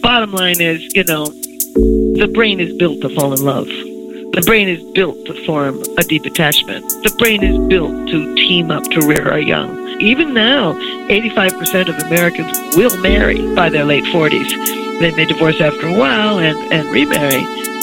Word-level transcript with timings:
Bottom 0.00 0.32
line 0.32 0.60
is, 0.60 0.82
you 0.94 1.04
know, 1.04 1.26
the 1.26 2.30
brain 2.34 2.60
is 2.60 2.76
built 2.76 3.00
to 3.02 3.08
fall 3.14 3.32
in 3.32 3.44
love. 3.44 3.66
The 3.66 4.42
brain 4.46 4.68
is 4.68 4.82
built 4.92 5.16
to 5.26 5.34
form 5.44 5.82
a 5.98 6.02
deep 6.02 6.24
attachment. 6.24 6.84
The 7.02 7.14
brain 7.18 7.42
is 7.42 7.58
built 7.68 7.92
to 8.08 8.34
team 8.36 8.70
up 8.70 8.84
to 8.84 9.00
rear 9.06 9.28
our 9.30 9.38
young. 9.38 9.78
Even 10.00 10.34
now, 10.34 10.74
85% 11.08 11.88
of 11.88 12.06
Americans 12.06 12.76
will 12.76 12.96
marry 12.98 13.54
by 13.54 13.68
their 13.68 13.84
late 13.84 14.04
40s. 14.04 15.00
They 15.00 15.14
may 15.14 15.24
divorce 15.24 15.60
after 15.60 15.88
a 15.88 15.92
while 15.92 16.38
and, 16.38 16.56
and 16.72 16.88
remarry, 16.90 17.42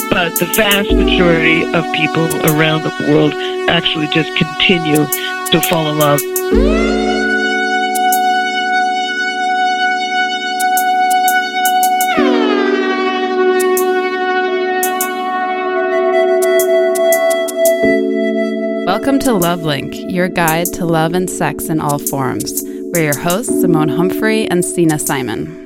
but 0.10 0.38
the 0.40 0.52
vast 0.56 0.92
majority 0.92 1.64
of 1.74 1.84
people 1.94 2.26
around 2.52 2.84
the 2.84 3.08
world 3.10 3.34
actually 3.70 4.08
just 4.08 4.36
continue 4.38 5.06
to 5.52 5.62
fall 5.70 5.92
in 5.92 5.98
love. 5.98 6.85
To 19.26 19.34
Love 19.34 19.64
Link, 19.64 19.96
your 20.14 20.30
guide 20.30 20.68
to 20.74 20.86
love 20.86 21.16
and 21.16 21.28
sex 21.28 21.68
in 21.68 21.82
all 21.82 21.98
forms. 21.98 22.62
We're 22.94 23.06
your 23.06 23.18
hosts, 23.18 23.60
Simone 23.60 23.90
Humphrey 23.90 24.48
and 24.48 24.64
Sina 24.64 25.00
Simon. 25.00 25.65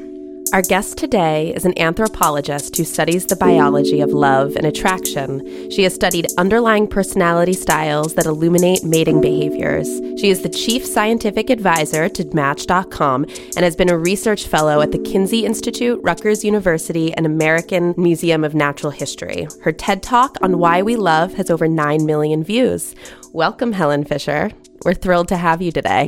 Our 0.51 0.63
guest 0.63 0.97
today 0.97 1.53
is 1.53 1.65
an 1.65 1.77
anthropologist 1.77 2.75
who 2.75 2.83
studies 2.83 3.27
the 3.27 3.35
biology 3.35 4.01
of 4.01 4.09
love 4.09 4.55
and 4.55 4.65
attraction. 4.65 5.69
She 5.69 5.83
has 5.83 5.93
studied 5.93 6.25
underlying 6.39 6.87
personality 6.87 7.53
styles 7.53 8.15
that 8.15 8.25
illuminate 8.25 8.83
mating 8.83 9.21
behaviors. 9.21 9.87
She 10.19 10.31
is 10.31 10.41
the 10.41 10.49
chief 10.49 10.83
scientific 10.83 11.51
advisor 11.51 12.09
to 12.09 12.25
Match.com 12.33 13.25
and 13.25 13.57
has 13.57 13.75
been 13.75 13.91
a 13.91 13.97
research 13.97 14.47
fellow 14.47 14.81
at 14.81 14.91
the 14.91 14.97
Kinsey 14.97 15.45
Institute, 15.45 15.99
Rutgers 16.01 16.43
University, 16.43 17.13
and 17.13 17.27
American 17.27 17.93
Museum 17.95 18.43
of 18.43 18.55
Natural 18.55 18.91
History. 18.91 19.47
Her 19.61 19.71
TED 19.71 20.01
Talk 20.01 20.37
on 20.41 20.57
why 20.57 20.81
we 20.81 20.95
love 20.95 21.31
has 21.35 21.51
over 21.51 21.67
9 21.67 22.07
million 22.07 22.43
views. 22.43 22.95
Welcome, 23.33 23.71
Helen 23.71 24.03
Fisher. 24.03 24.49
We're 24.83 24.95
thrilled 24.95 25.27
to 25.27 25.37
have 25.37 25.61
you 25.61 25.71
today. 25.71 26.07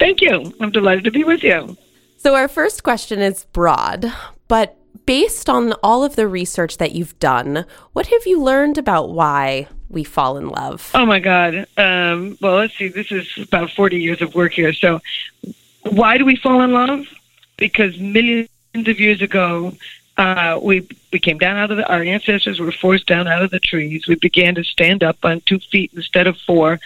Thank 0.00 0.20
you. 0.20 0.52
I'm 0.58 0.72
delighted 0.72 1.04
to 1.04 1.12
be 1.12 1.22
with 1.22 1.44
you. 1.44 1.76
So, 2.22 2.34
our 2.34 2.48
first 2.48 2.82
question 2.82 3.20
is 3.20 3.46
broad, 3.46 4.12
but 4.46 4.76
based 5.06 5.48
on 5.48 5.72
all 5.82 6.04
of 6.04 6.16
the 6.16 6.28
research 6.28 6.76
that 6.76 6.92
you've 6.92 7.18
done, 7.18 7.64
what 7.94 8.08
have 8.08 8.26
you 8.26 8.42
learned 8.42 8.76
about 8.76 9.08
why 9.08 9.68
we 9.88 10.04
fall 10.04 10.36
in 10.36 10.50
love? 10.50 10.90
Oh, 10.92 11.06
my 11.06 11.18
God. 11.18 11.66
Um, 11.78 12.36
well, 12.42 12.56
let's 12.56 12.76
see. 12.76 12.88
This 12.88 13.10
is 13.10 13.26
about 13.38 13.70
40 13.70 13.98
years 13.98 14.20
of 14.20 14.34
work 14.34 14.52
here. 14.52 14.74
So, 14.74 15.00
why 15.84 16.18
do 16.18 16.26
we 16.26 16.36
fall 16.36 16.60
in 16.60 16.72
love? 16.72 17.06
Because 17.56 17.98
millions 17.98 18.50
of 18.74 19.00
years 19.00 19.22
ago, 19.22 19.72
uh, 20.18 20.60
we 20.62 20.86
we 21.14 21.20
came 21.20 21.38
down 21.38 21.56
out 21.56 21.70
of 21.70 21.78
the, 21.78 21.88
our 21.88 22.02
ancestors 22.02 22.60
were 22.60 22.70
forced 22.70 23.06
down 23.06 23.28
out 23.28 23.42
of 23.42 23.50
the 23.50 23.60
trees. 23.60 24.06
We 24.06 24.16
began 24.16 24.56
to 24.56 24.64
stand 24.64 25.02
up 25.02 25.16
on 25.22 25.40
two 25.46 25.58
feet 25.58 25.92
instead 25.94 26.26
of 26.26 26.36
four 26.36 26.80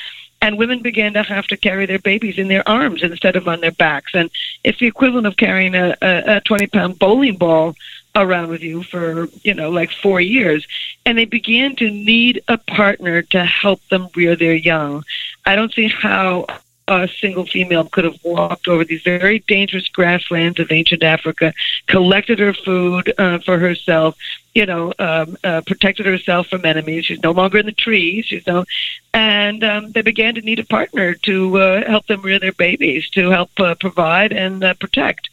and 0.44 0.58
women 0.58 0.80
began 0.80 1.14
to 1.14 1.22
have 1.22 1.46
to 1.46 1.56
carry 1.56 1.86
their 1.86 1.98
babies 1.98 2.36
in 2.36 2.48
their 2.48 2.68
arms 2.68 3.02
instead 3.02 3.34
of 3.34 3.48
on 3.48 3.62
their 3.62 3.72
backs. 3.72 4.12
And 4.14 4.30
it's 4.62 4.78
the 4.78 4.86
equivalent 4.86 5.26
of 5.26 5.38
carrying 5.38 5.74
a, 5.74 5.96
a, 6.02 6.36
a 6.36 6.40
20 6.42 6.66
pound 6.66 6.98
bowling 6.98 7.36
ball 7.36 7.74
around 8.14 8.50
with 8.50 8.60
you 8.60 8.82
for, 8.82 9.26
you 9.42 9.54
know, 9.54 9.70
like 9.70 9.90
four 9.90 10.20
years. 10.20 10.66
And 11.06 11.16
they 11.16 11.24
began 11.24 11.76
to 11.76 11.90
need 11.90 12.42
a 12.46 12.58
partner 12.58 13.22
to 13.22 13.42
help 13.42 13.80
them 13.88 14.08
rear 14.14 14.36
their 14.36 14.54
young. 14.54 15.02
I 15.46 15.56
don't 15.56 15.72
see 15.72 15.88
how 15.88 16.44
a 16.86 17.08
single 17.08 17.46
female 17.46 17.84
could 17.84 18.04
have 18.04 18.18
walked 18.22 18.68
over 18.68 18.84
these 18.84 19.02
very 19.02 19.38
dangerous 19.40 19.88
grasslands 19.88 20.58
of 20.58 20.70
ancient 20.70 21.02
Africa, 21.02 21.52
collected 21.86 22.38
her 22.38 22.52
food 22.52 23.12
uh, 23.18 23.38
for 23.38 23.58
herself, 23.58 24.16
you 24.54 24.66
know, 24.66 24.92
um, 24.98 25.36
uh, 25.44 25.62
protected 25.66 26.04
herself 26.04 26.48
from 26.48 26.64
enemies. 26.64 27.06
She's 27.06 27.22
no 27.22 27.30
longer 27.30 27.58
in 27.58 27.66
the 27.66 27.72
trees, 27.72 28.30
you 28.30 28.42
know, 28.46 28.64
and 29.14 29.64
um, 29.64 29.92
they 29.92 30.02
began 30.02 30.34
to 30.34 30.42
need 30.42 30.58
a 30.58 30.64
partner 30.66 31.14
to 31.14 31.58
uh, 31.58 31.86
help 31.88 32.06
them 32.06 32.22
rear 32.22 32.38
their 32.38 32.52
babies, 32.52 33.08
to 33.10 33.30
help 33.30 33.50
uh, 33.58 33.74
provide 33.76 34.32
and 34.32 34.62
uh, 34.62 34.74
protect. 34.74 35.30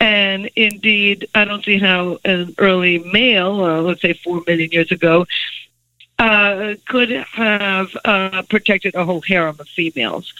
And 0.00 0.50
indeed, 0.56 1.26
I 1.34 1.44
don't 1.44 1.64
see 1.64 1.78
how 1.78 2.18
an 2.24 2.54
early 2.58 2.98
male, 2.98 3.64
uh, 3.64 3.80
let's 3.80 4.02
say 4.02 4.12
four 4.12 4.42
million 4.46 4.70
years 4.70 4.92
ago, 4.92 5.26
uh, 6.18 6.74
could 6.86 7.10
have 7.10 7.94
uh, 8.04 8.42
protected 8.48 8.94
a 8.94 9.04
whole 9.04 9.20
harem 9.20 9.56
of 9.58 9.68
females. 9.68 10.32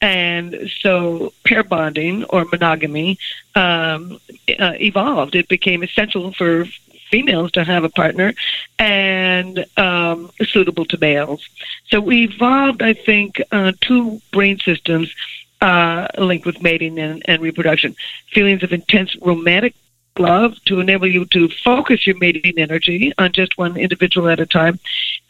And 0.00 0.70
so 0.80 1.32
pair 1.44 1.62
bonding 1.62 2.24
or 2.24 2.44
monogamy 2.44 3.18
um, 3.54 4.18
uh, 4.58 4.74
evolved. 4.80 5.34
It 5.34 5.48
became 5.48 5.82
essential 5.82 6.32
for 6.32 6.66
females 7.10 7.52
to 7.52 7.62
have 7.62 7.84
a 7.84 7.90
partner 7.90 8.34
and 8.78 9.64
um, 9.76 10.30
suitable 10.42 10.86
to 10.86 10.98
males. 10.98 11.46
So 11.88 12.00
we 12.00 12.24
evolved, 12.24 12.82
I 12.82 12.94
think, 12.94 13.40
uh, 13.52 13.72
two 13.80 14.20
brain 14.32 14.58
systems 14.58 15.14
uh, 15.60 16.08
linked 16.18 16.46
with 16.46 16.60
mating 16.62 16.98
and, 16.98 17.22
and 17.26 17.40
reproduction 17.40 17.94
feelings 18.32 18.62
of 18.62 18.72
intense 18.72 19.14
romantic 19.20 19.74
love 20.18 20.54
to 20.66 20.80
enable 20.80 21.06
you 21.06 21.24
to 21.26 21.48
focus 21.48 22.06
your 22.06 22.16
mating 22.18 22.58
energy 22.58 23.12
on 23.18 23.32
just 23.32 23.56
one 23.56 23.76
individual 23.76 24.28
at 24.28 24.40
a 24.40 24.46
time, 24.46 24.78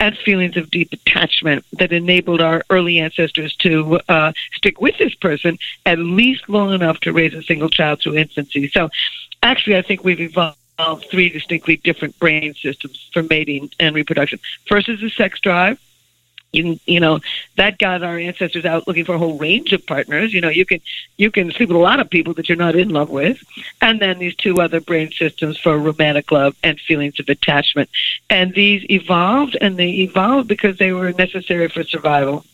and 0.01 0.17
feelings 0.19 0.57
of 0.57 0.71
deep 0.71 0.93
attachment 0.93 1.65
that 1.79 1.93
enabled 1.93 2.41
our 2.41 2.63
early 2.71 2.99
ancestors 2.99 3.55
to 3.57 4.01
uh, 4.09 4.33
stick 4.55 4.81
with 4.81 4.97
this 4.99 5.15
person 5.15 5.59
at 5.87 5.99
least 5.99 6.49
long 6.49 6.73
enough 6.73 6.99
to 7.01 7.13
raise 7.13 7.35
a 7.35 7.43
single 7.43 7.69
child 7.69 8.01
through 8.01 8.17
infancy. 8.17 8.69
So, 8.69 8.91
actually, 9.43 9.77
I 9.77 9.83
think 9.83 10.03
we've 10.03 10.21
evolved 10.21 10.59
three 11.11 11.29
distinctly 11.29 11.77
different 11.77 12.19
brain 12.19 12.55
systems 12.55 13.09
for 13.13 13.23
mating 13.23 13.71
and 13.79 13.95
reproduction. 13.95 14.41
First 14.67 14.89
is 14.89 15.01
the 15.01 15.11
sex 15.11 15.41
drive 15.41 15.79
you 16.53 16.79
you 16.87 17.01
know 17.01 17.21
that 17.57 17.79
got 17.79 18.03
our 18.03 18.19
ancestors 18.19 18.65
out 18.65 18.87
looking 18.87 19.05
for 19.05 19.15
a 19.15 19.19
whole 19.19 19.39
range 19.39 19.73
of 19.73 19.87
partners. 19.87 20.33
You 20.33 20.41
know 20.41 20.49
you 20.49 20.67
can 20.67 20.81
you 21.17 21.31
can 21.31 21.51
sleep 21.51 21.69
with 21.69 21.77
a 21.77 21.81
lot 21.81 22.01
of 22.01 22.11
people 22.11 22.35
that 22.35 22.49
you're 22.49 22.57
not 22.57 22.77
in 22.77 22.91
love 22.91 23.11
with. 23.11 23.43
And 23.81 24.01
then 24.01 24.19
these 24.19 24.37
two 24.37 24.61
other 24.61 24.81
brain 24.81 25.11
systems 25.13 25.59
for 25.59 25.79
romantic 25.79 26.31
love 26.31 26.57
and 26.63 26.79
feelings 26.79 27.19
of 27.19 27.29
attachment. 27.29 27.89
And 28.29 28.55
these 28.55 28.85
evolved 28.91 29.57
and 29.61 29.77
they 29.77 29.91
evolved 29.91 30.49
because 30.49 30.79
they 30.79 30.93
were 30.93 31.13
necessary 31.13 31.69
for 31.69 31.85
survival. 31.85 32.45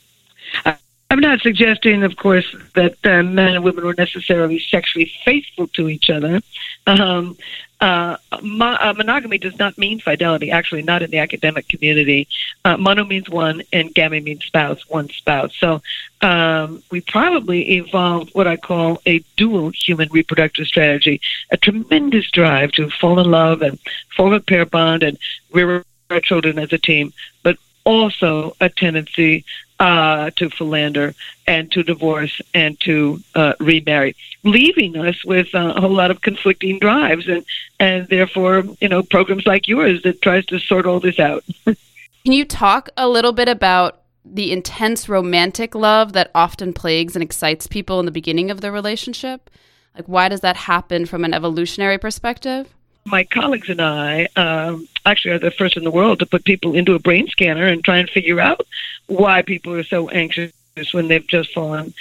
I'm 1.10 1.20
not 1.20 1.40
suggesting, 1.40 2.02
of 2.02 2.16
course, 2.16 2.54
that 2.74 2.96
uh, 3.04 3.22
men 3.22 3.54
and 3.54 3.64
women 3.64 3.84
were 3.84 3.94
necessarily 3.96 4.58
sexually 4.58 5.10
faithful 5.24 5.66
to 5.68 5.88
each 5.88 6.10
other. 6.10 6.42
Um, 6.86 7.36
uh, 7.80 8.16
mo- 8.42 8.76
uh, 8.80 8.94
monogamy 8.96 9.38
does 9.38 9.58
not 9.58 9.78
mean 9.78 10.00
fidelity, 10.00 10.50
actually, 10.50 10.82
not 10.82 11.02
in 11.02 11.10
the 11.10 11.18
academic 11.18 11.68
community. 11.68 12.26
Uh, 12.64 12.76
mono 12.76 13.04
means 13.04 13.28
one, 13.28 13.62
and 13.72 13.94
gamy 13.94 14.20
means 14.20 14.44
spouse, 14.44 14.88
one 14.88 15.08
spouse. 15.10 15.54
So 15.56 15.80
um, 16.20 16.82
we 16.90 17.00
probably 17.00 17.76
evolved 17.76 18.34
what 18.34 18.48
I 18.48 18.56
call 18.56 19.00
a 19.06 19.20
dual 19.36 19.70
human 19.70 20.08
reproductive 20.10 20.66
strategy, 20.66 21.20
a 21.50 21.56
tremendous 21.56 22.30
drive 22.30 22.72
to 22.72 22.90
fall 22.90 23.20
in 23.20 23.30
love 23.30 23.62
and 23.62 23.78
form 24.16 24.32
a 24.32 24.40
pair 24.40 24.66
bond 24.66 25.02
and 25.04 25.16
rear 25.52 25.84
our 26.10 26.20
children 26.20 26.58
as 26.58 26.72
a 26.72 26.78
team, 26.78 27.12
but 27.42 27.58
also 27.84 28.56
a 28.60 28.68
tendency 28.68 29.44
uh, 29.80 30.30
to 30.36 30.50
philander 30.50 31.14
and 31.46 31.70
to 31.72 31.82
divorce 31.82 32.40
and 32.54 32.78
to 32.80 33.20
uh, 33.34 33.54
remarry, 33.60 34.16
leaving 34.44 34.96
us 34.96 35.24
with 35.24 35.54
uh, 35.54 35.74
a 35.76 35.80
whole 35.80 35.94
lot 35.94 36.10
of 36.10 36.20
conflicting 36.20 36.78
drives 36.78 37.28
and 37.28 37.44
and 37.78 38.08
therefore 38.08 38.64
you 38.80 38.88
know 38.88 39.02
programs 39.02 39.46
like 39.46 39.68
yours 39.68 40.02
that 40.02 40.20
tries 40.20 40.44
to 40.46 40.58
sort 40.58 40.86
all 40.86 41.00
this 41.00 41.18
out. 41.18 41.44
Can 41.64 42.32
you 42.32 42.44
talk 42.44 42.90
a 42.96 43.08
little 43.08 43.32
bit 43.32 43.48
about 43.48 44.02
the 44.24 44.52
intense 44.52 45.08
romantic 45.08 45.74
love 45.74 46.12
that 46.12 46.30
often 46.34 46.72
plagues 46.72 47.16
and 47.16 47.22
excites 47.22 47.66
people 47.66 48.00
in 48.00 48.06
the 48.06 48.12
beginning 48.12 48.50
of 48.50 48.60
the 48.60 48.70
relationship? 48.70 49.48
Like, 49.94 50.06
why 50.06 50.28
does 50.28 50.40
that 50.40 50.56
happen 50.56 51.06
from 51.06 51.24
an 51.24 51.32
evolutionary 51.32 51.98
perspective? 51.98 52.74
My 53.08 53.24
colleagues 53.24 53.68
and 53.68 53.80
I 53.80 54.28
um, 54.36 54.88
actually 55.04 55.32
are 55.32 55.38
the 55.38 55.50
first 55.50 55.76
in 55.76 55.84
the 55.84 55.90
world 55.90 56.18
to 56.20 56.26
put 56.26 56.44
people 56.44 56.74
into 56.74 56.94
a 56.94 56.98
brain 56.98 57.26
scanner 57.28 57.66
and 57.66 57.84
try 57.84 57.98
and 57.98 58.08
figure 58.10 58.40
out 58.40 58.66
why 59.06 59.42
people 59.42 59.72
are 59.74 59.84
so 59.84 60.08
anxious 60.10 60.52
when 60.92 61.08
they've 61.08 61.26
just 61.26 61.52
fallen 61.52 61.94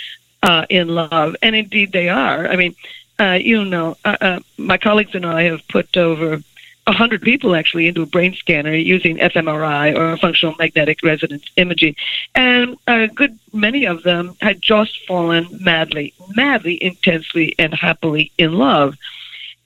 uh, 0.44 0.66
in 0.70 0.90
love. 0.90 1.36
And 1.42 1.56
indeed, 1.56 1.92
they 1.92 2.10
are. 2.10 2.48
I 2.48 2.56
mean, 2.56 2.76
uh, 3.20 3.40
you 3.42 3.66
know, 3.66 3.98
uh, 4.06 4.18
uh, 4.22 4.40
my 4.58 4.78
colleagues 4.78 5.16
and 5.16 5.26
I 5.26 5.44
have 5.44 5.68
put 5.68 5.96
over 5.98 6.42
a 6.86 6.94
hundred 6.94 7.22
people 7.22 7.56
actually 7.56 7.88
into 7.88 8.02
a 8.02 8.06
brain 8.06 8.34
scanner 8.34 8.74
using 8.74 9.18
fMRI 9.18 9.98
or 9.98 10.16
functional 10.18 10.56
magnetic 10.58 11.04
resonance 11.04 11.44
imaging, 11.58 11.96
and 12.34 12.78
a 12.88 13.08
good 13.08 13.38
many 13.52 13.86
of 13.86 14.04
them 14.04 14.36
had 14.40 14.62
just 14.62 15.06
fallen 15.06 15.48
madly, 15.60 16.14
madly, 16.36 16.82
intensely, 16.82 17.56
and 17.60 17.74
happily 17.74 18.32
in 18.38 18.54
love. 18.54 18.96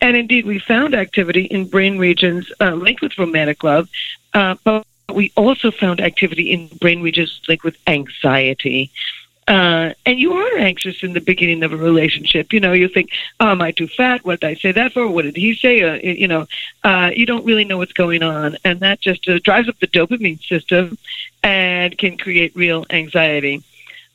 And 0.01 0.17
indeed, 0.17 0.45
we 0.45 0.57
found 0.59 0.95
activity 0.95 1.43
in 1.43 1.65
brain 1.65 1.97
regions 1.99 2.51
uh, 2.59 2.73
linked 2.73 3.01
with 3.01 3.17
romantic 3.19 3.63
love, 3.63 3.87
uh, 4.33 4.55
but 4.63 4.85
we 5.13 5.31
also 5.35 5.69
found 5.69 6.01
activity 6.01 6.51
in 6.51 6.67
brain 6.79 7.01
regions 7.01 7.39
linked 7.47 7.63
with 7.63 7.77
anxiety. 7.85 8.89
Uh, 9.47 9.93
and 10.05 10.19
you 10.19 10.33
are 10.33 10.57
anxious 10.57 11.03
in 11.03 11.13
the 11.13 11.19
beginning 11.19 11.61
of 11.63 11.73
a 11.73 11.77
relationship. 11.77 12.53
You 12.53 12.59
know, 12.59 12.73
you 12.73 12.87
think, 12.87 13.09
oh, 13.39 13.49
am 13.49 13.61
I 13.61 13.71
too 13.71 13.87
fat? 13.87 14.23
What 14.23 14.39
did 14.39 14.47
I 14.47 14.53
say 14.55 14.71
that 14.71 14.93
for? 14.93 15.07
What 15.07 15.23
did 15.23 15.35
he 15.35 15.55
say? 15.55 15.81
Uh, 15.81 15.95
you 15.95 16.27
know, 16.27 16.47
uh, 16.83 17.11
you 17.15 17.25
don't 17.25 17.45
really 17.45 17.65
know 17.65 17.77
what's 17.77 17.91
going 17.93 18.23
on. 18.23 18.55
And 18.63 18.79
that 18.79 19.01
just 19.01 19.27
uh, 19.27 19.39
drives 19.39 19.67
up 19.67 19.79
the 19.79 19.87
dopamine 19.87 20.41
system 20.41 20.97
and 21.43 21.97
can 21.97 22.17
create 22.17 22.55
real 22.55 22.85
anxiety. 22.91 23.63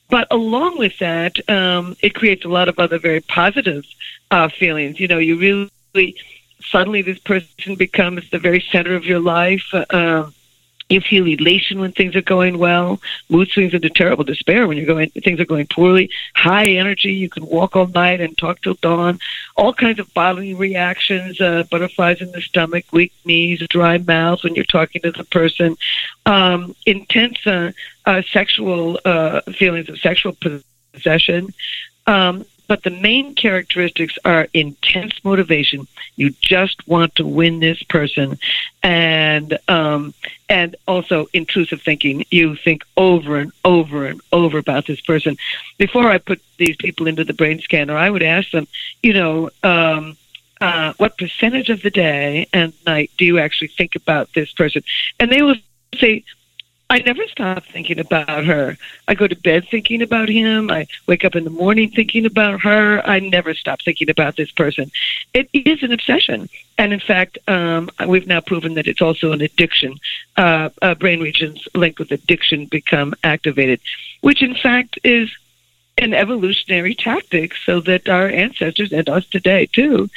But 0.08 0.28
along 0.30 0.78
with 0.78 0.96
that, 0.98 1.36
um, 1.50 1.96
it 2.00 2.14
creates 2.14 2.44
a 2.44 2.48
lot 2.48 2.68
of 2.68 2.78
other 2.78 2.98
very 2.98 3.20
positive 3.20 3.84
uh, 4.30 4.48
feelings. 4.48 5.00
You 5.00 5.08
know, 5.08 5.18
you 5.18 5.36
really 5.36 5.70
suddenly 6.60 7.02
this 7.02 7.18
person 7.18 7.74
becomes 7.76 8.28
the 8.30 8.38
very 8.38 8.60
center 8.60 8.94
of 8.94 9.04
your 9.04 9.20
life. 9.20 9.64
Uh, 9.72 10.30
you 10.88 11.00
feel 11.00 11.26
elation 11.26 11.80
when 11.80 11.92
things 11.92 12.14
are 12.14 12.22
going 12.22 12.58
well. 12.58 13.00
Mood 13.28 13.48
swings 13.48 13.74
into 13.74 13.90
terrible 13.90 14.24
despair 14.24 14.66
when 14.66 14.76
you're 14.76 14.86
going 14.86 15.10
things 15.10 15.40
are 15.40 15.44
going 15.44 15.66
poorly. 15.66 16.10
High 16.34 16.66
energy. 16.66 17.12
You 17.12 17.28
can 17.28 17.44
walk 17.46 17.74
all 17.74 17.88
night 17.88 18.20
and 18.20 18.36
talk 18.38 18.60
till 18.62 18.74
dawn. 18.74 19.18
All 19.56 19.74
kinds 19.74 19.98
of 19.98 20.12
bodily 20.14 20.54
reactions. 20.54 21.40
Uh, 21.40 21.64
butterflies 21.70 22.20
in 22.20 22.30
the 22.30 22.40
stomach, 22.40 22.84
weak 22.92 23.12
knees, 23.24 23.66
dry 23.68 23.98
mouth 23.98 24.44
when 24.44 24.54
you're 24.54 24.64
talking 24.64 25.02
to 25.02 25.10
the 25.10 25.24
person. 25.24 25.76
Um, 26.24 26.76
intense 26.84 27.44
uh, 27.46 27.72
uh, 28.04 28.22
sexual 28.30 29.00
uh, 29.04 29.40
feelings 29.42 29.88
of 29.88 29.98
sexual 29.98 30.36
possession. 30.92 31.52
Um, 32.06 32.44
but 32.68 32.82
the 32.82 32.90
main 32.90 33.34
characteristics 33.34 34.18
are 34.24 34.48
intense 34.52 35.24
motivation. 35.24 35.86
You 36.16 36.30
just 36.40 36.86
want 36.88 37.14
to 37.16 37.26
win 37.26 37.60
this 37.60 37.82
person, 37.84 38.38
and 38.82 39.58
um, 39.68 40.14
and 40.48 40.76
also 40.86 41.26
intrusive 41.32 41.82
thinking. 41.82 42.24
You 42.30 42.56
think 42.56 42.84
over 42.96 43.36
and 43.36 43.52
over 43.64 44.06
and 44.06 44.20
over 44.32 44.58
about 44.58 44.86
this 44.86 45.00
person. 45.00 45.36
Before 45.78 46.10
I 46.10 46.18
put 46.18 46.40
these 46.56 46.76
people 46.76 47.06
into 47.06 47.24
the 47.24 47.34
brain 47.34 47.60
scanner, 47.60 47.96
I 47.96 48.10
would 48.10 48.22
ask 48.22 48.50
them, 48.50 48.66
you 49.02 49.12
know. 49.12 49.50
Um, 49.62 50.16
uh, 50.58 50.94
what 50.96 51.18
percentage 51.18 51.68
of 51.68 51.82
the 51.82 51.90
day 51.90 52.46
and 52.50 52.72
night 52.86 53.10
do 53.18 53.26
you 53.26 53.38
actually 53.38 53.68
think 53.68 53.94
about 53.94 54.32
this 54.32 54.50
person? 54.52 54.82
And 55.20 55.30
they 55.30 55.42
will 55.42 55.56
say 55.98 56.24
I 56.88 57.00
never 57.00 57.26
stop 57.26 57.64
thinking 57.64 57.98
about 57.98 58.44
her. 58.44 58.76
I 59.08 59.14
go 59.14 59.26
to 59.26 59.34
bed 59.34 59.66
thinking 59.68 60.02
about 60.02 60.28
him. 60.28 60.70
I 60.70 60.86
wake 61.08 61.24
up 61.24 61.34
in 61.34 61.42
the 61.42 61.50
morning 61.50 61.90
thinking 61.90 62.26
about 62.26 62.60
her. 62.60 63.04
I 63.04 63.18
never 63.18 63.54
stop 63.54 63.82
thinking 63.82 64.08
about 64.08 64.36
this 64.36 64.52
person. 64.52 64.92
It 65.34 65.48
is 65.52 65.82
an 65.82 65.92
obsession. 65.92 66.48
And 66.78 66.92
in 66.92 67.00
fact, 67.00 67.38
um, 67.48 67.90
we've 68.06 68.28
now 68.28 68.40
proven 68.40 68.74
that 68.74 68.86
it's 68.86 69.02
also 69.02 69.32
an 69.32 69.40
addiction. 69.40 69.98
Uh, 70.36 70.70
uh, 70.80 70.94
brain 70.94 71.20
regions 71.20 71.66
linked 71.74 71.98
with 71.98 72.12
addiction 72.12 72.66
become 72.66 73.14
activated, 73.24 73.80
which 74.20 74.40
in 74.40 74.54
fact 74.54 74.98
is 75.02 75.28
an 75.98 76.14
evolutionary 76.14 76.94
tactic 76.94 77.54
so 77.64 77.80
that 77.80 78.08
our 78.08 78.28
ancestors 78.28 78.92
and 78.92 79.08
us 79.08 79.26
today 79.26 79.66
too 79.66 80.08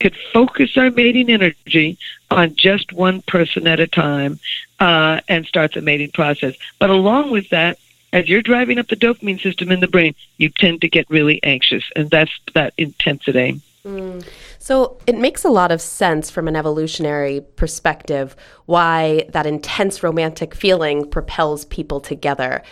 could 0.00 0.16
focus 0.32 0.76
our 0.76 0.90
mating 0.90 1.30
energy 1.30 1.98
on 2.30 2.54
just 2.56 2.92
one 2.92 3.22
person 3.22 3.66
at 3.66 3.80
a 3.80 3.86
time 3.86 4.38
uh, 4.80 5.20
and 5.28 5.46
start 5.46 5.72
the 5.72 5.80
mating 5.80 6.10
process. 6.10 6.54
But 6.78 6.90
along 6.90 7.30
with 7.30 7.48
that, 7.50 7.78
as 8.12 8.28
you're 8.28 8.42
driving 8.42 8.78
up 8.78 8.88
the 8.88 8.96
dopamine 8.96 9.40
system 9.40 9.72
in 9.72 9.80
the 9.80 9.88
brain, 9.88 10.14
you 10.36 10.48
tend 10.48 10.80
to 10.82 10.88
get 10.88 11.08
really 11.10 11.42
anxious, 11.42 11.84
and 11.96 12.10
that's 12.10 12.30
that 12.54 12.72
intensity. 12.78 13.60
Mm. 13.84 14.24
So 14.58 14.98
it 15.06 15.16
makes 15.16 15.44
a 15.44 15.50
lot 15.50 15.70
of 15.70 15.80
sense 15.80 16.30
from 16.30 16.48
an 16.48 16.56
evolutionary 16.56 17.42
perspective 17.56 18.34
why 18.66 19.26
that 19.30 19.46
intense 19.46 20.02
romantic 20.02 20.54
feeling 20.54 21.10
propels 21.10 21.64
people 21.66 22.00
together. 22.00 22.62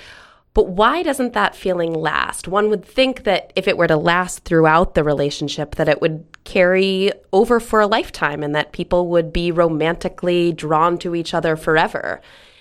But 0.55 0.69
why 0.69 1.03
doesn't 1.03 1.33
that 1.33 1.57
feeling 1.57 1.93
last? 1.93 2.47
One 2.47 2.69
would 2.71 2.85
think 2.85 3.25
that 3.25 3.53
if 3.57 3.67
it 3.67 3.77
were 3.77 3.87
to 3.87 3.97
last 3.97 4.45
throughout 4.45 4.95
the 4.95 5.05
relationship, 5.05 5.75
that 5.77 5.89
it 5.89 6.01
would 6.01 6.25
carry 6.45 7.13
over 7.33 7.61
for 7.61 7.81
a 7.81 7.87
lifetime 7.87 8.43
and 8.43 8.55
that 8.55 8.73
people 8.73 9.09
would 9.09 9.33
be 9.33 9.51
romantically 9.51 10.53
drawn 10.53 10.99
to 10.99 11.15
each 11.15 11.35
other 11.35 11.57
forever. 11.57 12.21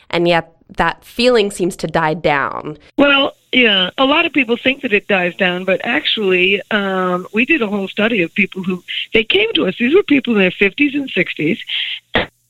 And 0.09 0.27
yet 0.27 0.55
that 0.77 1.03
feeling 1.03 1.51
seems 1.51 1.75
to 1.77 1.87
die 1.87 2.13
down. 2.13 2.77
Well, 2.97 3.33
yeah, 3.51 3.89
a 3.97 4.05
lot 4.05 4.25
of 4.25 4.31
people 4.31 4.55
think 4.55 4.81
that 4.81 4.93
it 4.93 5.07
dies 5.07 5.35
down, 5.35 5.65
but 5.65 5.81
actually, 5.83 6.61
um, 6.71 7.27
we 7.33 7.45
did 7.45 7.61
a 7.61 7.67
whole 7.67 7.87
study 7.87 8.21
of 8.21 8.33
people 8.33 8.63
who 8.63 8.81
they 9.13 9.23
came 9.23 9.51
to 9.53 9.67
us. 9.67 9.75
These 9.77 9.93
were 9.93 10.03
people 10.03 10.33
in 10.33 10.39
their 10.39 10.51
50s 10.51 10.93
and 10.93 11.11
60s, 11.11 11.59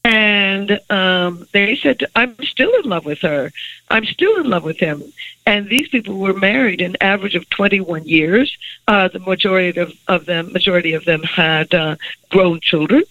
and 0.03 0.79
um, 0.89 1.47
they 1.51 1.75
said, 1.75 2.03
I'm 2.15 2.35
still 2.43 2.73
in 2.83 2.89
love 2.89 3.05
with 3.05 3.19
her. 3.19 3.51
I'm 3.89 4.05
still 4.05 4.37
in 4.37 4.49
love 4.49 4.63
with 4.63 4.79
him. 4.79 5.03
And 5.45 5.69
these 5.69 5.89
people 5.89 6.17
were 6.17 6.33
married 6.33 6.81
an 6.81 6.95
average 7.01 7.35
of 7.35 7.49
21 7.49 8.05
years. 8.05 8.55
Uh, 8.87 9.09
the 9.09 9.19
majority 9.19 9.79
of, 9.79 9.93
of 10.07 10.25
them, 10.25 10.53
majority 10.53 10.93
of 10.93 11.05
them 11.05 11.21
had 11.23 11.73
uh, 11.73 11.97
grown 12.29 12.59
children. 12.61 13.03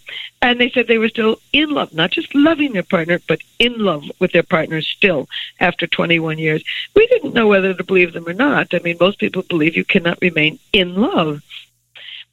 And 0.43 0.61
they 0.61 0.71
said 0.71 0.89
they 0.89 0.99
were 0.99 1.09
still 1.09 1.37
in 1.53 1.71
love, 1.71 1.93
not 1.93 2.11
just 2.11 2.35
loving 2.35 2.73
their 2.73 2.83
partner, 2.83 3.21
but 3.29 3.41
in 3.59 3.79
love 3.79 4.05
with 4.19 4.33
their 4.33 4.43
partner 4.43 4.81
still 4.81 5.29
after 5.61 5.87
21 5.87 6.39
years. 6.39 6.65
We 6.95 7.07
didn't 7.07 7.35
know 7.35 7.47
whether 7.47 7.75
to 7.75 7.85
believe 7.85 8.15
them 8.15 8.27
or 8.27 8.33
not. 8.33 8.75
I 8.75 8.79
mean, 8.81 8.97
most 8.99 9.19
people 9.19 9.43
believe 9.43 9.77
you 9.77 9.85
cannot 9.85 10.19
remain 10.21 10.59
in 10.73 10.97
love. 10.97 11.43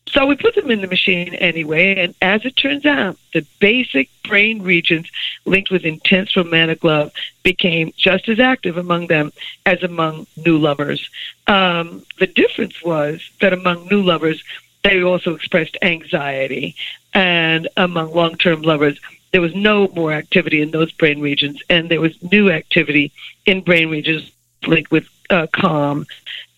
So 0.09 0.25
we 0.25 0.35
put 0.35 0.55
them 0.55 0.71
in 0.71 0.81
the 0.81 0.87
machine 0.87 1.33
anyway, 1.35 1.95
and 1.95 2.15
as 2.21 2.45
it 2.45 2.55
turns 2.55 2.85
out, 2.85 3.17
the 3.33 3.45
basic 3.59 4.09
brain 4.23 4.61
regions 4.61 5.09
linked 5.45 5.69
with 5.69 5.83
intense 5.83 6.35
romantic 6.35 6.83
love 6.83 7.11
became 7.43 7.91
just 7.97 8.29
as 8.29 8.39
active 8.39 8.77
among 8.77 9.07
them 9.07 9.33
as 9.65 9.83
among 9.83 10.25
new 10.37 10.57
lovers. 10.57 11.09
Um, 11.47 12.03
the 12.19 12.27
difference 12.27 12.81
was 12.83 13.29
that 13.41 13.53
among 13.53 13.87
new 13.87 14.01
lovers, 14.01 14.41
they 14.83 15.03
also 15.03 15.35
expressed 15.35 15.77
anxiety, 15.81 16.75
and 17.13 17.67
among 17.75 18.13
long 18.13 18.37
term 18.37 18.61
lovers, 18.61 18.97
there 19.31 19.41
was 19.41 19.53
no 19.55 19.89
more 19.89 20.13
activity 20.13 20.61
in 20.61 20.71
those 20.71 20.91
brain 20.93 21.19
regions, 21.19 21.61
and 21.69 21.89
there 21.89 22.01
was 22.01 22.21
new 22.31 22.49
activity 22.49 23.11
in 23.45 23.61
brain 23.61 23.89
regions 23.89 24.31
linked 24.65 24.89
with 24.89 25.07
uh, 25.29 25.47
calm 25.51 26.05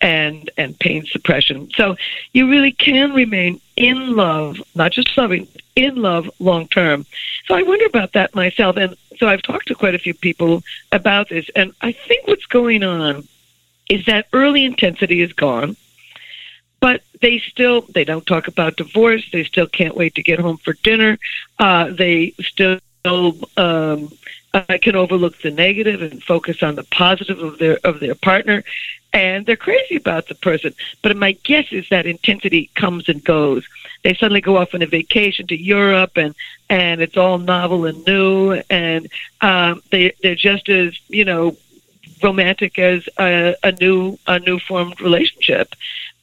and 0.00 0.50
and 0.56 0.78
pain 0.78 1.04
suppression. 1.06 1.70
So 1.74 1.96
you 2.32 2.48
really 2.48 2.72
can 2.72 3.12
remain 3.12 3.60
in 3.76 4.16
love, 4.16 4.62
not 4.74 4.92
just 4.92 5.16
loving, 5.16 5.46
in 5.76 5.96
love 5.96 6.30
long 6.38 6.68
term. 6.68 7.06
So 7.46 7.54
I 7.54 7.62
wonder 7.62 7.86
about 7.86 8.12
that 8.12 8.34
myself, 8.34 8.76
and 8.76 8.96
so 9.18 9.28
I've 9.28 9.42
talked 9.42 9.68
to 9.68 9.74
quite 9.74 9.94
a 9.94 9.98
few 9.98 10.14
people 10.14 10.62
about 10.92 11.28
this, 11.28 11.48
and 11.54 11.72
I 11.80 11.92
think 11.92 12.26
what's 12.26 12.46
going 12.46 12.82
on 12.82 13.26
is 13.88 14.06
that 14.06 14.26
early 14.32 14.64
intensity 14.64 15.20
is 15.20 15.32
gone. 15.32 15.76
But 16.80 17.02
they 17.20 17.38
still 17.40 17.82
they 17.82 18.04
don't 18.04 18.24
talk 18.24 18.48
about 18.48 18.76
divorce. 18.76 19.28
They 19.30 19.44
still 19.44 19.66
can't 19.66 19.94
wait 19.94 20.14
to 20.14 20.22
get 20.22 20.38
home 20.38 20.56
for 20.56 20.72
dinner. 20.82 21.18
Uh, 21.58 21.90
they 21.90 22.32
still 22.40 22.78
um, 23.04 24.10
uh, 24.54 24.78
can 24.80 24.96
overlook 24.96 25.40
the 25.42 25.50
negative 25.50 26.00
and 26.00 26.22
focus 26.22 26.62
on 26.62 26.76
the 26.76 26.84
positive 26.84 27.38
of 27.40 27.58
their 27.58 27.78
of 27.84 28.00
their 28.00 28.14
partner, 28.14 28.64
and 29.12 29.46
they're 29.46 29.56
crazy 29.56 29.96
about 29.96 30.28
the 30.28 30.34
person. 30.34 30.74
But 31.02 31.16
my 31.16 31.32
guess 31.32 31.66
is 31.72 31.88
that 31.90 32.06
intensity 32.06 32.70
comes 32.74 33.08
and 33.08 33.22
goes. 33.22 33.66
They 34.02 34.14
suddenly 34.14 34.40
go 34.40 34.56
off 34.56 34.74
on 34.74 34.82
a 34.82 34.86
vacation 34.86 35.46
to 35.48 35.60
Europe, 35.60 36.16
and 36.16 36.34
and 36.68 37.00
it's 37.00 37.16
all 37.16 37.38
novel 37.38 37.86
and 37.86 38.04
new, 38.06 38.62
and 38.70 39.08
um, 39.40 39.82
they 39.90 40.12
they're 40.22 40.34
just 40.34 40.68
as 40.68 40.98
you 41.08 41.24
know 41.24 41.56
romantic 42.22 42.78
as 42.78 43.08
a, 43.18 43.54
a 43.62 43.72
new 43.72 44.18
a 44.26 44.38
new 44.38 44.58
formed 44.58 45.00
relationship, 45.00 45.74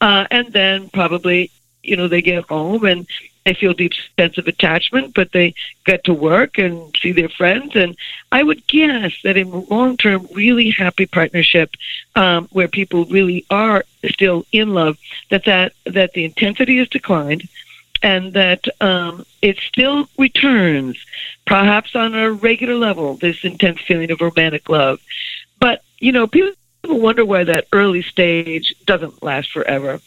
uh, 0.01 0.25
and 0.31 0.51
then 0.53 0.89
probably 0.89 1.51
you 1.83 1.95
know 1.95 2.07
they 2.07 2.21
get 2.21 2.45
home 2.45 2.85
and 2.85 3.07
they 3.47 3.53
feel 3.53 3.73
deep 3.73 3.93
sense 4.19 4.37
of 4.37 4.45
attachment, 4.47 5.13
but 5.15 5.31
they 5.31 5.53
get 5.85 6.03
to 6.03 6.13
work 6.13 6.57
and 6.57 6.93
see 7.01 7.13
their 7.13 7.29
friends. 7.29 7.77
And 7.77 7.95
I 8.29 8.43
would 8.43 8.67
guess 8.67 9.13
that 9.23 9.37
in 9.37 9.47
a 9.47 9.59
long 9.59 9.95
term, 9.95 10.27
really 10.33 10.69
happy 10.69 11.05
partnership, 11.05 11.71
um, 12.17 12.49
where 12.51 12.67
people 12.67 13.05
really 13.05 13.45
are 13.49 13.85
still 14.05 14.45
in 14.51 14.73
love, 14.73 14.97
that 15.29 15.45
that 15.45 15.71
that 15.85 16.11
the 16.11 16.25
intensity 16.25 16.77
has 16.79 16.89
declined, 16.89 17.47
and 18.03 18.33
that 18.33 18.65
um, 18.81 19.25
it 19.41 19.57
still 19.59 20.09
returns, 20.17 20.97
perhaps 21.45 21.95
on 21.95 22.15
a 22.15 22.29
regular 22.29 22.75
level, 22.75 23.15
this 23.15 23.45
intense 23.45 23.79
feeling 23.79 24.11
of 24.11 24.19
romantic 24.19 24.67
love. 24.67 24.99
But 25.61 25.83
you 25.99 26.11
know, 26.11 26.27
people 26.27 26.53
wonder 26.83 27.23
why 27.23 27.45
that 27.45 27.67
early 27.71 28.01
stage 28.01 28.75
doesn't 28.85 29.23
last 29.23 29.53
forever. 29.53 30.01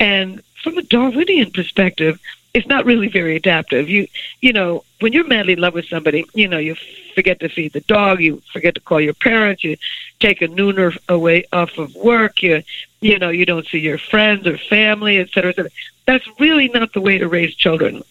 And 0.00 0.42
from 0.62 0.78
a 0.78 0.82
Darwinian 0.82 1.50
perspective, 1.52 2.18
it's 2.56 2.66
not 2.66 2.86
really 2.86 3.08
very 3.08 3.36
adaptive. 3.36 3.84
You 3.90 4.08
you 4.40 4.52
know, 4.58 4.82
when 5.00 5.12
you're 5.12 5.26
madly 5.26 5.52
in 5.52 5.60
love 5.60 5.74
with 5.74 5.88
somebody, 5.94 6.24
you 6.32 6.48
know, 6.48 6.56
you 6.68 6.74
forget 7.14 7.38
to 7.40 7.48
feed 7.50 7.74
the 7.74 7.82
dog, 7.82 8.20
you 8.20 8.42
forget 8.54 8.74
to 8.76 8.80
call 8.80 9.00
your 9.08 9.18
parents, 9.28 9.62
you 9.62 9.76
take 10.20 10.40
a 10.40 10.48
nooner 10.48 10.96
away 11.16 11.44
off 11.52 11.76
of 11.76 11.94
work, 11.94 12.42
you 12.42 12.62
you 13.02 13.18
know, 13.18 13.28
you 13.28 13.44
don't 13.44 13.66
see 13.66 13.78
your 13.78 13.98
friends 13.98 14.46
or 14.46 14.56
family, 14.56 15.18
et 15.18 15.28
cetera, 15.34 15.50
et 15.50 15.56
cetera. 15.56 15.70
That's 16.06 16.26
really 16.40 16.68
not 16.68 16.94
the 16.94 17.02
way 17.02 17.18
to 17.18 17.28
raise 17.28 17.54
children. 17.54 18.02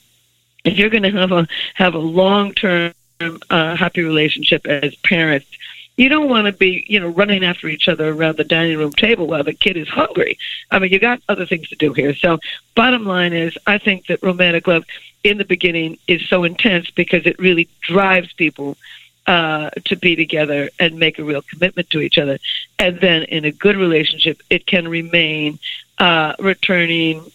If 0.64 0.78
you're 0.78 0.92
going 0.92 1.10
to 1.10 1.12
have 1.12 1.32
a 1.32 1.48
have 1.74 1.96
a 1.96 2.06
long 2.22 2.54
term 2.54 2.94
uh, 3.50 3.76
happy 3.76 4.04
relationship 4.04 4.68
as 4.68 4.94
parents, 5.14 5.48
You 5.98 6.10
don't 6.10 6.30
want 6.30 6.46
to 6.46 6.52
be, 6.52 6.86
you 6.88 7.00
know, 7.00 7.08
running 7.08 7.44
after 7.44 7.68
each 7.68 7.88
other 7.88 8.10
around 8.10 8.38
the 8.38 8.44
dining 8.44 8.78
room 8.78 8.92
table 8.92 9.28
while 9.28 9.44
the 9.44 9.54
kid 9.54 9.78
is 9.78 9.88
hungry. 9.88 10.38
I 10.70 10.80
mean, 10.80 10.92
you 10.92 11.00
got 11.00 11.22
other 11.30 11.46
things 11.46 11.70
to 11.70 11.76
do 11.76 11.94
here. 11.94 12.14
So, 12.14 12.40
bottom 12.76 13.06
line 13.06 13.34
is, 13.34 13.58
I 13.66 13.78
think 13.78 14.08
that 14.08 14.22
romantic 14.22 14.68
love 14.68 14.84
in 15.24 15.38
the 15.38 15.46
beginning 15.46 15.98
is 16.08 16.28
so 16.28 16.44
intense 16.44 16.92
because 16.92 17.26
it 17.26 17.40
really 17.40 17.70
drives 17.82 18.32
people 18.34 18.78
uh, 19.28 19.70
to 19.86 19.96
be 19.96 20.16
together 20.16 20.70
and 20.80 21.00
make 21.00 21.18
a 21.18 21.24
real 21.24 21.42
commitment 21.42 21.90
to 21.92 22.00
each 22.00 22.18
other. 22.18 22.40
And 22.78 23.00
then 23.00 23.24
in 23.24 23.46
a 23.46 23.52
good 23.52 23.78
relationship, 23.78 24.42
it 24.50 24.68
can 24.68 24.88
remain 24.88 25.60
uh, 25.98 26.34
returning 26.40 27.32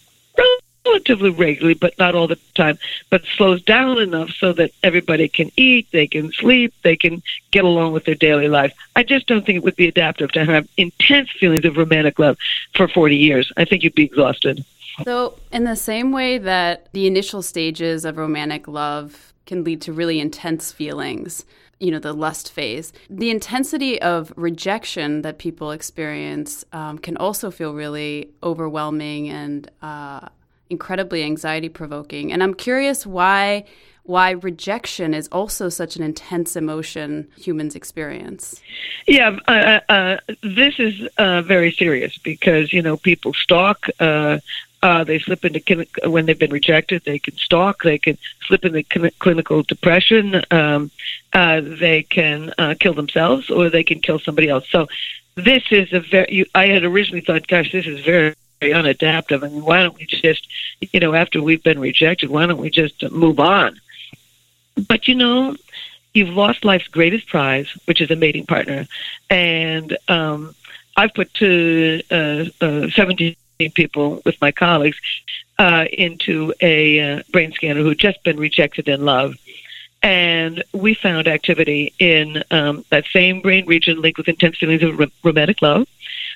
relatively 0.86 1.30
regularly, 1.30 1.74
but 1.74 1.96
not 1.98 2.14
all 2.14 2.26
the 2.26 2.38
time, 2.54 2.78
but 3.10 3.22
slows 3.36 3.62
down 3.62 3.98
enough 3.98 4.30
so 4.30 4.52
that 4.52 4.70
everybody 4.82 5.28
can 5.28 5.50
eat, 5.56 5.86
they 5.92 6.06
can 6.06 6.32
sleep, 6.32 6.72
they 6.82 6.96
can 6.96 7.22
get 7.50 7.64
along 7.64 7.92
with 7.92 8.04
their 8.04 8.14
daily 8.14 8.48
life. 8.48 8.72
I 8.96 9.02
just 9.02 9.26
don't 9.26 9.44
think 9.44 9.56
it 9.56 9.64
would 9.64 9.76
be 9.76 9.88
adaptive 9.88 10.32
to 10.32 10.44
have 10.44 10.68
intense 10.76 11.30
feelings 11.30 11.64
of 11.64 11.76
romantic 11.76 12.18
love 12.18 12.38
for 12.74 12.88
40 12.88 13.16
years. 13.16 13.52
I 13.56 13.64
think 13.64 13.82
you'd 13.82 13.94
be 13.94 14.04
exhausted. 14.04 14.64
So, 15.04 15.38
in 15.52 15.64
the 15.64 15.76
same 15.76 16.12
way 16.12 16.36
that 16.38 16.88
the 16.92 17.06
initial 17.06 17.42
stages 17.42 18.04
of 18.04 18.18
romantic 18.18 18.68
love 18.68 19.32
can 19.46 19.64
lead 19.64 19.80
to 19.82 19.92
really 19.92 20.20
intense 20.20 20.72
feelings, 20.72 21.44
you 21.78 21.90
know 21.90 21.98
the 21.98 22.12
lust 22.12 22.52
phase 22.52 22.92
the 23.08 23.30
intensity 23.30 24.00
of 24.02 24.34
rejection 24.36 25.22
that 25.22 25.38
people 25.38 25.70
experience 25.70 26.62
um, 26.74 26.98
can 26.98 27.16
also 27.16 27.50
feel 27.50 27.72
really 27.72 28.30
overwhelming 28.42 29.30
and 29.30 29.70
uh, 29.80 30.28
incredibly 30.70 31.22
anxiety 31.22 31.68
provoking 31.68 32.32
and 32.32 32.42
i'm 32.42 32.54
curious 32.54 33.06
why 33.06 33.64
why 34.10 34.30
rejection 34.30 35.14
is 35.14 35.28
also 35.28 35.68
such 35.68 35.96
an 35.96 36.02
intense 36.02 36.56
emotion 36.56 37.28
humans 37.36 37.76
experience. 37.76 38.60
Yeah, 39.06 39.38
uh, 39.46 39.50
uh, 39.50 39.80
uh 39.88 40.16
this 40.42 40.78
is 40.78 41.08
uh, 41.16 41.42
very 41.42 41.70
serious 41.72 42.18
because 42.18 42.72
you 42.72 42.82
know 42.82 42.96
people 42.96 43.32
stalk. 43.34 43.86
Uh, 44.00 44.38
uh, 44.82 45.04
they 45.04 45.18
slip 45.18 45.44
into 45.44 45.86
when 46.10 46.26
they've 46.26 46.38
been 46.38 46.50
rejected. 46.50 47.02
They 47.04 47.18
can 47.18 47.36
stalk. 47.36 47.82
They 47.82 47.98
can 47.98 48.16
slip 48.46 48.64
into 48.64 48.82
clinical 49.18 49.62
depression. 49.62 50.42
Um, 50.50 50.90
they 51.32 52.06
can 52.08 52.52
kill 52.80 52.94
themselves, 52.94 53.50
or 53.50 53.68
they 53.68 53.84
can 53.84 54.00
kill 54.00 54.18
somebody 54.18 54.48
else. 54.48 54.66
So, 54.70 54.88
this 55.36 55.64
is 55.70 55.92
a 55.92 56.00
very. 56.00 56.26
You, 56.30 56.46
I 56.54 56.66
had 56.66 56.82
originally 56.82 57.20
thought, 57.20 57.46
gosh, 57.46 57.70
this 57.70 57.86
is 57.86 58.00
very 58.04 58.34
unadaptive. 58.60 59.42
I 59.42 59.48
mean, 59.48 59.64
why 59.64 59.82
don't 59.82 59.96
we 59.96 60.06
just, 60.06 60.46
you 60.92 61.00
know, 61.00 61.14
after 61.14 61.42
we've 61.42 61.62
been 61.62 61.78
rejected, 61.78 62.30
why 62.30 62.46
don't 62.46 62.58
we 62.58 62.70
just 62.70 63.10
move 63.10 63.40
on? 63.40 63.80
But 64.88 65.08
you 65.08 65.14
know, 65.14 65.56
you've 66.14 66.28
lost 66.28 66.64
life's 66.64 66.88
greatest 66.88 67.26
prize, 67.28 67.68
which 67.86 68.00
is 68.00 68.10
a 68.10 68.16
mating 68.16 68.46
partner, 68.46 68.86
and 69.28 69.96
um, 70.08 70.54
I've 70.96 71.14
put 71.14 71.32
to 71.34 72.02
uh, 72.10 72.44
uh, 72.60 72.90
17 72.90 73.36
people 73.74 74.22
with 74.24 74.40
my 74.40 74.52
colleagues 74.52 74.98
uh, 75.58 75.84
into 75.92 76.54
a 76.60 77.00
uh, 77.00 77.22
brain 77.32 77.52
scanner 77.52 77.80
who 77.80 77.88
had 77.90 77.98
just 77.98 78.22
been 78.22 78.38
rejected 78.38 78.88
in 78.88 79.04
love. 79.04 79.34
And 80.02 80.64
we 80.72 80.94
found 80.94 81.28
activity 81.28 81.92
in 81.98 82.42
um, 82.50 82.86
that 82.88 83.04
same 83.12 83.42
brain 83.42 83.66
region 83.66 84.00
linked 84.00 84.16
with 84.16 84.28
intense 84.28 84.56
feelings 84.56 84.82
of 84.82 85.12
romantic 85.22 85.60
love. 85.60 85.86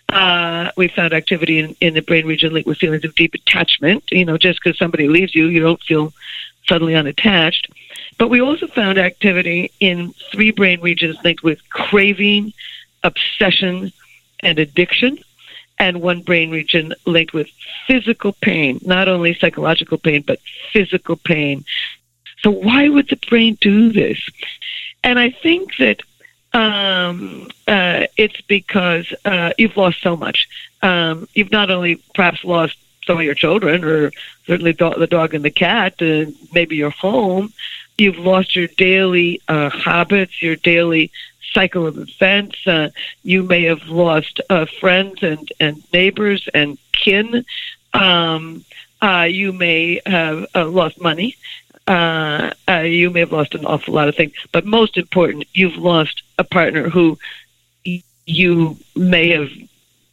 Uh, 0.09 0.71
we 0.77 0.89
found 0.89 1.13
activity 1.13 1.59
in, 1.59 1.77
in 1.81 1.95
the 1.95 2.03
brain 2.03 2.27
region 2.27 2.53
linked 2.53 2.69
with 2.69 2.79
feelings 2.79 3.05
of 3.05 3.15
deep 3.15 3.35
attachment. 3.35 4.05
You 4.11 4.25
know, 4.25 4.39
just 4.39 4.61
because 4.63 4.79
somebody 4.79 5.09
leaves 5.09 5.35
you, 5.35 5.47
you 5.47 5.61
don't 5.61 5.83
feel 5.83 6.13
suddenly 6.69 6.95
unattached. 6.95 7.69
But 8.19 8.29
we 8.29 8.41
also 8.41 8.67
found 8.67 8.99
activity 8.99 9.73
in 9.81 10.13
three 10.33 10.51
brain 10.51 10.81
regions 10.81 11.17
linked 11.25 11.43
with 11.43 11.59
craving, 11.71 12.53
obsession, 13.03 13.93
and 14.41 14.59
addiction 14.59 15.19
and 15.79 16.01
one 16.01 16.21
brain 16.21 16.51
region 16.51 16.95
linked 17.05 17.33
with 17.33 17.49
physical 17.87 18.33
pain, 18.33 18.81
not 18.85 19.09
only 19.09 19.35
psychological 19.35 19.99
pain, 19.99 20.23
but 20.27 20.39
physical 20.73 21.17
pain. 21.17 21.65
So, 22.41 22.51
why 22.51 22.89
would 22.89 23.09
the 23.09 23.19
brain 23.29 23.59
do 23.61 23.93
this? 23.93 24.19
And 25.03 25.19
I 25.19 25.31
think 25.31 25.77
that 25.79 26.03
um, 26.55 27.49
uh, 27.67 28.07
it's 28.17 28.41
because 28.43 29.13
uh, 29.25 29.53
you've 29.59 29.77
lost 29.77 30.01
so 30.01 30.17
much. 30.17 30.49
Um, 30.83 31.29
you've 31.35 31.51
not 31.51 31.71
only 31.71 31.97
perhaps 32.15 32.45
lost 32.45 32.77
some 33.07 33.19
of 33.19 33.25
your 33.25 33.35
children, 33.35 33.85
or 33.85 34.13
certainly 34.47 34.73
the 34.73 35.09
dog 35.11 35.35
and 35.35 35.45
the 35.45 35.51
cat, 35.51 36.01
and 36.01 36.35
maybe 36.53 36.77
your 36.77 36.91
home. 36.91 37.53
You've 37.99 38.19
lost 38.19 38.57
your 38.57 38.69
daily 38.69 39.41
uh, 39.49 39.71
habits, 39.71 40.41
your 40.41 40.57
daily 40.57 41.11
cycle 41.53 41.87
of 41.87 41.99
events. 41.99 42.67
Uh, 42.67 42.91
you 43.23 43.43
may 43.43 43.65
have 43.65 43.87
lost 43.89 44.41
uh, 44.51 44.67
friends 44.81 45.23
and, 45.23 45.53
and 45.61 45.83
neighbors 45.93 46.49
and 46.55 46.79
kin. 46.93 47.45
Um, 47.93 48.65
uh, 49.03 49.29
you 49.31 49.53
may 49.53 50.01
have 50.07 50.47
uh, 50.55 50.67
lost 50.67 51.01
money. 51.01 51.37
Uh, 51.87 52.51
uh, 52.69 52.79
you 52.79 53.11
may 53.11 53.21
have 53.21 53.33
lost 53.33 53.55
an 53.55 53.67
awful 53.67 53.95
lot 53.95 54.09
of 54.09 54.17
things. 54.17 54.33
But 54.53 54.65
most 54.65 54.97
important, 54.97 55.45
you've 55.53 55.77
lost 55.77 56.23
a 56.39 56.45
partner 56.45 56.89
who 56.89 57.19
you 58.27 58.77
may 58.97 59.31
have 59.31 59.51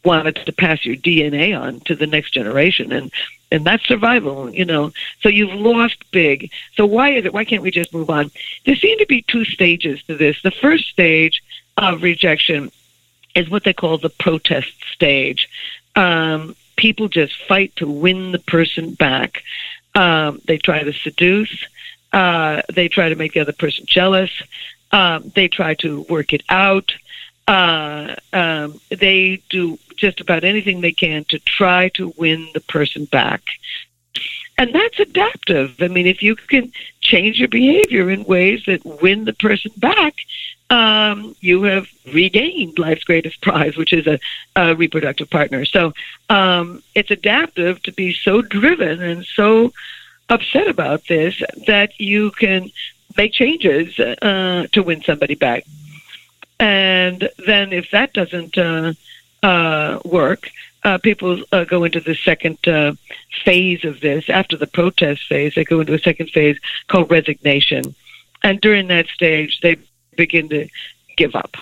wanted 0.03 0.35
to 0.35 0.51
pass 0.51 0.85
your 0.85 0.95
DNA 0.95 1.57
on 1.59 1.79
to 1.81 1.95
the 1.95 2.07
next 2.07 2.31
generation. 2.31 2.91
And 2.91 3.11
and 3.51 3.65
that's 3.65 3.85
survival, 3.85 4.49
you 4.49 4.63
know. 4.63 4.91
So 5.19 5.29
you've 5.29 5.53
lost 5.53 6.09
big. 6.11 6.51
So 6.75 6.85
why 6.85 7.11
is 7.11 7.25
it? 7.25 7.33
Why 7.33 7.43
can't 7.43 7.61
we 7.61 7.71
just 7.71 7.93
move 7.93 8.09
on? 8.09 8.31
There 8.65 8.75
seem 8.75 8.97
to 8.99 9.05
be 9.05 9.23
two 9.23 9.43
stages 9.43 10.01
to 10.03 10.15
this. 10.15 10.41
The 10.41 10.51
first 10.51 10.87
stage 10.87 11.43
of 11.77 12.01
rejection 12.01 12.71
is 13.35 13.49
what 13.49 13.65
they 13.65 13.73
call 13.73 13.97
the 13.97 14.09
protest 14.09 14.71
stage. 14.93 15.49
Um, 15.95 16.55
people 16.77 17.09
just 17.09 17.35
fight 17.45 17.75
to 17.75 17.89
win 17.89 18.31
the 18.31 18.39
person 18.39 18.93
back. 18.93 19.43
Um, 19.95 20.41
they 20.45 20.57
try 20.57 20.83
to 20.83 20.93
seduce. 20.93 21.65
Uh, 22.13 22.61
they 22.73 22.87
try 22.87 23.09
to 23.09 23.15
make 23.15 23.33
the 23.33 23.39
other 23.39 23.53
person 23.53 23.85
jealous. 23.85 24.31
Um, 24.91 25.31
they 25.35 25.47
try 25.47 25.75
to 25.75 26.01
work 26.09 26.33
it 26.33 26.43
out. 26.49 26.91
Uh, 27.47 28.15
um, 28.33 28.79
they 28.89 29.41
do 29.49 29.77
just 29.95 30.21
about 30.21 30.43
anything 30.43 30.81
they 30.81 30.91
can 30.91 31.23
to 31.25 31.39
try 31.39 31.89
to 31.89 32.13
win 32.17 32.47
the 32.53 32.59
person 32.61 33.05
back. 33.05 33.41
And 34.61 34.75
that's 34.75 34.99
adaptive. 34.99 35.81
I 35.81 35.87
mean, 35.87 36.05
if 36.05 36.21
you 36.21 36.35
can 36.35 36.71
change 36.99 37.39
your 37.39 37.47
behavior 37.47 38.11
in 38.11 38.23
ways 38.25 38.61
that 38.67 38.85
win 38.85 39.25
the 39.25 39.33
person 39.33 39.71
back, 39.77 40.13
um, 40.69 41.35
you 41.39 41.63
have 41.63 41.87
regained 42.13 42.77
life's 42.77 43.03
greatest 43.03 43.41
prize, 43.47 43.75
which 43.75 43.91
is 43.91 44.05
a, 44.05 44.19
a 44.55 44.75
reproductive 44.75 45.31
partner. 45.31 45.65
So 45.65 45.93
um, 46.29 46.83
it's 46.93 47.09
adaptive 47.09 47.81
to 47.81 47.91
be 47.91 48.13
so 48.13 48.43
driven 48.43 49.01
and 49.01 49.25
so 49.25 49.73
upset 50.29 50.67
about 50.67 51.07
this 51.07 51.41
that 51.65 51.99
you 51.99 52.29
can 52.29 52.69
make 53.17 53.33
changes 53.33 53.97
uh, 53.97 54.67
to 54.73 54.83
win 54.83 55.01
somebody 55.01 55.33
back. 55.33 55.65
And 56.59 57.27
then 57.47 57.73
if 57.73 57.89
that 57.89 58.13
doesn't 58.13 58.55
uh, 58.59 58.93
uh, 59.41 60.01
work, 60.05 60.51
uh, 60.83 60.97
people 60.97 61.43
uh, 61.51 61.63
go 61.63 61.83
into 61.83 61.99
the 61.99 62.15
second 62.15 62.57
uh, 62.67 62.93
phase 63.43 63.83
of 63.85 63.99
this. 64.01 64.29
After 64.29 64.57
the 64.57 64.67
protest 64.67 65.27
phase, 65.27 65.53
they 65.55 65.63
go 65.63 65.79
into 65.79 65.93
a 65.93 65.99
second 65.99 66.29
phase 66.29 66.57
called 66.87 67.11
resignation. 67.11 67.95
And 68.43 68.59
during 68.61 68.87
that 68.87 69.07
stage, 69.07 69.59
they 69.61 69.77
begin 70.15 70.49
to 70.49 70.67
give 71.17 71.35
up. 71.35 71.55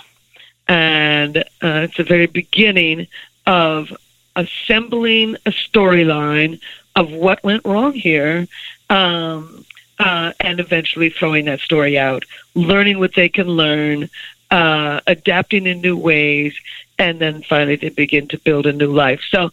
And 0.67 1.37
uh, 1.37 1.87
it's 1.87 1.97
the 1.97 2.03
very 2.03 2.27
beginning 2.27 3.07
of 3.45 3.91
assembling 4.35 5.35
a 5.45 5.51
storyline 5.51 6.61
of 6.95 7.11
what 7.11 7.43
went 7.43 7.65
wrong 7.65 7.93
here 7.93 8.47
um, 8.89 9.65
uh, 9.99 10.31
and 10.39 10.59
eventually 10.59 11.09
throwing 11.09 11.45
that 11.45 11.59
story 11.59 11.97
out, 11.97 12.23
learning 12.55 12.99
what 12.99 13.15
they 13.15 13.29
can 13.29 13.47
learn, 13.47 14.09
uh, 14.51 15.01
adapting 15.07 15.67
in 15.67 15.81
new 15.81 15.97
ways, 15.97 16.53
and 16.99 17.19
then 17.19 17.41
finally 17.41 17.77
they 17.77 17.89
begin 17.89 18.27
to 18.27 18.37
build 18.37 18.67
a 18.67 18.73
new 18.73 18.91
life. 18.91 19.21
So 19.31 19.49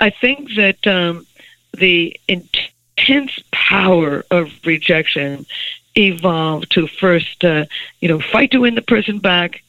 I 0.00 0.10
think 0.10 0.54
that 0.56 0.84
um, 0.86 1.26
the 1.74 2.18
intense 2.26 3.38
power 3.52 4.24
of 4.30 4.50
rejection 4.64 5.46
evolved 5.94 6.72
to 6.72 6.86
first, 6.86 7.44
uh, 7.44 7.66
you 8.00 8.08
know, 8.08 8.20
fight 8.20 8.50
to 8.52 8.60
win 8.60 8.74
the 8.74 8.82
person 8.82 9.18
back. 9.18 9.62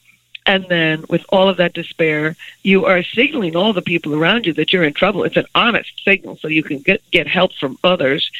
And 0.46 0.64
then, 0.70 1.04
with 1.10 1.26
all 1.28 1.50
of 1.50 1.58
that 1.58 1.74
despair, 1.74 2.34
you 2.62 2.86
are 2.86 3.02
signaling 3.02 3.54
all 3.54 3.74
the 3.74 3.82
people 3.82 4.14
around 4.14 4.46
you 4.46 4.54
that 4.54 4.72
you're 4.72 4.82
in 4.82 4.94
trouble. 4.94 5.24
It's 5.24 5.36
an 5.36 5.44
honest 5.54 5.92
signal, 6.02 6.38
so 6.38 6.48
you 6.48 6.62
can 6.62 6.78
get 6.78 7.02
get 7.10 7.26
help 7.26 7.52
from 7.52 7.76
others, 7.84 8.30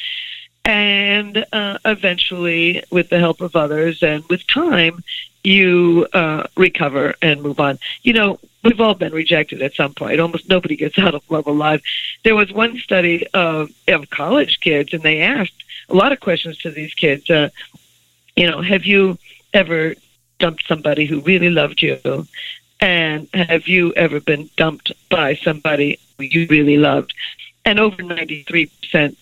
and 0.64 1.44
uh, 1.52 1.76
eventually, 1.84 2.82
with 2.90 3.10
the 3.10 3.18
help 3.18 3.42
of 3.42 3.54
others 3.54 4.02
and 4.02 4.24
with 4.30 4.46
time, 4.46 5.04
you 5.44 6.06
uh, 6.14 6.46
recover 6.56 7.14
and 7.20 7.42
move 7.42 7.60
on. 7.60 7.78
You 8.02 8.14
know, 8.14 8.40
we've 8.62 8.80
all 8.80 8.94
been 8.94 9.12
rejected 9.12 9.62
at 9.62 9.74
some 9.74 9.94
point. 9.94 10.20
Almost 10.20 10.48
nobody 10.48 10.76
gets 10.76 10.98
out 10.98 11.14
of 11.14 11.22
love 11.30 11.46
alive. 11.46 11.82
There 12.24 12.36
was 12.36 12.52
one 12.52 12.78
study 12.78 13.26
of, 13.34 13.70
of 13.86 14.10
college 14.10 14.60
kids, 14.60 14.92
and 14.92 15.02
they 15.02 15.20
asked 15.20 15.64
a 15.88 15.94
lot 15.94 16.12
of 16.12 16.20
questions 16.20 16.58
to 16.58 16.70
these 16.70 16.94
kids. 16.94 17.28
Uh, 17.30 17.50
you 18.36 18.50
know, 18.50 18.60
have 18.62 18.84
you 18.84 19.18
ever 19.52 19.94
dumped 20.38 20.66
somebody 20.66 21.06
who 21.06 21.20
really 21.20 21.50
loved 21.50 21.82
you? 21.82 22.26
And 22.80 23.28
have 23.34 23.66
you 23.66 23.92
ever 23.94 24.20
been 24.20 24.50
dumped 24.56 24.92
by 25.08 25.34
somebody 25.34 25.98
you 26.18 26.46
really 26.48 26.76
loved? 26.76 27.14
And 27.64 27.80
over 27.80 28.02
93% 28.02 28.70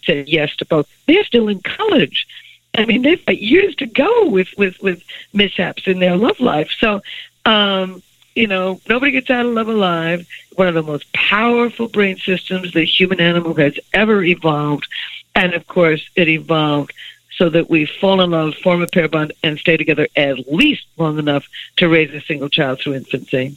said 0.05 0.29
yes 0.29 0.55
to 0.57 0.67
both. 0.67 0.89
They're 1.07 1.25
still 1.25 1.49
in 1.49 1.61
college. 1.61 2.27
I 2.75 2.85
mean, 2.85 3.03
they've 3.03 3.25
got 3.25 3.41
years 3.41 3.75
to 3.77 3.87
go 3.87 4.29
with, 4.29 4.49
with, 4.59 4.81
with 4.83 5.03
mishaps 5.33 5.87
in 5.87 5.99
their 5.99 6.17
love 6.17 6.39
life. 6.39 6.71
So, 6.79 7.01
um, 7.47 8.03
you 8.37 8.47
know, 8.47 8.81
nobody 8.89 9.13
gets 9.13 9.31
out 9.31 9.47
of 9.47 9.53
love 9.53 9.69
alive. 9.69 10.29
One 10.55 10.69
of 10.69 10.75
the 10.75 10.83
most 10.83 11.11
powerful 11.13 11.89
brain 11.89 12.19
systems 12.19 12.73
the 12.73 12.85
human 12.85 13.19
animal 13.19 13.55
has 13.55 13.79
ever 13.95 14.23
evolved. 14.23 14.87
And 15.35 15.55
of 15.55 15.67
course, 15.67 16.09
it 16.15 16.29
evolved 16.29 16.93
so 17.37 17.49
that 17.49 17.69
we 17.69 17.87
fall 17.87 18.21
in 18.21 18.31
love, 18.31 18.55
form 18.57 18.83
a 18.83 18.87
pair 18.87 19.09
bond, 19.09 19.33
and 19.43 19.59
stay 19.59 19.77
together 19.77 20.07
at 20.17 20.53
least 20.53 20.85
long 20.99 21.19
enough 21.19 21.47
to 21.77 21.89
raise 21.89 22.13
a 22.15 22.21
single 22.21 22.49
child 22.49 22.81
through 22.81 22.95
infancy. 22.95 23.57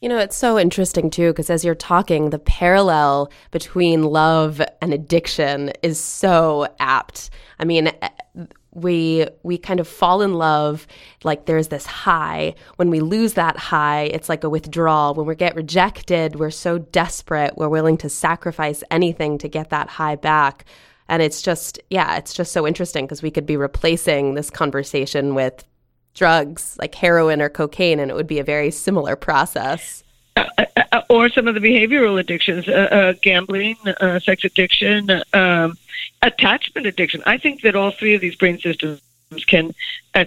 You 0.00 0.08
know, 0.08 0.18
it's 0.18 0.36
so 0.36 0.60
interesting 0.60 1.10
too, 1.10 1.30
because 1.30 1.50
as 1.50 1.64
you're 1.64 1.74
talking, 1.74 2.30
the 2.30 2.38
parallel 2.38 3.32
between 3.50 4.04
love 4.04 4.62
and 4.80 4.94
addiction 4.94 5.72
is 5.82 5.98
so 5.98 6.68
apt. 6.78 7.30
I 7.58 7.64
mean, 7.64 7.90
we 8.72 9.26
we 9.42 9.58
kind 9.58 9.80
of 9.80 9.88
fall 9.88 10.22
in 10.22 10.34
love 10.34 10.86
like 11.24 11.46
there's 11.46 11.68
this 11.68 11.86
high. 11.86 12.54
When 12.76 12.90
we 12.90 13.00
lose 13.00 13.34
that 13.34 13.56
high 13.56 14.04
it's 14.04 14.28
like 14.28 14.44
a 14.44 14.50
withdrawal. 14.50 15.14
When 15.14 15.26
we 15.26 15.34
get 15.34 15.56
rejected 15.56 16.36
we're 16.36 16.50
so 16.50 16.78
desperate 16.78 17.56
we're 17.56 17.68
willing 17.68 17.96
to 17.98 18.08
sacrifice 18.08 18.82
anything 18.90 19.38
to 19.38 19.48
get 19.48 19.70
that 19.70 19.88
high 19.88 20.16
back. 20.16 20.64
And 21.08 21.22
it's 21.22 21.40
just, 21.40 21.80
yeah, 21.88 22.16
it's 22.16 22.34
just 22.34 22.52
so 22.52 22.66
interesting 22.66 23.06
because 23.06 23.22
we 23.22 23.30
could 23.30 23.46
be 23.46 23.56
replacing 23.56 24.34
this 24.34 24.50
conversation 24.50 25.34
with 25.34 25.64
drugs 26.14 26.76
like 26.78 26.94
heroin 26.94 27.40
or 27.40 27.48
cocaine, 27.48 28.00
and 28.00 28.10
it 28.10 28.14
would 28.14 28.26
be 28.26 28.38
a 28.38 28.44
very 28.44 28.70
similar 28.70 29.16
process. 29.16 30.02
Uh, 30.36 30.44
uh, 30.58 30.82
uh 30.92 31.02
or 31.08 31.28
some 31.28 31.48
of 31.48 31.54
the 31.54 31.60
behavioral 31.60 32.20
addictions, 32.20 32.68
uh, 32.68 32.88
uh 32.90 33.12
gambling, 33.22 33.76
uh, 33.86 34.18
sex 34.20 34.44
addiction, 34.44 35.22
um, 35.32 35.78
attachment 36.22 36.86
addiction. 36.86 37.22
I 37.26 37.38
think 37.38 37.62
that 37.62 37.76
all 37.76 37.90
three 37.90 38.14
of 38.14 38.20
these 38.20 38.36
brain 38.36 38.58
systems 38.58 39.00
can 39.46 39.74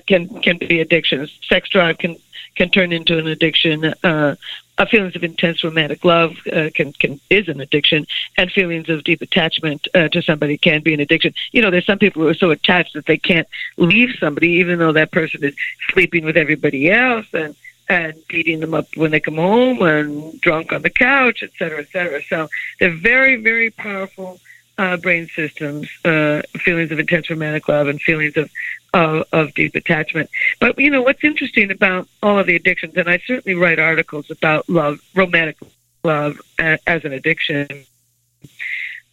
can 0.08 0.28
can 0.42 0.58
be 0.58 0.80
addictions. 0.80 1.32
Sex 1.48 1.70
drive 1.70 1.98
can 1.98 2.16
can 2.56 2.70
turn 2.70 2.92
into 2.92 3.18
an 3.18 3.28
addiction. 3.28 3.94
Uh, 4.04 4.36
uh, 4.78 4.86
feelings 4.86 5.16
of 5.16 5.24
intense 5.24 5.64
romantic 5.64 6.04
love 6.04 6.36
uh, 6.52 6.70
can 6.74 6.94
can 6.94 7.20
is 7.30 7.48
an 7.48 7.62
addiction, 7.62 8.08
and 8.38 8.52
feelings 8.52 8.90
of 8.90 9.04
deep 9.04 9.22
attachment 9.22 9.88
uh, 9.94 10.08
to 10.10 10.22
somebody 10.22 10.58
can 10.58 10.82
be 10.82 10.94
an 10.94 11.00
addiction. 11.00 11.34
You 11.52 11.62
know, 11.62 11.70
there's 11.70 11.86
some 11.86 12.00
people 12.00 12.22
who 12.22 12.28
are 12.28 12.34
so 12.34 12.52
attached 12.52 12.94
that 12.94 13.06
they 13.06 13.18
can't 13.18 13.48
leave 13.78 14.16
somebody, 14.20 14.50
even 14.54 14.80
though 14.80 14.94
that 14.94 15.12
person 15.12 15.44
is 15.44 15.56
sleeping 15.92 16.26
with 16.26 16.38
everybody 16.38 16.90
else 16.90 17.28
and 17.34 17.56
and 17.90 18.16
beating 18.30 18.62
them 18.62 18.74
up 18.74 18.88
when 18.96 19.12
they 19.12 19.20
come 19.20 19.36
home 19.36 19.82
and 19.82 20.40
drunk 20.40 20.72
on 20.72 20.82
the 20.82 20.90
couch, 20.90 21.44
et 21.44 21.52
cetera, 21.60 21.80
et 21.80 21.90
cetera. 21.92 22.22
So 22.24 22.48
they're 22.80 22.90
very, 22.96 23.36
very 23.36 23.70
powerful 23.70 24.40
uh, 24.82 24.98
brain 24.98 25.28
systems, 25.36 25.88
uh, 26.06 26.42
feelings 26.58 26.92
of 26.92 26.98
intense 26.98 27.30
romantic 27.30 27.68
love 27.68 27.88
and 27.88 28.02
feelings 28.02 28.36
of, 28.36 28.50
of, 28.96 29.28
of 29.32 29.54
deep 29.54 29.76
attachment. 29.76 30.28
But 30.60 30.80
you 30.80 30.90
know 30.90 31.04
what's 31.04 31.24
interesting 31.24 31.70
about 31.70 32.08
all 32.24 32.40
of 32.40 32.48
the 32.48 32.56
addictions, 32.56 32.98
and 32.98 33.08
I 33.08 33.22
certainly 33.28 33.54
write 33.54 33.78
articles 33.78 34.32
about 34.32 34.68
love, 34.68 35.00
romantic 35.14 35.58
love 36.04 36.42
as 36.58 37.06
an 37.06 37.14
addiction. 37.14 37.68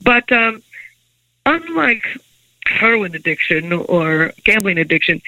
But 0.00 0.32
um, 0.32 0.62
unlike 1.44 2.06
heroin 2.64 3.14
addiction 3.14 3.74
or 3.74 4.32
gambling 4.44 4.78
addiction, 4.78 5.20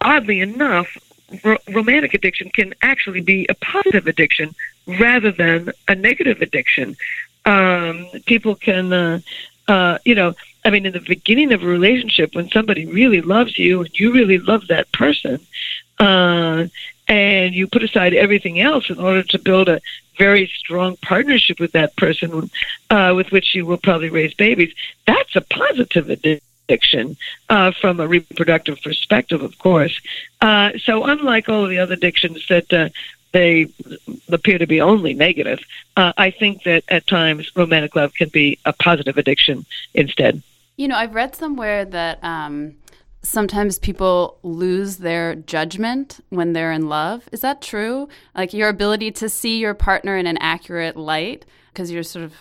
oddly 0.00 0.40
enough, 0.40 0.96
ro- 1.44 1.58
romantic 1.68 2.14
addiction 2.14 2.48
can 2.48 2.72
actually 2.80 3.20
be 3.20 3.44
a 3.50 3.54
positive 3.56 4.06
addiction 4.06 4.54
rather 4.86 5.30
than 5.30 5.70
a 5.86 5.94
negative 5.94 6.40
addiction 6.40 6.96
um, 7.44 8.06
people 8.26 8.54
can, 8.54 8.92
uh, 8.92 9.20
uh, 9.68 9.98
you 10.04 10.14
know, 10.14 10.34
I 10.64 10.70
mean, 10.70 10.86
in 10.86 10.92
the 10.92 11.00
beginning 11.00 11.52
of 11.52 11.62
a 11.62 11.66
relationship, 11.66 12.34
when 12.34 12.48
somebody 12.50 12.86
really 12.86 13.20
loves 13.20 13.58
you 13.58 13.82
and 13.82 13.98
you 13.98 14.12
really 14.12 14.38
love 14.38 14.66
that 14.68 14.90
person, 14.92 15.40
uh, 15.98 16.66
and 17.06 17.54
you 17.54 17.66
put 17.66 17.82
aside 17.82 18.14
everything 18.14 18.60
else 18.60 18.88
in 18.88 18.98
order 18.98 19.22
to 19.22 19.38
build 19.38 19.68
a 19.68 19.80
very 20.16 20.50
strong 20.56 20.96
partnership 20.96 21.60
with 21.60 21.72
that 21.72 21.94
person, 21.96 22.50
uh, 22.90 23.12
with 23.14 23.30
which 23.30 23.54
you 23.54 23.66
will 23.66 23.76
probably 23.76 24.08
raise 24.08 24.32
babies, 24.34 24.72
that's 25.06 25.36
a 25.36 25.40
positive 25.42 26.08
addiction 26.08 27.16
uh, 27.50 27.72
from 27.72 28.00
a 28.00 28.06
reproductive 28.06 28.80
perspective, 28.82 29.42
of 29.42 29.58
course. 29.58 30.00
Uh, 30.40 30.70
so, 30.78 31.04
unlike 31.04 31.48
all 31.48 31.64
of 31.64 31.70
the 31.70 31.78
other 31.78 31.94
addictions 31.94 32.46
that 32.48 32.72
uh, 32.72 32.88
they 33.34 33.68
appear 34.28 34.58
to 34.58 34.66
be 34.66 34.80
only 34.80 35.12
negative. 35.12 35.58
Uh, 35.96 36.12
I 36.16 36.30
think 36.30 36.62
that 36.62 36.84
at 36.88 37.06
times 37.06 37.50
romantic 37.56 37.94
love 37.96 38.14
can 38.14 38.28
be 38.30 38.58
a 38.64 38.72
positive 38.72 39.18
addiction 39.18 39.66
instead. 39.92 40.42
You 40.76 40.88
know, 40.88 40.96
I've 40.96 41.14
read 41.14 41.34
somewhere 41.34 41.84
that 41.84 42.22
um, 42.22 42.76
sometimes 43.22 43.80
people 43.80 44.38
lose 44.44 44.98
their 44.98 45.34
judgment 45.34 46.20
when 46.30 46.52
they're 46.52 46.72
in 46.72 46.88
love. 46.88 47.28
Is 47.32 47.40
that 47.40 47.60
true? 47.60 48.08
Like 48.36 48.54
your 48.54 48.68
ability 48.68 49.10
to 49.12 49.28
see 49.28 49.58
your 49.58 49.74
partner 49.74 50.16
in 50.16 50.28
an 50.28 50.38
accurate 50.38 50.96
light 50.96 51.44
because 51.72 51.90
you're 51.90 52.04
sort 52.04 52.24
of 52.24 52.34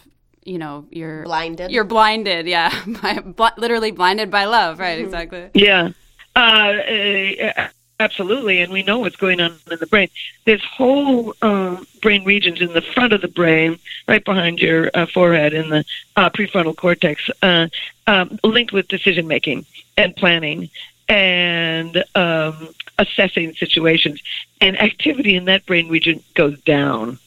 you 0.46 0.58
know 0.58 0.86
you're 0.92 1.24
blinded 1.24 1.72
you're 1.72 1.86
blinded 1.86 2.48
yeah 2.48 2.70
by, 3.02 3.18
bl- 3.20 3.56
literally 3.58 3.92
blinded 3.92 4.30
by 4.30 4.44
love 4.44 4.78
right 4.78 4.98
mm-hmm. 4.98 5.06
exactly 5.06 5.50
yeah 5.54 5.90
uh, 6.36 6.40
uh, 6.40 7.68
Absolutely, 8.04 8.60
and 8.62 8.70
we 8.74 8.84
know 8.84 9.00
what's 9.00 9.16
going 9.16 9.40
on 9.40 9.52
in 9.72 9.80
the 9.80 9.88
brain. 9.88 10.10
There's 10.44 10.64
whole 10.66 11.34
uh, 11.42 11.78
brain 12.02 12.26
regions 12.26 12.60
in 12.60 12.74
the 12.74 12.82
front 12.82 13.14
of 13.14 13.22
the 13.22 13.30
brain, 13.30 13.80
right 14.10 14.24
behind 14.26 14.60
your 14.60 14.92
uh, 14.94 15.06
forehead, 15.06 15.54
in 15.54 15.70
the 15.70 15.86
uh, 16.18 16.30
prefrontal 16.30 16.76
cortex, 16.76 17.30
uh, 17.42 17.70
um, 18.06 18.38
linked 18.44 18.74
with 18.74 18.90
decision 18.90 19.26
making 19.26 19.66
and 19.96 20.14
planning 20.18 20.70
and 21.08 22.04
um, 22.16 22.56
assessing 23.00 23.54
situations. 23.54 24.22
And 24.60 24.82
activity 24.82 25.36
in 25.36 25.46
that 25.46 25.66
brain 25.66 25.88
region 25.88 26.22
goes 26.34 26.60
down. 26.64 27.20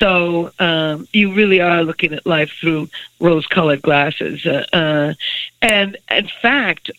So 0.00 0.50
um, 0.58 1.06
you 1.12 1.32
really 1.32 1.60
are 1.60 1.84
looking 1.84 2.12
at 2.12 2.26
life 2.26 2.50
through 2.60 2.88
rose-colored 3.20 3.82
glasses. 3.82 4.44
Uh, 4.44 4.66
uh, 4.72 5.14
and 5.62 5.96
in 6.10 6.28
fact, 6.40 6.90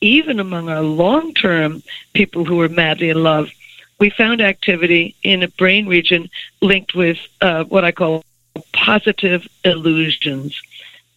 even 0.00 0.40
among 0.40 0.68
our 0.68 0.82
long 0.82 1.34
term 1.34 1.82
people 2.12 2.44
who 2.44 2.60
are 2.60 2.68
madly 2.68 3.10
in 3.10 3.22
love, 3.22 3.50
we 3.98 4.10
found 4.10 4.40
activity 4.40 5.14
in 5.22 5.42
a 5.42 5.48
brain 5.48 5.86
region 5.86 6.28
linked 6.60 6.94
with 6.94 7.18
uh, 7.40 7.64
what 7.64 7.84
I 7.84 7.92
call 7.92 8.24
positive 8.72 9.46
illusions 9.64 10.60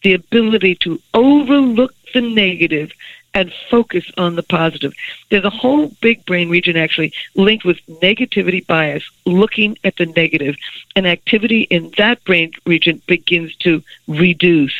the 0.02 0.14
ability 0.14 0.74
to 0.76 1.00
overlook 1.14 1.92
the 2.14 2.20
negative 2.20 2.92
and 3.34 3.52
focus 3.70 4.10
on 4.16 4.36
the 4.36 4.42
positive. 4.42 4.92
There's 5.30 5.44
a 5.44 5.50
whole 5.50 5.88
big 6.00 6.24
brain 6.24 6.48
region 6.48 6.76
actually 6.76 7.12
linked 7.34 7.64
with 7.64 7.84
negativity 7.86 8.66
bias, 8.66 9.04
looking 9.26 9.76
at 9.84 9.96
the 9.96 10.06
negative, 10.06 10.56
and 10.96 11.06
activity 11.06 11.62
in 11.62 11.92
that 11.98 12.24
brain 12.24 12.52
region 12.64 13.02
begins 13.06 13.54
to 13.56 13.82
reduce. 14.06 14.74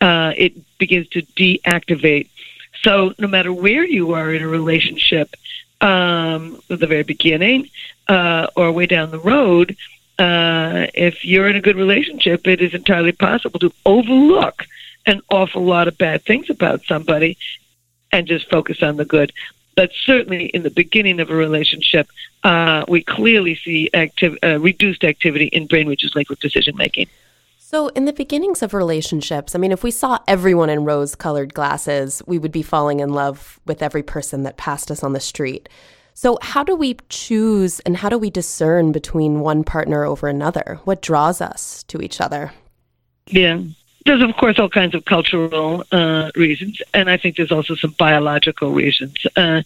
Uh, 0.00 0.32
it 0.36 0.52
begins 0.78 1.08
to 1.08 1.22
deactivate 1.22 2.28
so 2.84 3.14
no 3.18 3.26
matter 3.26 3.52
where 3.52 3.84
you 3.84 4.12
are 4.12 4.32
in 4.32 4.42
a 4.42 4.48
relationship, 4.48 5.34
um, 5.80 6.60
at 6.70 6.78
the 6.78 6.86
very 6.86 7.02
beginning 7.02 7.68
uh, 8.08 8.46
or 8.56 8.70
way 8.72 8.86
down 8.86 9.10
the 9.10 9.18
road, 9.18 9.76
uh, 10.18 10.86
if 10.94 11.24
you're 11.24 11.48
in 11.48 11.56
a 11.56 11.60
good 11.60 11.76
relationship, 11.76 12.46
it 12.46 12.60
is 12.60 12.74
entirely 12.74 13.12
possible 13.12 13.58
to 13.58 13.72
overlook 13.84 14.64
an 15.06 15.20
awful 15.30 15.64
lot 15.64 15.88
of 15.88 15.98
bad 15.98 16.22
things 16.22 16.48
about 16.50 16.84
somebody 16.84 17.36
and 18.12 18.26
just 18.26 18.48
focus 18.48 18.82
on 18.82 18.96
the 18.96 19.04
good. 19.04 19.32
But 19.74 19.90
certainly 20.04 20.46
in 20.46 20.62
the 20.62 20.70
beginning 20.70 21.20
of 21.20 21.30
a 21.30 21.34
relationship, 21.34 22.06
uh, 22.44 22.84
we 22.86 23.02
clearly 23.02 23.56
see 23.56 23.90
uh, 23.92 24.60
reduced 24.60 25.02
activity 25.02 25.46
in 25.46 25.66
brain 25.66 25.88
regions 25.88 26.14
linked 26.14 26.30
with 26.30 26.38
decision 26.38 26.76
making. 26.76 27.08
So, 27.74 27.88
in 27.88 28.04
the 28.04 28.12
beginnings 28.12 28.62
of 28.62 28.72
relationships, 28.72 29.56
I 29.56 29.58
mean, 29.58 29.72
if 29.72 29.82
we 29.82 29.90
saw 29.90 30.20
everyone 30.28 30.70
in 30.70 30.84
rose 30.84 31.16
colored 31.16 31.54
glasses, 31.54 32.22
we 32.24 32.38
would 32.38 32.52
be 32.52 32.62
falling 32.62 33.00
in 33.00 33.08
love 33.08 33.58
with 33.66 33.82
every 33.82 34.04
person 34.04 34.44
that 34.44 34.56
passed 34.56 34.92
us 34.92 35.02
on 35.02 35.12
the 35.12 35.18
street. 35.18 35.68
So, 36.14 36.38
how 36.40 36.62
do 36.62 36.76
we 36.76 36.98
choose 37.08 37.80
and 37.80 37.96
how 37.96 38.10
do 38.10 38.16
we 38.16 38.30
discern 38.30 38.92
between 38.92 39.40
one 39.40 39.64
partner 39.64 40.04
over 40.04 40.28
another? 40.28 40.78
What 40.84 41.02
draws 41.02 41.40
us 41.40 41.82
to 41.88 42.00
each 42.00 42.20
other? 42.20 42.52
Yeah. 43.26 43.60
There's, 44.06 44.22
of 44.22 44.36
course, 44.36 44.60
all 44.60 44.68
kinds 44.68 44.94
of 44.94 45.04
cultural 45.06 45.82
uh, 45.90 46.30
reasons, 46.36 46.80
and 46.92 47.10
I 47.10 47.16
think 47.16 47.34
there's 47.34 47.50
also 47.50 47.74
some 47.74 47.96
biological 47.98 48.72
reasons. 48.72 49.16
Uh, 49.34 49.62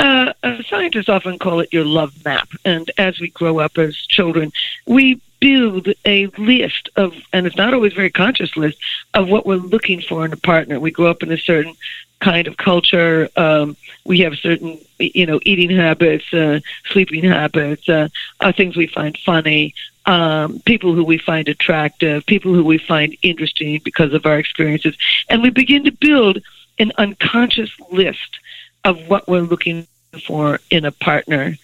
uh, 0.00 0.32
scientists 0.68 1.08
often 1.08 1.38
call 1.38 1.60
it 1.60 1.72
your 1.72 1.84
love 1.84 2.12
map. 2.24 2.48
And 2.64 2.90
as 2.98 3.20
we 3.20 3.28
grow 3.28 3.60
up 3.60 3.78
as 3.78 3.96
children, 3.96 4.52
we 4.86 5.20
build 5.46 5.86
a 6.04 6.26
list 6.38 6.88
of, 6.96 7.14
and 7.32 7.46
it's 7.46 7.56
not 7.56 7.72
always 7.72 7.92
very 7.92 8.10
conscious 8.10 8.56
list, 8.56 8.78
of 9.14 9.28
what 9.28 9.46
we're 9.46 9.56
looking 9.74 10.00
for 10.00 10.24
in 10.24 10.32
a 10.32 10.36
partner. 10.36 10.80
We 10.80 10.90
grow 10.90 11.08
up 11.08 11.22
in 11.22 11.30
a 11.30 11.38
certain 11.38 11.74
kind 12.20 12.48
of 12.48 12.56
culture. 12.56 13.28
Um, 13.36 13.76
we 14.04 14.18
have 14.20 14.34
certain, 14.48 14.78
you 14.98 15.24
know, 15.24 15.38
eating 15.44 15.70
habits, 15.70 16.26
uh, 16.34 16.58
sleeping 16.92 17.22
habits, 17.22 17.88
uh, 17.88 18.08
uh, 18.40 18.52
things 18.52 18.76
we 18.76 18.88
find 18.88 19.16
funny, 19.18 19.72
um, 20.06 20.58
people 20.72 20.94
who 20.96 21.04
we 21.04 21.18
find 21.18 21.48
attractive, 21.48 22.26
people 22.26 22.52
who 22.52 22.64
we 22.64 22.78
find 22.78 23.16
interesting 23.22 23.80
because 23.84 24.12
of 24.14 24.26
our 24.26 24.38
experiences, 24.40 24.96
and 25.30 25.42
we 25.42 25.50
begin 25.50 25.84
to 25.84 25.92
build 25.92 26.42
an 26.80 26.90
unconscious 26.98 27.70
list 27.92 28.40
of 28.84 28.94
what 29.08 29.28
we're 29.28 29.50
looking 29.52 29.86
for 30.26 30.58
in 30.70 30.84
a 30.84 30.92
partner. 30.92 31.54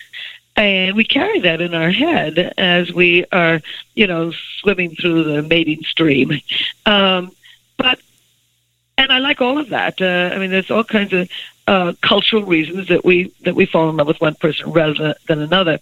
And 0.55 0.97
we 0.97 1.05
carry 1.05 1.41
that 1.41 1.61
in 1.61 1.75
our 1.75 1.91
head 1.91 2.53
as 2.59 2.93
we 2.93 3.25
are, 3.33 3.61
you 3.95 4.07
know, 4.07 4.33
swimming 4.61 4.95
through 4.95 5.25
the 5.25 5.43
mating 5.43 5.83
stream. 5.85 6.41
Um, 6.85 7.33
but 7.79 8.01
and 8.99 9.11
I 9.11 9.19
like 9.19 9.41
all 9.41 9.59
of 9.59 9.71
that. 9.71 10.01
Uh, 10.01 10.35
I 10.35 10.39
mean, 10.39 10.51
there's 10.51 10.71
all 10.71 10.85
kinds 10.85 11.13
of 11.13 11.31
uh, 11.67 11.95
cultural 12.03 12.43
reasons 12.43 12.89
that 12.89 13.05
we 13.05 13.33
that 13.45 13.55
we 13.55 13.67
fall 13.67 13.89
in 13.89 13.97
love 13.97 14.09
with 14.09 14.21
one 14.21 14.35
person 14.35 14.71
rather 14.73 15.15
than 15.27 15.41
another. 15.41 15.79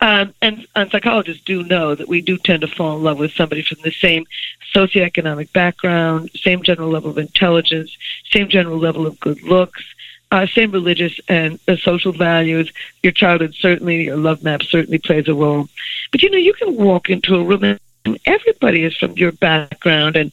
Um, 0.00 0.32
and, 0.40 0.66
and 0.76 0.90
psychologists 0.90 1.42
do 1.42 1.64
know 1.64 1.94
that 1.94 2.08
we 2.08 2.20
do 2.20 2.38
tend 2.38 2.60
to 2.60 2.68
fall 2.68 2.96
in 2.96 3.02
love 3.02 3.18
with 3.18 3.32
somebody 3.32 3.62
from 3.62 3.78
the 3.82 3.90
same 3.90 4.26
socioeconomic 4.72 5.52
background, 5.52 6.30
same 6.36 6.62
general 6.62 6.88
level 6.88 7.10
of 7.10 7.18
intelligence, 7.18 7.96
same 8.30 8.48
general 8.48 8.78
level 8.78 9.06
of 9.06 9.18
good 9.18 9.42
looks, 9.42 9.82
uh, 10.30 10.46
same 10.46 10.70
religious 10.70 11.18
and 11.28 11.58
uh, 11.68 11.76
social 11.76 12.12
values. 12.12 12.72
Your 13.02 13.12
childhood 13.12 13.54
certainly, 13.54 14.04
your 14.04 14.16
love 14.16 14.42
map 14.42 14.62
certainly 14.62 14.98
plays 14.98 15.28
a 15.28 15.34
role. 15.34 15.68
But 16.12 16.22
you 16.22 16.30
know, 16.30 16.38
you 16.38 16.54
can 16.54 16.76
walk 16.76 17.10
into 17.10 17.36
a 17.36 17.44
room 17.44 17.64
and 17.64 17.80
everybody 18.24 18.84
is 18.84 18.96
from 18.96 19.12
your 19.12 19.32
background 19.32 20.16
and 20.16 20.32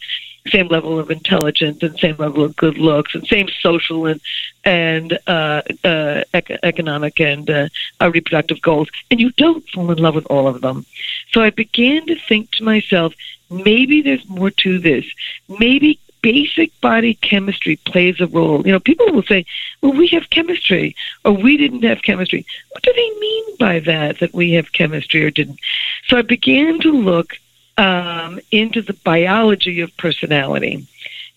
same 0.49 0.67
level 0.67 0.99
of 0.99 1.09
intelligence 1.09 1.81
and 1.81 1.97
same 1.99 2.15
level 2.17 2.43
of 2.43 2.55
good 2.55 2.77
looks 2.77 3.15
and 3.15 3.25
same 3.27 3.47
social 3.61 4.05
and 4.05 4.21
and 4.63 5.17
uh, 5.27 5.61
uh, 5.83 6.23
ec- 6.33 6.59
economic 6.63 7.19
and 7.19 7.49
uh, 7.49 7.67
uh, 8.01 8.11
reproductive 8.11 8.61
goals, 8.61 8.89
and 9.11 9.19
you 9.19 9.31
don't 9.31 9.67
fall 9.69 9.91
in 9.91 9.97
love 9.97 10.15
with 10.15 10.25
all 10.27 10.47
of 10.47 10.61
them. 10.61 10.85
So 11.31 11.41
I 11.41 11.49
began 11.49 12.05
to 12.07 12.15
think 12.27 12.51
to 12.51 12.63
myself, 12.63 13.13
maybe 13.49 14.01
there's 14.01 14.27
more 14.27 14.51
to 14.51 14.79
this. 14.79 15.05
Maybe 15.47 15.99
basic 16.25 16.71
body 16.81 17.13
chemistry 17.13 17.75
plays 17.85 18.19
a 18.19 18.25
role. 18.25 18.65
You 18.65 18.71
know, 18.71 18.79
people 18.79 19.13
will 19.13 19.21
say, 19.21 19.45
well, 19.81 19.93
we 19.93 20.07
have 20.07 20.31
chemistry, 20.31 20.95
or 21.23 21.33
we 21.33 21.55
didn't 21.55 21.83
have 21.83 22.01
chemistry. 22.01 22.47
What 22.71 22.81
do 22.81 22.91
they 22.91 23.19
mean 23.19 23.45
by 23.59 23.79
that, 23.81 24.17
that 24.21 24.33
we 24.33 24.53
have 24.53 24.73
chemistry 24.73 25.23
or 25.23 25.29
didn't? 25.29 25.59
So 26.07 26.17
I 26.17 26.23
began 26.23 26.79
to 26.79 26.91
look 26.91 27.37
um, 27.77 28.39
into 28.49 28.81
the 28.81 28.97
biology 29.11 29.81
of 29.81 29.95
personality. 29.97 30.87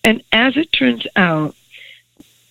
And 0.03 0.23
as 0.31 0.57
it 0.57 0.71
turns 0.71 1.05
out, 1.15 1.53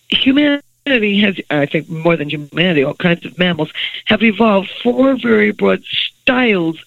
humanity 0.07 1.19
has, 1.19 1.35
I 1.49 1.65
think 1.65 1.89
more 1.89 2.15
than 2.15 2.29
humanity, 2.29 2.85
all 2.85 2.93
kinds 2.93 3.25
of 3.25 3.37
mammals 3.37 3.73
have 4.05 4.23
evolved 4.23 4.69
four 4.81 5.17
very 5.17 5.51
broad 5.51 5.83
styles 5.83 6.77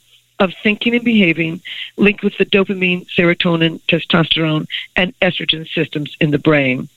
of 0.42 0.52
thinking 0.60 0.94
and 0.94 1.04
behaving 1.04 1.62
linked 1.96 2.24
with 2.24 2.36
the 2.36 2.44
dopamine, 2.44 3.06
serotonin, 3.06 3.80
testosterone, 3.82 4.66
and 4.96 5.18
estrogen 5.20 5.68
systems 5.68 6.16
in 6.20 6.32
the 6.32 6.38
brain. 6.38 6.88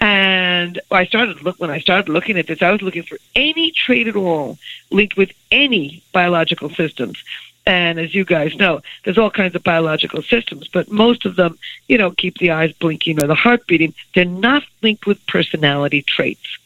And 0.00 0.80
I 0.92 1.04
started 1.04 1.42
look 1.42 1.58
when 1.58 1.70
I 1.70 1.80
started 1.80 2.08
looking 2.08 2.38
at 2.38 2.46
this, 2.46 2.62
I 2.62 2.70
was 2.70 2.82
looking 2.82 3.02
for 3.02 3.18
any 3.34 3.72
trait 3.72 4.06
at 4.06 4.14
all 4.14 4.58
linked 4.90 5.16
with 5.16 5.32
any 5.50 6.04
biological 6.12 6.70
systems. 6.70 7.22
And 7.66 7.98
as 7.98 8.14
you 8.14 8.24
guys 8.24 8.54
know, 8.54 8.80
there's 9.04 9.18
all 9.18 9.30
kinds 9.30 9.56
of 9.56 9.64
biological 9.64 10.22
systems, 10.22 10.68
but 10.68 10.92
most 10.92 11.24
of 11.24 11.34
them, 11.34 11.58
you 11.88 11.98
know, 11.98 12.12
keep 12.12 12.38
the 12.38 12.52
eyes 12.52 12.72
blinking 12.74 13.22
or 13.22 13.26
the 13.26 13.34
heart 13.34 13.66
beating. 13.66 13.94
They're 14.14 14.24
not 14.24 14.62
linked 14.82 15.06
with 15.06 15.26
personality 15.26 16.02
traits. 16.02 16.58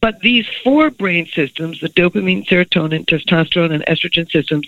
But 0.00 0.20
these 0.20 0.46
four 0.64 0.90
brain 0.90 1.26
systems, 1.26 1.80
the 1.80 1.90
dopamine, 1.90 2.46
serotonin, 2.46 3.04
testosterone, 3.04 3.74
and 3.74 3.84
estrogen 3.84 4.30
systems, 4.30 4.66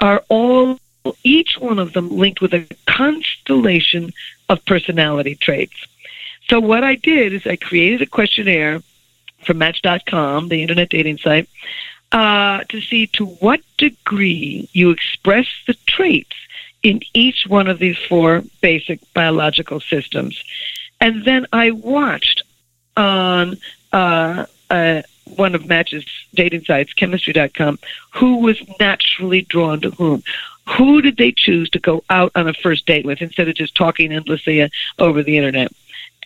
are 0.00 0.22
all, 0.28 0.78
each 1.24 1.58
one 1.58 1.78
of 1.78 1.92
them 1.92 2.10
linked 2.10 2.40
with 2.40 2.54
a 2.54 2.66
constellation 2.86 4.12
of 4.48 4.64
personality 4.64 5.34
traits. 5.34 5.86
So 6.48 6.58
what 6.60 6.84
I 6.84 6.96
did 6.96 7.32
is 7.32 7.46
I 7.46 7.56
created 7.56 8.02
a 8.02 8.06
questionnaire 8.06 8.82
for 9.44 9.54
Match.com, 9.54 10.48
the 10.48 10.62
internet 10.62 10.88
dating 10.88 11.18
site, 11.18 11.48
uh, 12.12 12.64
to 12.68 12.80
see 12.80 13.06
to 13.08 13.26
what 13.26 13.60
degree 13.78 14.68
you 14.72 14.90
express 14.90 15.46
the 15.66 15.74
traits 15.86 16.34
in 16.82 17.00
each 17.14 17.46
one 17.46 17.68
of 17.68 17.78
these 17.78 17.98
four 18.08 18.42
basic 18.60 19.00
biological 19.14 19.80
systems. 19.80 20.42
And 21.00 21.24
then 21.24 21.46
I 21.52 21.70
watched 21.70 22.42
on 22.96 23.56
uh, 23.92 24.46
uh, 24.70 25.02
one 25.36 25.54
of 25.54 25.66
Match's 25.66 26.04
dating 26.34 26.64
sites, 26.64 26.92
chemistry.com, 26.92 27.78
who 28.12 28.38
was 28.38 28.60
naturally 28.78 29.42
drawn 29.42 29.80
to 29.80 29.90
whom. 29.90 30.22
Who 30.76 31.02
did 31.02 31.16
they 31.16 31.32
choose 31.32 31.68
to 31.70 31.78
go 31.78 32.04
out 32.10 32.32
on 32.34 32.48
a 32.48 32.54
first 32.54 32.86
date 32.86 33.04
with 33.04 33.22
instead 33.22 33.48
of 33.48 33.54
just 33.54 33.74
talking 33.74 34.12
endlessly 34.12 34.62
uh, 34.62 34.68
over 34.98 35.22
the 35.22 35.36
internet? 35.36 35.72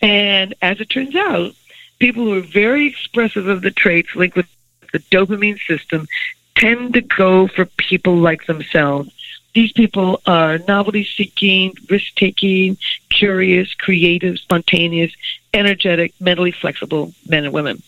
And 0.01 0.53
as 0.61 0.79
it 0.79 0.89
turns 0.89 1.15
out, 1.15 1.53
people 1.99 2.25
who 2.25 2.37
are 2.37 2.41
very 2.41 2.87
expressive 2.87 3.47
of 3.47 3.61
the 3.61 3.71
traits 3.71 4.15
linked 4.15 4.35
with 4.35 4.47
the 4.91 4.99
dopamine 4.99 5.59
system 5.67 6.07
tend 6.55 6.93
to 6.93 7.01
go 7.01 7.47
for 7.47 7.65
people 7.65 8.15
like 8.15 8.45
themselves. 8.45 9.11
These 9.53 9.71
people 9.71 10.21
are 10.25 10.57
novelty 10.59 11.05
seeking, 11.05 11.73
risk 11.89 12.15
taking, 12.15 12.77
curious, 13.09 13.73
creative, 13.73 14.37
spontaneous, 14.37 15.13
energetic, 15.53 16.13
mentally 16.19 16.51
flexible 16.51 17.13
men 17.27 17.45
and 17.45 17.53
women. 17.53 17.81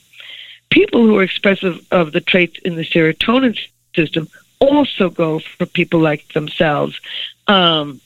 People 0.70 1.06
who 1.06 1.18
are 1.18 1.24
expressive 1.24 1.86
of 1.92 2.12
the 2.12 2.22
traits 2.22 2.60
in 2.60 2.76
the 2.76 2.86
serotonin 2.86 3.58
system 3.96 4.28
also 4.60 5.10
go 5.10 5.40
for 5.40 5.66
people 5.66 6.00
like 6.00 6.28
themselves. 6.34 7.00
Um, 7.48 8.02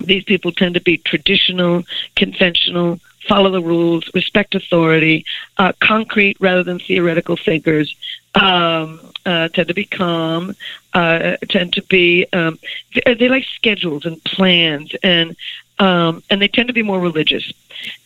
these 0.00 0.24
people 0.24 0.52
tend 0.52 0.74
to 0.74 0.80
be 0.80 0.98
traditional, 0.98 1.82
conventional, 2.14 3.00
follow 3.26 3.50
the 3.50 3.62
rules, 3.62 4.08
respect 4.14 4.54
authority, 4.54 5.24
uh, 5.58 5.72
concrete 5.80 6.36
rather 6.40 6.62
than 6.62 6.78
theoretical 6.78 7.36
thinkers, 7.36 7.94
um, 8.34 9.00
uh, 9.26 9.48
tend 9.48 9.68
to 9.68 9.74
be 9.74 9.84
calm, 9.84 10.54
uh, 10.94 11.36
tend 11.48 11.72
to 11.74 11.82
be 11.82 12.26
um, 12.32 12.58
they, 12.94 13.14
they, 13.14 13.28
like 13.28 13.44
schedules 13.44 14.06
and 14.06 14.22
plans, 14.24 14.94
and 15.02 15.36
um, 15.78 16.22
and 16.30 16.40
they 16.40 16.48
tend 16.48 16.68
to 16.68 16.74
be 16.74 16.82
more 16.82 17.00
religious, 17.00 17.52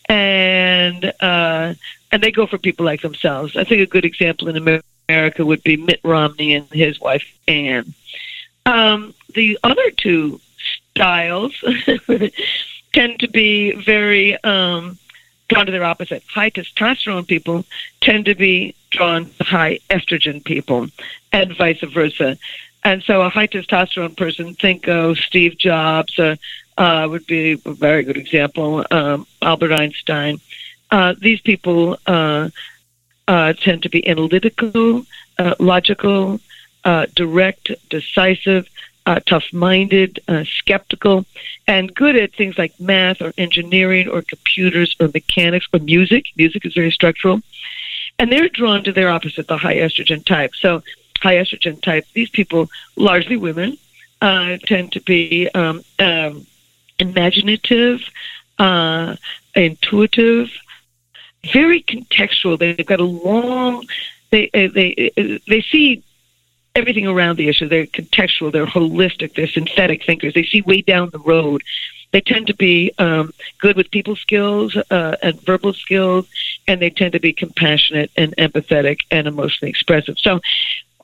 and 0.09 1.12
uh, 1.21 1.75
and 2.12 2.22
they 2.22 2.31
go 2.31 2.46
for 2.46 2.59
people 2.59 2.85
like 2.85 3.01
themselves. 3.01 3.57
I 3.57 3.64
think 3.64 3.81
a 3.81 3.87
good 3.87 4.05
example 4.05 4.48
in 4.48 4.83
America 5.09 5.44
would 5.44 5.62
be 5.62 5.79
Mitt 5.79 6.01
Romney 6.05 6.55
and 6.55 6.68
his 6.70 7.01
wife 7.01 7.25
Ann. 7.48 7.94
Um, 8.66 9.14
the 9.35 9.59
other 9.64 9.90
two 9.90 10.40
styles 10.90 11.53
tend 12.92 13.18
to 13.20 13.29
be 13.29 13.72
very 13.72 14.42
um, 14.44 14.98
drawn 15.48 15.66
to 15.66 15.72
their 15.72 15.85
opposite. 15.85 16.22
High 16.29 16.51
testosterone 16.51 17.27
people 17.27 17.64
tend 18.01 18.27
to 18.27 18.35
be 18.35 18.75
drawn 18.90 19.31
to 19.31 19.44
high 19.44 19.79
estrogen 19.90 20.44
people, 20.44 20.88
and 21.33 21.57
vice 21.57 21.81
versa. 21.81 22.38
And 22.85 23.03
so, 23.05 23.22
a 23.22 23.29
high 23.29 23.46
testosterone 23.46 24.16
person, 24.16 24.55
think 24.55 24.88
of 24.88 25.16
Steve 25.18 25.57
Jobs, 25.57 26.18
uh, 26.18 26.37
uh, 26.77 27.07
would 27.09 27.27
be 27.27 27.53
a 27.53 27.72
very 27.72 28.03
good 28.03 28.16
example. 28.16 28.85
Um, 28.90 29.27
Albert 29.40 29.72
Einstein. 29.72 30.40
Uh, 30.93 31.15
these 31.19 31.41
people 31.41 31.99
uh, 32.07 32.51
uh, 33.27 33.53
tend 33.55 33.83
to 33.83 33.89
be 33.89 34.07
analytical, 34.07 35.05
uh, 35.39 35.55
logical, 35.59 36.39
direct, 37.15 37.73
decisive, 37.89 38.69
uh, 39.07 39.21
tough 39.27 39.53
minded, 39.53 40.21
uh, 40.29 40.45
skeptical, 40.45 41.25
and 41.67 41.95
good 41.95 42.15
at 42.17 42.33
things 42.35 42.57
like 42.59 42.79
math 42.79 43.21
or 43.21 43.33
engineering 43.39 44.09
or 44.09 44.23
computers 44.23 44.95
or 45.01 45.09
mechanics 45.13 45.67
or 45.73 45.81
music. 45.81 46.27
Music 46.37 46.65
is 46.65 46.75
very 46.75 46.91
structural. 46.91 47.41
And 48.19 48.31
they're 48.31 48.49
drawn 48.49 48.85
to 48.85 48.93
their 48.93 49.09
opposite, 49.09 49.49
the 49.49 49.57
high 49.57 49.77
estrogen 49.77 50.25
type. 50.25 50.55
So, 50.55 50.83
high 51.21 51.37
estrogen 51.37 51.81
type, 51.81 52.05
these 52.13 52.31
people, 52.31 52.69
largely 52.97 53.37
women, 53.37 53.79
uh, 54.21 54.59
tend 54.67 54.93
to 54.93 55.01
be 55.01 55.49
um, 55.55 55.83
um, 55.99 56.47
imaginative, 56.99 58.03
uh, 58.59 59.17
intuitive, 59.55 60.51
very 61.53 61.83
contextual. 61.83 62.59
They've 62.59 62.87
got 62.87 63.01
a 63.01 63.05
long, 63.05 63.87
they, 64.31 64.49
they, 64.53 65.41
they 65.49 65.63
see 65.63 66.03
everything 66.75 67.07
around 67.07 67.37
the 67.37 67.49
issue. 67.49 67.69
They're 67.69 67.87
contextual, 67.87 68.53
they're 68.53 68.67
holistic, 68.67 69.35
they're 69.35 69.49
synthetic 69.49 70.05
thinkers. 70.05 70.35
They 70.35 70.45
see 70.45 70.63
way 70.63 70.83
down 70.83 71.11
the 71.11 71.19
road. 71.19 71.63
They 72.13 72.21
tend 72.21 72.47
to 72.49 72.55
be 72.55 72.93
um, 72.99 73.33
good 73.59 73.77
with 73.77 73.91
people 73.91 74.17
skills 74.17 74.77
uh, 74.77 75.17
and 75.23 75.41
verbal 75.43 75.73
skills, 75.73 76.27
and 76.69 76.81
they 76.81 76.91
tend 76.91 77.13
to 77.13 77.21
be 77.21 77.33
compassionate 77.33 78.11
and 78.17 78.37
empathetic 78.37 79.01
and 79.11 79.27
emotionally 79.27 79.71
expressive. 79.71 80.19
So, 80.19 80.41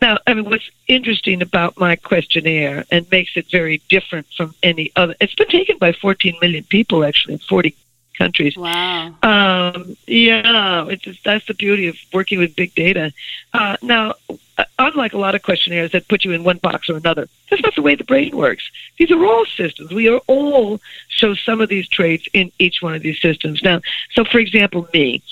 now, 0.01 0.19
I 0.27 0.35
mean, 0.35 0.45
what's 0.45 0.71
interesting 0.87 1.43
about 1.43 1.79
my 1.79 1.97
questionnaire 1.97 2.85
and 2.91 3.11
makes 3.11 3.37
it 3.37 3.51
very 3.51 3.83
different 3.89 4.27
from 4.37 4.55
any 4.63 4.93
other, 4.95 5.17
it's 5.21 5.35
been 5.35 5.49
taken 5.49 5.79
by 5.79 5.93
14 5.93 6.37
million 6.41 6.63
people 6.65 7.05
actually 7.05 7.35
in 7.35 7.41
40 7.41 7.75
countries. 8.19 8.57
Wow. 8.57 9.15
Um, 9.23 9.97
yeah, 10.07 10.87
it's 10.89 11.03
just, 11.03 11.25
that's 11.25 11.47
the 11.47 11.55
beauty 11.55 11.87
of 11.87 11.97
working 12.13 12.39
with 12.39 12.57
big 12.57 12.75
data. 12.75 13.13
Uh, 13.55 13.77
now, 13.81 14.15
uh, 14.59 14.65
unlike 14.79 15.13
a 15.15 15.19
lot 15.19 15.35
of 15.35 15.43
questionnaires 15.43 15.93
that 15.93 16.09
put 16.09 16.25
you 16.25 16.33
in 16.33 16.45
one 16.45 16.59
box 16.59 16.91
or 16.91 16.97
another, 16.97 17.29
that's 17.49 17.63
not 17.63 17.75
the 17.75 17.83
way 17.83 17.95
the 17.95 18.05
brain 18.05 18.37
works. 18.37 18.65
These 18.99 19.11
are 19.11 19.25
all 19.25 19.47
systems. 19.47 19.91
We 19.93 20.09
are 20.09 20.21
all 20.27 20.81
show 21.09 21.35
some 21.35 21.61
of 21.61 21.69
these 21.69 21.89
traits 21.89 22.27
in 22.33 22.51
each 22.59 22.83
one 22.83 22.95
of 22.95 23.03
these 23.03 23.21
systems. 23.21 23.63
Now, 23.63 23.81
so 24.13 24.25
for 24.25 24.39
example, 24.39 24.89
me, 24.93 25.23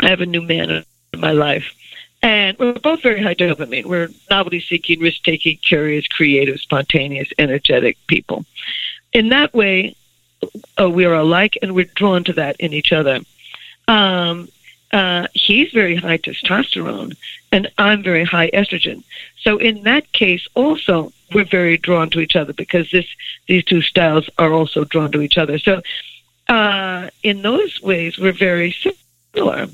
I 0.00 0.08
have 0.10 0.20
a 0.20 0.26
new 0.26 0.42
man 0.42 0.70
in 0.70 1.20
my 1.20 1.32
life. 1.32 1.66
And 2.22 2.58
we're 2.58 2.72
both 2.72 3.02
very 3.02 3.22
high 3.22 3.34
dopamine. 3.34 3.84
We're 3.84 4.08
novelty 4.30 4.60
seeking, 4.60 5.00
risk 5.00 5.22
taking, 5.24 5.58
curious, 5.58 6.06
creative, 6.08 6.58
spontaneous, 6.58 7.28
energetic 7.38 7.98
people. 8.06 8.46
In 9.12 9.28
that 9.28 9.52
way, 9.52 9.94
uh, 10.80 10.88
we 10.88 11.04
are 11.04 11.14
alike 11.14 11.58
and 11.62 11.74
we're 11.74 11.90
drawn 11.94 12.24
to 12.24 12.32
that 12.34 12.56
in 12.58 12.72
each 12.72 12.92
other. 12.92 13.20
Um, 13.88 14.48
uh, 14.92 15.26
he's 15.34 15.72
very 15.72 15.96
high 15.96 16.18
testosterone 16.18 17.16
and 17.50 17.70
I'm 17.78 18.02
very 18.02 18.24
high 18.24 18.50
estrogen. 18.50 19.02
So 19.40 19.58
in 19.58 19.82
that 19.84 20.12
case, 20.12 20.46
also 20.54 21.12
we're 21.32 21.44
very 21.44 21.76
drawn 21.76 22.10
to 22.10 22.20
each 22.20 22.36
other 22.36 22.52
because 22.52 22.90
this 22.90 23.06
these 23.46 23.64
two 23.64 23.82
styles 23.82 24.28
are 24.38 24.52
also 24.52 24.84
drawn 24.84 25.10
to 25.12 25.20
each 25.20 25.36
other. 25.36 25.58
So 25.58 25.82
uh, 26.48 27.10
in 27.22 27.42
those 27.42 27.80
ways, 27.82 28.18
we're 28.18 28.32
very 28.32 28.74
similar. 29.34 29.68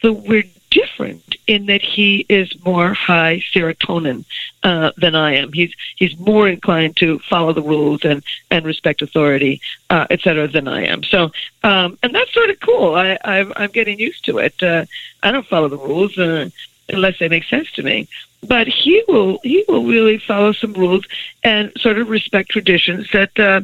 So 0.00 0.12
we're 0.12 0.44
different 0.70 1.36
in 1.46 1.66
that 1.66 1.82
he 1.82 2.26
is 2.28 2.52
more 2.64 2.92
high 2.92 3.42
serotonin 3.52 4.24
uh, 4.62 4.90
than 4.96 5.14
I 5.14 5.34
am. 5.34 5.52
He's 5.52 5.72
he's 5.96 6.18
more 6.18 6.48
inclined 6.48 6.96
to 6.96 7.18
follow 7.20 7.52
the 7.52 7.62
rules 7.62 8.04
and 8.04 8.22
and 8.50 8.64
respect 8.64 9.02
authority, 9.02 9.60
uh, 9.90 10.06
et 10.10 10.20
cetera, 10.20 10.48
than 10.48 10.68
I 10.68 10.84
am. 10.86 11.02
So, 11.04 11.30
um, 11.62 11.98
and 12.02 12.14
that's 12.14 12.32
sort 12.32 12.50
of 12.50 12.60
cool. 12.60 12.94
I, 12.94 13.18
I 13.24 13.52
I'm 13.56 13.70
getting 13.70 13.98
used 13.98 14.24
to 14.26 14.38
it. 14.38 14.62
Uh, 14.62 14.86
I 15.22 15.30
don't 15.30 15.46
follow 15.46 15.68
the 15.68 15.78
rules 15.78 16.18
uh, 16.18 16.48
unless 16.88 17.18
they 17.18 17.28
make 17.28 17.44
sense 17.44 17.70
to 17.72 17.82
me. 17.82 18.08
But 18.46 18.68
he 18.68 19.02
will 19.08 19.38
he 19.42 19.64
will 19.68 19.84
really 19.84 20.18
follow 20.18 20.52
some 20.52 20.72
rules 20.72 21.04
and 21.42 21.72
sort 21.78 21.98
of 21.98 22.10
respect 22.10 22.50
traditions 22.50 23.10
that 23.12 23.38
uh, 23.38 23.62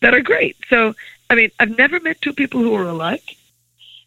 that 0.00 0.14
are 0.14 0.22
great. 0.22 0.56
So, 0.68 0.94
I 1.28 1.34
mean, 1.34 1.50
I've 1.58 1.76
never 1.76 2.00
met 2.00 2.20
two 2.20 2.32
people 2.32 2.60
who 2.60 2.74
are 2.74 2.84
alike. 2.84 3.36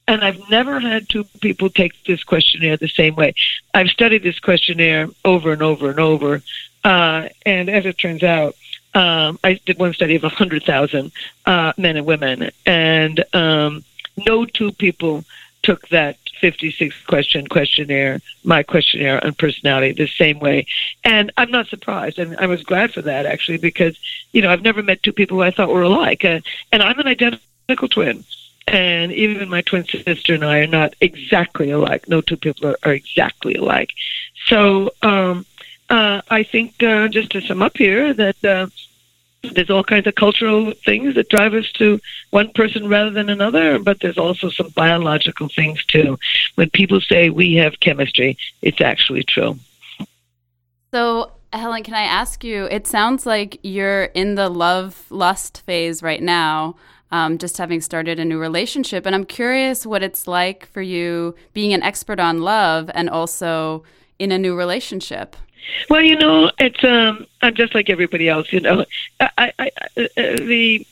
And 0.07 0.23
I've 0.23 0.49
never 0.49 0.79
had 0.79 1.09
two 1.09 1.23
people 1.41 1.69
take 1.69 2.03
this 2.03 2.23
questionnaire 2.23 2.77
the 2.77 2.87
same 2.87 3.15
way. 3.15 3.33
I've 3.73 3.89
studied 3.89 4.23
this 4.23 4.39
questionnaire 4.39 5.09
over 5.23 5.51
and 5.51 5.63
over 5.63 5.89
and 5.89 5.99
over. 5.99 6.41
Uh, 6.83 7.29
and 7.45 7.69
as 7.69 7.85
it 7.85 7.97
turns 7.97 8.21
out, 8.21 8.55
um, 8.93 9.39
I 9.43 9.59
did 9.65 9.79
one 9.79 9.93
study 9.93 10.15
of 10.15 10.23
a 10.23 10.27
100,000 10.27 11.11
uh, 11.45 11.73
men 11.77 11.97
and 11.97 12.05
women, 12.05 12.49
and 12.65 13.25
um, 13.33 13.83
no 14.25 14.45
two 14.45 14.71
people 14.71 15.25
took 15.63 15.87
that 15.89 16.17
56 16.39 16.95
question 17.05 17.47
questionnaire, 17.47 18.21
my 18.43 18.61
questionnaire 18.61 19.21
on 19.25 19.33
personality, 19.33 19.91
the 19.91 20.07
same 20.07 20.39
way. 20.39 20.67
And 21.03 21.31
I'm 21.37 21.49
not 21.49 21.67
surprised. 21.67 22.19
And 22.19 22.37
I 22.37 22.45
was 22.45 22.63
glad 22.63 22.93
for 22.93 23.01
that, 23.01 23.25
actually, 23.25 23.57
because, 23.57 23.97
you 24.31 24.41
know, 24.41 24.49
I've 24.51 24.61
never 24.61 24.83
met 24.83 25.01
two 25.01 25.11
people 25.11 25.37
who 25.37 25.43
I 25.43 25.51
thought 25.51 25.69
were 25.69 25.81
alike. 25.81 26.23
Uh, 26.23 26.41
and 26.71 26.83
I'm 26.83 26.99
an 26.99 27.07
identical 27.07 27.89
twin 27.89 28.23
and 28.67 29.11
even 29.11 29.49
my 29.49 29.61
twin 29.61 29.85
sister 29.85 30.33
and 30.33 30.43
I 30.43 30.59
are 30.59 30.67
not 30.67 30.95
exactly 31.01 31.71
alike. 31.71 32.07
No 32.09 32.21
two 32.21 32.37
people 32.37 32.69
are, 32.69 32.77
are 32.83 32.93
exactly 32.93 33.55
alike. 33.55 33.91
So 34.47 34.91
um, 35.01 35.45
uh, 35.89 36.21
I 36.29 36.43
think, 36.43 36.81
uh, 36.81 37.07
just 37.07 37.31
to 37.31 37.41
sum 37.41 37.61
up 37.61 37.77
here, 37.77 38.13
that 38.13 38.43
uh, 38.43 38.67
there's 39.53 39.69
all 39.69 39.83
kinds 39.83 40.07
of 40.07 40.15
cultural 40.15 40.71
things 40.83 41.15
that 41.15 41.29
drive 41.29 41.53
us 41.53 41.71
to 41.73 41.99
one 42.31 42.51
person 42.53 42.87
rather 42.87 43.11
than 43.11 43.29
another, 43.29 43.77
but 43.77 43.99
there's 43.99 44.17
also 44.17 44.49
some 44.49 44.69
biological 44.69 45.47
things 45.47 45.83
too. 45.85 46.17
When 46.55 46.69
people 46.71 47.01
say 47.01 47.29
we 47.29 47.55
have 47.55 47.79
chemistry, 47.79 48.37
it's 48.61 48.81
actually 48.81 49.23
true. 49.23 49.59
So, 50.91 51.31
Helen, 51.53 51.83
can 51.83 51.93
I 51.93 52.03
ask 52.03 52.43
you? 52.43 52.65
It 52.65 52.87
sounds 52.87 53.25
like 53.25 53.59
you're 53.61 54.05
in 54.05 54.35
the 54.35 54.49
love 54.49 55.05
lust 55.09 55.61
phase 55.61 56.01
right 56.01 56.21
now 56.21 56.75
um, 57.15 57.37
just 57.37 57.57
having 57.57 57.79
started 57.79 58.19
a 58.19 58.25
new 58.25 58.37
relationship. 58.37 59.05
And 59.05 59.15
I'm 59.15 59.23
curious 59.23 59.85
what 59.85 60.03
it's 60.03 60.27
like 60.27 60.65
for 60.65 60.81
you 60.81 61.33
being 61.53 61.71
an 61.71 61.81
expert 61.81 62.19
on 62.19 62.41
love 62.41 62.91
and 62.93 63.09
also 63.09 63.85
in 64.19 64.33
a 64.33 64.37
new 64.37 64.53
relationship. 64.53 65.37
Well, 65.89 66.01
you 66.01 66.17
know, 66.17 66.51
it's 66.59 66.83
um, 66.83 67.25
I'm 67.41 67.55
just 67.55 67.73
like 67.73 67.89
everybody 67.89 68.27
else. 68.27 68.51
You 68.51 68.59
know, 68.59 68.85
I, 69.21 69.29
I, 69.37 69.53
I, 69.57 69.69
uh, 69.97 70.35
the 70.35 70.85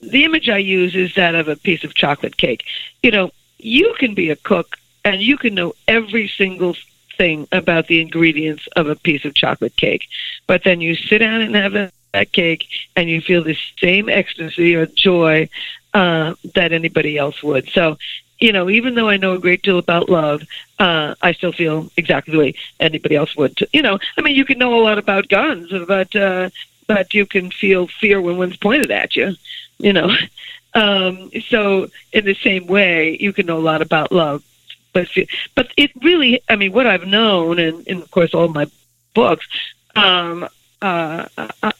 the 0.00 0.24
image 0.24 0.48
I 0.48 0.56
use 0.56 0.94
is 0.94 1.14
that 1.16 1.34
of 1.34 1.46
a 1.46 1.56
piece 1.56 1.84
of 1.84 1.94
chocolate 1.94 2.38
cake. 2.38 2.64
You 3.02 3.10
know, 3.10 3.30
you 3.58 3.94
can 3.98 4.14
be 4.14 4.30
a 4.30 4.36
cook 4.36 4.78
and 5.04 5.20
you 5.20 5.36
can 5.36 5.54
know 5.54 5.74
every 5.86 6.26
single 6.26 6.74
thing 7.18 7.46
about 7.52 7.86
the 7.88 8.00
ingredients 8.00 8.66
of 8.76 8.88
a 8.88 8.96
piece 8.96 9.26
of 9.26 9.34
chocolate 9.34 9.76
cake, 9.76 10.08
but 10.46 10.64
then 10.64 10.80
you 10.80 10.94
sit 10.94 11.18
down 11.18 11.42
and 11.42 11.54
have 11.54 11.74
a 11.74 11.92
that 12.12 12.32
cake 12.32 12.66
and 12.96 13.08
you 13.08 13.20
feel 13.20 13.42
the 13.42 13.56
same 13.78 14.08
ecstasy 14.08 14.74
or 14.74 14.86
joy 14.86 15.48
uh, 15.94 16.34
that 16.54 16.72
anybody 16.72 17.18
else 17.18 17.42
would. 17.42 17.68
So, 17.70 17.98
you 18.38 18.52
know, 18.52 18.70
even 18.70 18.94
though 18.94 19.08
I 19.08 19.16
know 19.16 19.34
a 19.34 19.38
great 19.38 19.62
deal 19.62 19.78
about 19.78 20.08
love, 20.08 20.42
uh, 20.78 21.14
I 21.20 21.32
still 21.32 21.52
feel 21.52 21.90
exactly 21.96 22.32
the 22.32 22.38
way 22.38 22.54
anybody 22.78 23.16
else 23.16 23.36
would. 23.36 23.58
You 23.72 23.82
know, 23.82 23.98
I 24.16 24.22
mean, 24.22 24.34
you 24.34 24.44
can 24.44 24.58
know 24.58 24.80
a 24.80 24.82
lot 24.82 24.98
about 24.98 25.28
guns, 25.28 25.70
but 25.86 26.14
uh, 26.16 26.50
but 26.86 27.12
you 27.14 27.26
can 27.26 27.50
feel 27.50 27.86
fear 27.86 28.20
when 28.20 28.38
one's 28.38 28.56
pointed 28.56 28.90
at 28.90 29.14
you. 29.14 29.34
You 29.78 29.92
know, 29.92 30.10
um, 30.74 31.30
so 31.48 31.88
in 32.12 32.24
the 32.24 32.34
same 32.34 32.66
way, 32.66 33.16
you 33.20 33.32
can 33.32 33.46
know 33.46 33.58
a 33.58 33.60
lot 33.60 33.82
about 33.82 34.10
love, 34.10 34.42
but 34.92 35.08
but 35.54 35.70
it 35.76 35.90
really, 36.02 36.42
I 36.48 36.56
mean, 36.56 36.72
what 36.72 36.86
I've 36.86 37.06
known, 37.06 37.58
and, 37.58 37.86
and 37.86 38.02
of 38.02 38.10
course 38.10 38.32
all 38.32 38.48
my 38.48 38.66
books, 39.14 39.46
um, 39.96 40.48
uh, 40.82 41.28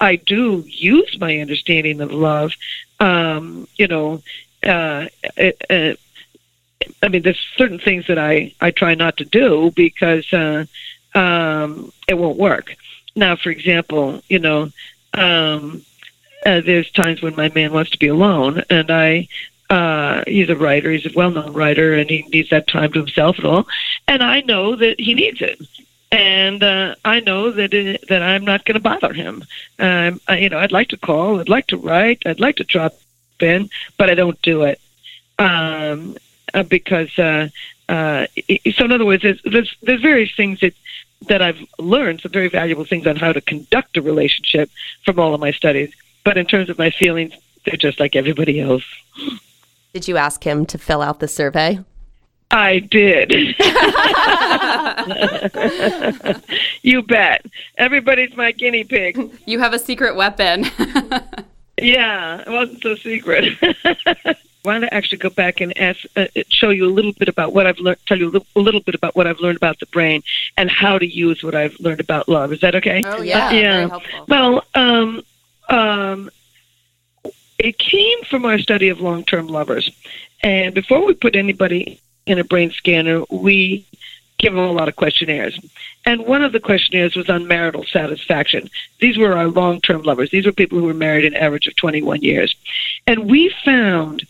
I 0.00 0.16
do 0.16 0.64
use 0.66 1.16
my 1.18 1.38
understanding 1.38 2.00
of 2.00 2.12
love. 2.12 2.52
Um, 2.98 3.66
you 3.76 3.86
know, 3.86 4.22
uh, 4.62 5.06
uh, 5.38 5.94
I 7.02 7.08
mean, 7.08 7.22
there's 7.22 7.40
certain 7.56 7.78
things 7.78 8.06
that 8.08 8.18
I 8.18 8.54
I 8.60 8.70
try 8.70 8.94
not 8.94 9.16
to 9.18 9.24
do 9.24 9.72
because 9.74 10.30
uh, 10.32 10.66
um, 11.14 11.92
it 12.08 12.14
won't 12.14 12.38
work. 12.38 12.76
Now, 13.16 13.36
for 13.36 13.50
example, 13.50 14.22
you 14.28 14.38
know, 14.38 14.70
um, 15.14 15.82
uh, 16.44 16.60
there's 16.60 16.90
times 16.90 17.22
when 17.22 17.36
my 17.36 17.50
man 17.54 17.72
wants 17.72 17.90
to 17.92 17.98
be 17.98 18.08
alone, 18.08 18.62
and 18.70 18.90
I 18.90 19.28
uh, 19.70 20.24
he's 20.26 20.50
a 20.50 20.56
writer. 20.56 20.90
He's 20.90 21.06
a 21.06 21.16
well-known 21.16 21.52
writer, 21.52 21.94
and 21.94 22.10
he 22.10 22.22
needs 22.32 22.50
that 22.50 22.66
time 22.66 22.92
to 22.92 22.98
himself 22.98 23.38
and 23.38 23.46
all. 23.46 23.68
And 24.08 24.22
I 24.22 24.40
know 24.40 24.76
that 24.76 25.00
he 25.00 25.14
needs 25.14 25.40
it 25.40 25.60
and 26.12 26.62
uh, 26.62 26.94
I 27.04 27.20
know 27.20 27.50
that 27.50 27.70
that 28.08 28.22
I'm 28.22 28.44
not 28.44 28.64
going 28.64 28.74
to 28.74 28.80
bother 28.80 29.12
him. 29.12 29.44
Um, 29.78 30.20
I, 30.26 30.38
you 30.38 30.48
know, 30.48 30.58
I'd 30.58 30.72
like 30.72 30.88
to 30.88 30.96
call, 30.96 31.40
I'd 31.40 31.48
like 31.48 31.68
to 31.68 31.76
write, 31.76 32.22
I'd 32.26 32.40
like 32.40 32.56
to 32.56 32.64
drop 32.64 32.94
in, 33.38 33.70
but 33.96 34.10
I 34.10 34.14
don't 34.14 34.40
do 34.42 34.62
it 34.62 34.80
um, 35.38 36.16
uh, 36.54 36.62
because. 36.62 37.16
Uh, 37.18 37.48
uh, 37.88 38.28
so, 38.72 38.84
in 38.84 38.92
other 38.92 39.04
words, 39.04 39.24
there's, 39.24 39.42
there's 39.42 39.76
there's 39.82 40.00
various 40.00 40.32
things 40.36 40.60
that 40.60 40.74
that 41.26 41.42
I've 41.42 41.58
learned, 41.78 42.20
some 42.20 42.30
very 42.30 42.48
valuable 42.48 42.84
things 42.84 43.06
on 43.06 43.16
how 43.16 43.32
to 43.32 43.40
conduct 43.40 43.96
a 43.96 44.02
relationship 44.02 44.70
from 45.04 45.18
all 45.18 45.34
of 45.34 45.40
my 45.40 45.50
studies. 45.50 45.92
But 46.24 46.38
in 46.38 46.46
terms 46.46 46.70
of 46.70 46.78
my 46.78 46.90
feelings, 46.90 47.34
they're 47.64 47.76
just 47.76 47.98
like 47.98 48.14
everybody 48.14 48.60
else. 48.60 48.84
Did 49.92 50.06
you 50.06 50.16
ask 50.16 50.44
him 50.44 50.66
to 50.66 50.78
fill 50.78 51.02
out 51.02 51.18
the 51.18 51.28
survey? 51.28 51.80
I 52.50 52.80
did. 52.80 53.30
you 56.82 57.02
bet. 57.02 57.46
Everybody's 57.78 58.36
my 58.36 58.52
guinea 58.52 58.84
pig. 58.84 59.30
You 59.46 59.60
have 59.60 59.72
a 59.72 59.78
secret 59.78 60.16
weapon. 60.16 60.66
yeah, 61.80 62.40
it 62.40 62.48
wasn't 62.48 62.82
so 62.82 62.96
secret. 62.96 63.56
I 63.62 64.36
want 64.64 64.84
to 64.84 64.92
actually 64.92 65.18
go 65.18 65.30
back 65.30 65.60
and 65.60 65.76
ask, 65.78 66.00
uh, 66.16 66.26
show 66.48 66.70
you 66.70 66.86
a 66.86 66.90
little 66.90 67.12
bit 67.12 67.28
about 67.28 67.54
what 67.54 67.66
I've 67.66 67.78
learned, 67.78 67.98
tell 68.06 68.18
you 68.18 68.26
a 68.26 68.30
little, 68.30 68.46
a 68.56 68.60
little, 68.60 68.80
bit 68.80 68.94
about 68.94 69.14
what 69.14 69.26
I've 69.26 69.40
learned 69.40 69.56
about 69.56 69.78
the 69.78 69.86
brain 69.86 70.22
and 70.56 70.70
how 70.70 70.98
to 70.98 71.06
use 71.06 71.42
what 71.42 71.54
I've 71.54 71.78
learned 71.78 72.00
about 72.00 72.28
love. 72.28 72.52
Is 72.52 72.60
that 72.60 72.74
okay? 72.74 73.02
Oh, 73.06 73.22
yeah. 73.22 73.46
Uh, 73.46 73.52
yeah. 73.52 73.98
Well, 74.28 74.64
um, 74.74 75.22
um, 75.68 76.30
it 77.58 77.78
came 77.78 78.22
from 78.24 78.44
our 78.44 78.58
study 78.58 78.88
of 78.88 79.00
long 79.00 79.24
term 79.24 79.46
lovers. 79.46 79.90
And 80.42 80.74
before 80.74 81.06
we 81.06 81.14
put 81.14 81.36
anybody 81.36 82.00
in 82.30 82.38
a 82.38 82.44
brain 82.44 82.70
scanner, 82.70 83.24
we 83.30 83.84
give 84.38 84.54
them 84.54 84.64
a 84.64 84.72
lot 84.72 84.88
of 84.88 84.96
questionnaires. 84.96 85.58
And 86.06 86.26
one 86.26 86.42
of 86.42 86.52
the 86.52 86.60
questionnaires 86.60 87.14
was 87.14 87.28
on 87.28 87.46
marital 87.46 87.84
satisfaction. 87.84 88.70
These 89.00 89.18
were 89.18 89.36
our 89.36 89.48
long 89.48 89.80
term 89.80 90.02
lovers. 90.02 90.30
These 90.30 90.46
were 90.46 90.52
people 90.52 90.78
who 90.78 90.86
were 90.86 90.94
married 90.94 91.26
an 91.26 91.34
average 91.34 91.66
of 91.66 91.76
21 91.76 92.22
years. 92.22 92.54
And 93.06 93.30
we 93.30 93.54
found 93.64 94.26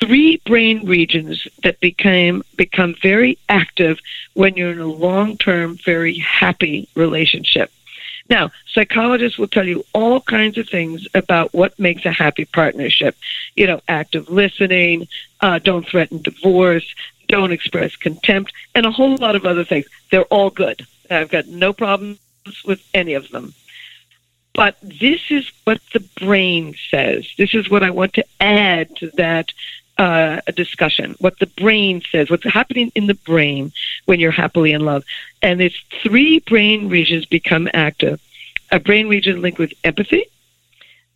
three 0.00 0.40
brain 0.46 0.86
regions 0.86 1.46
that 1.62 1.78
became 1.80 2.42
become 2.56 2.94
very 3.02 3.38
active 3.48 4.00
when 4.34 4.56
you're 4.56 4.72
in 4.72 4.80
a 4.80 4.86
long 4.86 5.36
term, 5.36 5.76
very 5.84 6.16
happy 6.18 6.88
relationship. 6.94 7.70
Now, 8.30 8.52
psychologists 8.72 9.38
will 9.38 9.48
tell 9.48 9.66
you 9.66 9.84
all 9.92 10.20
kinds 10.20 10.56
of 10.56 10.68
things 10.68 11.06
about 11.14 11.52
what 11.52 11.78
makes 11.78 12.06
a 12.06 12.12
happy 12.12 12.44
partnership. 12.44 13.16
You 13.56 13.66
know, 13.66 13.80
active 13.88 14.30
listening, 14.30 15.08
uh, 15.40 15.58
don't 15.58 15.86
threaten 15.86 16.22
divorce, 16.22 16.86
don't 17.30 17.52
express 17.52 17.96
contempt, 17.96 18.52
and 18.74 18.86
a 18.86 18.90
whole 18.90 19.16
lot 19.16 19.36
of 19.36 19.46
other 19.46 19.64
things. 19.64 19.86
They're 20.10 20.24
all 20.24 20.50
good. 20.50 20.86
I've 21.10 21.30
got 21.30 21.46
no 21.46 21.72
problems 21.72 22.18
with 22.64 22.82
any 22.94 23.14
of 23.14 23.30
them. 23.30 23.54
But 24.54 24.76
this 24.82 25.20
is 25.30 25.50
what 25.64 25.80
the 25.92 26.00
brain 26.20 26.74
says. 26.90 27.28
This 27.38 27.54
is 27.54 27.70
what 27.70 27.82
I 27.82 27.90
want 27.90 28.14
to 28.14 28.24
add 28.40 28.94
to 28.96 29.10
that 29.16 29.52
uh, 29.96 30.40
discussion. 30.54 31.14
What 31.18 31.38
the 31.38 31.46
brain 31.46 32.02
says, 32.10 32.30
what's 32.30 32.44
happening 32.44 32.90
in 32.94 33.06
the 33.06 33.14
brain 33.14 33.72
when 34.06 34.18
you're 34.18 34.30
happily 34.30 34.72
in 34.72 34.84
love. 34.84 35.04
And 35.42 35.60
it's 35.60 35.80
three 36.02 36.40
brain 36.40 36.88
regions 36.88 37.26
become 37.26 37.68
active 37.72 38.20
a 38.70 38.78
brain 38.78 39.08
region 39.08 39.42
linked 39.42 39.58
with 39.58 39.72
empathy, 39.84 40.26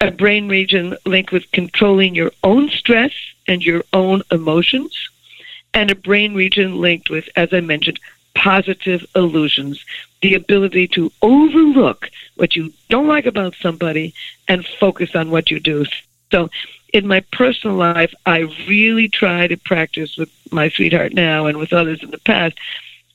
a 0.00 0.10
brain 0.10 0.48
region 0.48 0.96
linked 1.06 1.32
with 1.32 1.50
controlling 1.52 2.14
your 2.14 2.32
own 2.42 2.68
stress 2.68 3.12
and 3.46 3.64
your 3.64 3.82
own 3.92 4.22
emotions, 4.30 5.08
and 5.74 5.90
a 5.90 5.94
brain 5.94 6.34
region 6.34 6.80
linked 6.80 7.10
with, 7.10 7.28
as 7.36 7.52
I 7.52 7.60
mentioned, 7.60 8.00
positive 8.34 9.04
illusions, 9.14 9.84
the 10.22 10.34
ability 10.34 10.88
to 10.88 11.12
overlook 11.22 12.08
what 12.36 12.56
you 12.56 12.72
don't 12.88 13.06
like 13.06 13.26
about 13.26 13.54
somebody 13.60 14.14
and 14.48 14.66
focus 14.66 15.14
on 15.14 15.30
what 15.30 15.50
you 15.50 15.60
do. 15.60 15.84
So, 16.30 16.48
in 16.92 17.06
my 17.08 17.20
personal 17.32 17.76
life, 17.76 18.14
I 18.24 18.40
really 18.68 19.08
try 19.08 19.48
to 19.48 19.56
practice 19.56 20.16
with 20.16 20.30
my 20.52 20.68
sweetheart 20.68 21.12
now 21.12 21.46
and 21.46 21.58
with 21.58 21.72
others 21.72 22.02
in 22.02 22.10
the 22.10 22.18
past 22.18 22.56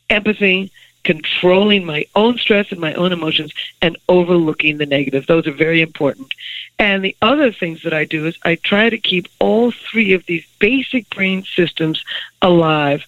empathy, 0.10 0.72
controlling 1.04 1.86
my 1.86 2.06
own 2.16 2.38
stress 2.38 2.72
and 2.72 2.80
my 2.82 2.94
own 2.96 3.14
emotions, 3.14 3.54
and 3.82 3.98
overlooking 4.10 4.78
the 4.78 4.86
negative. 4.86 5.28
Those 5.28 5.48
are 5.48 5.54
very 5.54 5.82
important. 5.82 6.34
And 6.80 7.04
the 7.04 7.16
other 7.22 7.52
things 7.52 7.84
that 7.84 7.94
I 7.94 8.06
do 8.06 8.26
is 8.26 8.38
I 8.44 8.56
try 8.56 8.90
to 8.90 8.98
keep 8.98 9.28
all 9.40 9.72
three 9.72 10.14
of 10.14 10.26
these 10.26 10.46
basic 10.60 11.10
brain 11.10 11.44
systems 11.44 12.04
alive 12.42 13.06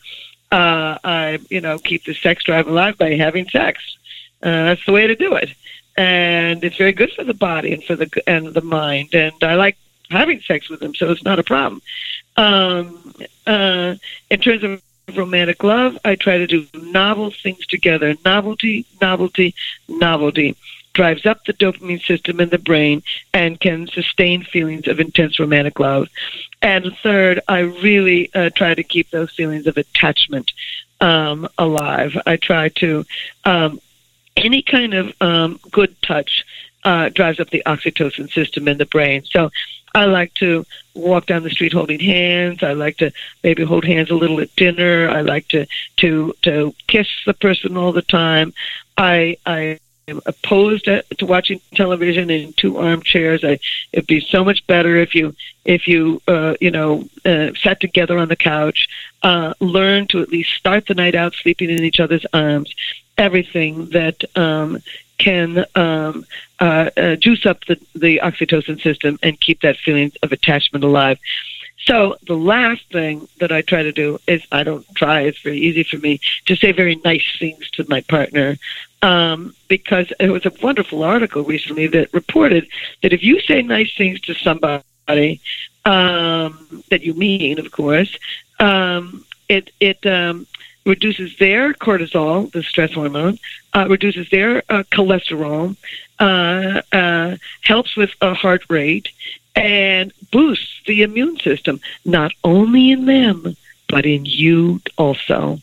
uh, 0.52 0.98
I, 1.04 1.40
you 1.50 1.62
know, 1.62 1.80
keep 1.80 2.04
the 2.04 2.14
sex 2.14 2.44
drive 2.44 2.68
alive 2.68 2.98
by 2.98 3.16
having 3.16 3.48
sex. 3.48 3.80
Uh, 4.44 4.66
that's 4.66 4.86
the 4.86 4.92
way 4.92 5.08
to 5.08 5.16
do 5.16 5.36
it, 5.36 5.54
and 5.96 6.64
it's 6.64 6.78
very 6.78 6.92
good 6.92 7.12
for 7.14 7.24
the 7.24 7.34
body 7.34 7.74
and 7.74 7.84
for 7.84 7.96
the 7.96 8.10
and 8.28 8.48
the 8.48 8.62
mind. 8.62 9.14
And 9.14 9.36
I 9.42 9.56
like 9.56 9.78
having 10.10 10.42
sex 10.42 10.70
with 10.70 10.80
them, 10.80 10.94
so 10.94 11.10
it's 11.12 11.24
not 11.24 11.40
a 11.40 11.44
problem. 11.44 11.82
Um, 12.36 13.14
uh, 13.48 13.96
in 14.30 14.40
terms 14.42 14.64
of 14.64 14.82
romantic 15.16 15.64
love, 15.64 15.98
I 16.04 16.16
try 16.16 16.38
to 16.38 16.48
do 16.48 16.66
novel 16.74 17.32
things 17.32 17.66
together. 17.68 18.16
Novelty, 18.26 18.86
novelty, 19.00 19.54
novelty 19.88 20.58
drives 20.94 21.26
up 21.26 21.44
the 21.46 21.54
dopamine 21.54 22.02
system 22.04 22.40
in 22.40 22.50
the 22.50 22.58
brain 22.58 23.02
and 23.34 23.60
can 23.60 23.88
sustain 23.88 24.44
feelings 24.44 24.88
of 24.88 25.00
intense 25.00 25.40
romantic 25.40 25.80
love. 25.80 26.08
And 26.62 26.96
third, 27.02 27.42
I 27.48 27.60
really 27.60 28.30
uh, 28.34 28.50
try 28.50 28.74
to 28.74 28.84
keep 28.84 29.10
those 29.10 29.32
feelings 29.32 29.68
of 29.68 29.78
attachment 29.78 30.52
um, 31.00 31.48
alive. 31.58 32.18
I 32.26 32.36
try 32.38 32.70
to, 32.70 33.06
um, 33.46 33.80
any 34.38 34.62
kind 34.62 34.94
of 34.94 35.14
um, 35.22 35.60
good 35.72 35.96
touch 36.02 36.46
uh, 36.84 37.10
drives 37.10 37.40
up 37.40 37.50
the 37.50 37.64
oxytocin 37.66 38.32
system 38.32 38.68
in 38.68 38.78
the 38.78 38.86
brain. 38.86 39.24
So 39.26 39.50
I 39.94 40.06
like 40.06 40.34
to 40.36 40.66
walk 40.94 41.26
down 41.26 41.44
the 41.44 41.50
street 41.50 41.74
holding 41.74 42.00
hands. 42.00 42.64
I 42.64 42.74
like 42.74 42.98
to 42.98 43.12
maybe 43.44 43.64
hold 43.64 43.86
hands 43.86 44.10
a 44.10 44.16
little 44.16 44.40
at 44.40 44.56
dinner. 44.56 45.10
I 45.10 45.22
like 45.22 45.48
to 45.50 45.66
to 45.98 46.34
to 46.44 46.74
kiss 46.88 47.08
the 47.26 47.34
person 47.34 47.78
all 47.78 47.92
the 47.92 48.02
time. 48.02 48.54
I 48.98 49.38
I 49.46 49.80
am 50.12 50.22
opposed 50.26 50.86
to, 50.86 51.04
to 51.18 51.26
watching 51.26 51.60
television 51.76 52.30
in 52.30 52.54
two 52.54 52.78
armchairs. 52.78 53.44
I, 53.44 53.60
it'd 53.92 54.08
be 54.08 54.20
so 54.20 54.44
much 54.44 54.66
better 54.68 54.96
if 54.98 55.16
you 55.16 55.36
if 55.66 55.88
you 55.88 56.22
uh, 56.28 56.56
you 56.62 56.72
know 56.72 57.08
uh, 57.26 57.52
sat 57.56 57.80
together 57.80 58.18
on 58.18 58.28
the 58.28 58.36
couch, 58.36 58.88
uh, 59.24 59.54
learn 59.60 60.08
to 60.08 60.22
at 60.22 60.30
least 60.30 60.52
start 60.54 60.88
the 60.88 60.96
night 60.96 61.16
out 61.16 61.34
sleeping 61.34 61.70
in 61.70 61.84
each 61.84 62.00
other's 62.00 62.26
arms. 62.34 62.74
Everything 63.18 63.90
that 63.90 64.24
um, 64.38 64.80
can 65.18 65.66
um, 65.76 66.26
uh, 66.60 66.90
uh, 66.98 67.16
juice 67.16 67.46
up 67.46 67.64
the, 67.66 67.80
the 67.94 68.20
oxytocin 68.24 68.82
system 68.82 69.20
and 69.22 69.40
keep 69.40 69.62
that 69.62 69.78
feeling 69.78 70.12
of 70.24 70.32
attachment 70.32 70.84
alive. 70.84 71.20
So 71.86 72.18
the 72.28 72.38
last 72.38 72.84
thing 72.92 73.28
that 73.40 73.52
I 73.52 73.62
try 73.62 73.84
to 73.84 73.92
do 73.92 74.20
is 74.28 74.44
I 74.52 74.64
don't 74.64 74.86
try; 74.96 75.22
it's 75.22 75.42
very 75.42 75.60
easy 75.60 75.84
for 75.84 75.98
me 75.98 76.20
to 76.46 76.56
say 76.56 76.72
very 76.72 77.02
nice 77.04 77.26
things 77.40 77.70
to 77.72 77.86
my 77.90 78.02
partner, 78.02 78.58
um, 79.02 79.56
because 79.68 80.12
it 80.20 80.30
was 80.30 80.46
a 80.46 80.52
wonderful 80.62 81.04
article 81.04 81.44
recently 81.44 81.88
that 81.88 82.14
reported 82.14 82.68
that 83.02 83.14
if 83.14 83.24
you 83.24 83.40
say 83.42 83.62
nice 83.62 83.92
things 83.96 84.22
to 84.22 84.36
somebody 84.36 85.42
um, 85.86 86.84
that 86.90 87.02
you 87.02 87.14
mean, 87.16 87.60
of 87.60 87.72
course, 87.72 88.16
um, 88.60 89.26
it 89.50 89.72
it 89.80 90.06
um, 90.06 90.46
reduces 90.86 91.36
their 91.38 91.74
cortisol, 91.74 92.52
the 92.52 92.62
stress 92.62 92.94
hormone, 92.94 93.40
uh, 93.74 93.88
reduces 93.90 94.30
their 94.30 94.62
uh, 94.70 94.84
cholesterol, 94.92 95.76
uh, 96.20 96.82
uh 96.92 97.38
helps 97.62 97.96
with 97.96 98.12
a 98.22 98.36
heart 98.36 98.64
rate, 98.70 99.10
and 99.56 100.14
boosts 100.32 100.71
the 100.86 101.04
immune 101.04 101.38
system, 101.40 101.80
not 102.06 102.32
only 102.44 102.92
in 102.92 103.06
them, 103.06 103.56
but 103.88 104.06
in 104.06 104.26
you 104.26 104.82
also. 104.98 105.60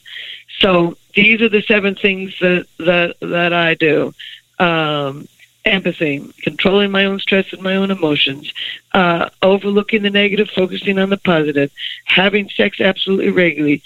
So 0.61 0.97
these 1.15 1.41
are 1.43 1.49
the 1.49 1.63
seven 1.63 1.95
things 1.95 2.39
that 2.41 2.67
that, 2.79 3.17
that 3.21 3.53
I 3.53 3.75
do. 3.75 4.15
Um, 4.59 5.29
empathy, 5.65 6.33
controlling 6.43 6.91
my 6.91 7.05
own 7.05 7.21
stress 7.21 7.53
and 7.53 7.63
my 7.63 7.77
own 7.77 7.91
emotions, 7.91 8.53
uh, 8.95 9.29
overlooking 9.43 10.03
the 10.03 10.11
negative, 10.11 10.49
focusing 10.51 10.99
on 10.99 11.11
the 11.11 11.17
positive, 11.19 11.71
having 12.05 12.49
sex 12.49 12.81
absolutely 12.81 13.31
regularly, 13.31 13.83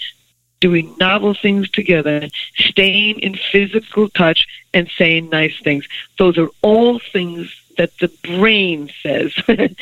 doing 0.61 0.95
novel 0.99 1.33
things 1.33 1.69
together, 1.69 2.27
staying 2.55 3.19
in 3.19 3.35
physical 3.51 4.09
touch, 4.09 4.47
and 4.73 4.89
saying 4.97 5.29
nice 5.29 5.59
things. 5.61 5.85
Those 6.17 6.37
are 6.37 6.49
all 6.61 6.99
things 7.11 7.53
that 7.77 7.97
the 7.99 8.07
brain 8.23 8.89
says 9.01 9.33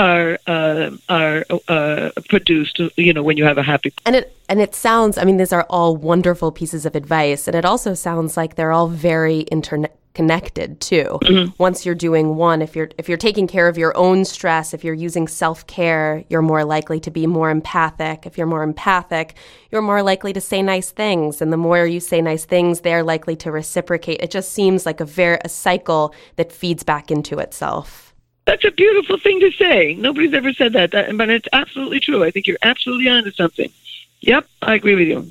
are 0.00 0.38
uh, 0.46 0.90
are 1.08 1.44
uh, 1.68 2.10
produced. 2.28 2.80
You 2.96 3.12
know, 3.12 3.22
when 3.22 3.36
you 3.36 3.44
have 3.44 3.58
a 3.58 3.62
happy 3.62 3.92
and 4.04 4.16
it 4.16 4.36
and 4.48 4.60
it 4.60 4.74
sounds. 4.74 5.18
I 5.18 5.24
mean, 5.24 5.36
these 5.36 5.52
are 5.52 5.66
all 5.70 5.96
wonderful 5.96 6.50
pieces 6.50 6.84
of 6.86 6.96
advice, 6.96 7.46
and 7.46 7.54
it 7.54 7.64
also 7.64 7.94
sounds 7.94 8.36
like 8.36 8.56
they're 8.56 8.72
all 8.72 8.88
very 8.88 9.40
internet 9.40 9.96
connected 10.12 10.80
too. 10.80 11.18
Mm-hmm. 11.22 11.52
Once 11.58 11.86
you're 11.86 11.94
doing 11.94 12.34
one, 12.34 12.62
if 12.62 12.74
you're 12.74 12.90
if 12.98 13.08
you're 13.08 13.16
taking 13.16 13.46
care 13.46 13.68
of 13.68 13.78
your 13.78 13.96
own 13.96 14.24
stress, 14.24 14.74
if 14.74 14.82
you're 14.82 14.92
using 14.92 15.28
self-care, 15.28 16.24
you're 16.28 16.42
more 16.42 16.64
likely 16.64 16.98
to 17.00 17.10
be 17.10 17.26
more 17.26 17.48
empathic. 17.50 18.26
If 18.26 18.36
you're 18.36 18.48
more 18.48 18.64
empathic, 18.64 19.36
you're 19.70 19.82
more 19.82 20.02
likely 20.02 20.32
to 20.32 20.40
say 20.40 20.62
nice 20.62 20.90
things, 20.90 21.40
and 21.40 21.52
the 21.52 21.56
more 21.56 21.86
you 21.86 22.00
say 22.00 22.20
nice 22.20 22.44
things, 22.44 22.80
they're 22.80 23.04
likely 23.04 23.36
to 23.36 23.52
reciprocate. 23.52 24.20
It 24.20 24.32
just 24.32 24.52
seems 24.52 24.84
like 24.84 25.00
a 25.00 25.04
very 25.04 25.38
a 25.44 25.48
cycle 25.48 26.12
that 26.36 26.50
feeds 26.50 26.82
back 26.82 27.10
into 27.10 27.38
itself. 27.38 28.09
That's 28.50 28.64
a 28.64 28.72
beautiful 28.72 29.16
thing 29.16 29.38
to 29.38 29.52
say. 29.52 29.94
Nobody's 29.94 30.34
ever 30.34 30.52
said 30.52 30.72
that, 30.72 30.90
that 30.90 31.16
but 31.16 31.30
it's 31.30 31.46
absolutely 31.52 32.00
true. 32.00 32.24
I 32.24 32.32
think 32.32 32.48
you're 32.48 32.58
absolutely 32.62 33.08
onto 33.08 33.30
something. 33.30 33.70
Yep, 34.22 34.44
I 34.60 34.74
agree 34.74 34.96
with 34.96 35.06
you. 35.06 35.30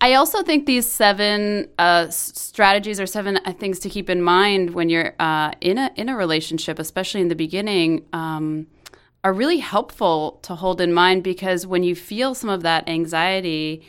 I 0.00 0.14
also 0.14 0.42
think 0.42 0.66
these 0.66 0.84
seven 0.84 1.68
uh, 1.78 2.08
strategies 2.08 2.98
or 2.98 3.06
seven 3.06 3.36
uh, 3.44 3.52
things 3.52 3.78
to 3.78 3.88
keep 3.88 4.10
in 4.10 4.20
mind 4.20 4.70
when 4.70 4.88
you're 4.88 5.14
uh, 5.20 5.52
in 5.60 5.78
a 5.78 5.92
in 5.94 6.08
a 6.08 6.16
relationship, 6.16 6.80
especially 6.80 7.20
in 7.20 7.28
the 7.28 7.36
beginning, 7.36 8.04
um, 8.12 8.66
are 9.22 9.32
really 9.32 9.58
helpful 9.58 10.40
to 10.42 10.56
hold 10.56 10.80
in 10.80 10.92
mind 10.92 11.22
because 11.22 11.68
when 11.68 11.84
you 11.84 11.94
feel 11.94 12.34
some 12.34 12.50
of 12.50 12.62
that 12.62 12.88
anxiety, 12.88 13.86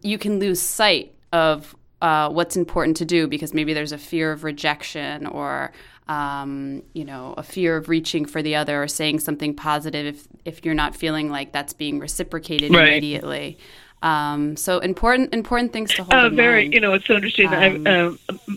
you 0.00 0.16
can 0.16 0.38
lose 0.38 0.62
sight 0.62 1.14
of 1.30 1.76
uh, 2.00 2.30
what's 2.30 2.56
important 2.56 2.96
to 2.96 3.04
do 3.04 3.28
because 3.28 3.52
maybe 3.52 3.74
there's 3.74 3.92
a 3.92 3.98
fear 3.98 4.32
of 4.32 4.44
rejection 4.44 5.26
or 5.26 5.72
um, 6.08 6.82
you 6.92 7.04
know, 7.04 7.34
a 7.36 7.42
fear 7.42 7.76
of 7.76 7.88
reaching 7.88 8.24
for 8.24 8.42
the 8.42 8.56
other 8.56 8.82
or 8.82 8.88
saying 8.88 9.20
something 9.20 9.54
positive 9.54 10.06
if 10.06 10.28
if 10.44 10.64
you're 10.64 10.74
not 10.74 10.96
feeling 10.96 11.30
like 11.30 11.52
that's 11.52 11.72
being 11.72 11.98
reciprocated 11.98 12.74
right. 12.74 12.88
immediately. 12.88 13.58
Um, 14.02 14.56
so 14.56 14.78
important 14.78 15.34
important 15.34 15.72
things 15.72 15.94
to 15.94 16.04
hold. 16.04 16.14
Uh, 16.14 16.28
very, 16.30 16.64
mind. 16.64 16.74
you 16.74 16.80
know, 16.80 16.94
it's 16.94 17.06
so 17.06 17.14
interesting. 17.14 17.48
Um, 17.48 17.54
I've, 17.54 17.86
uh, 17.86 18.12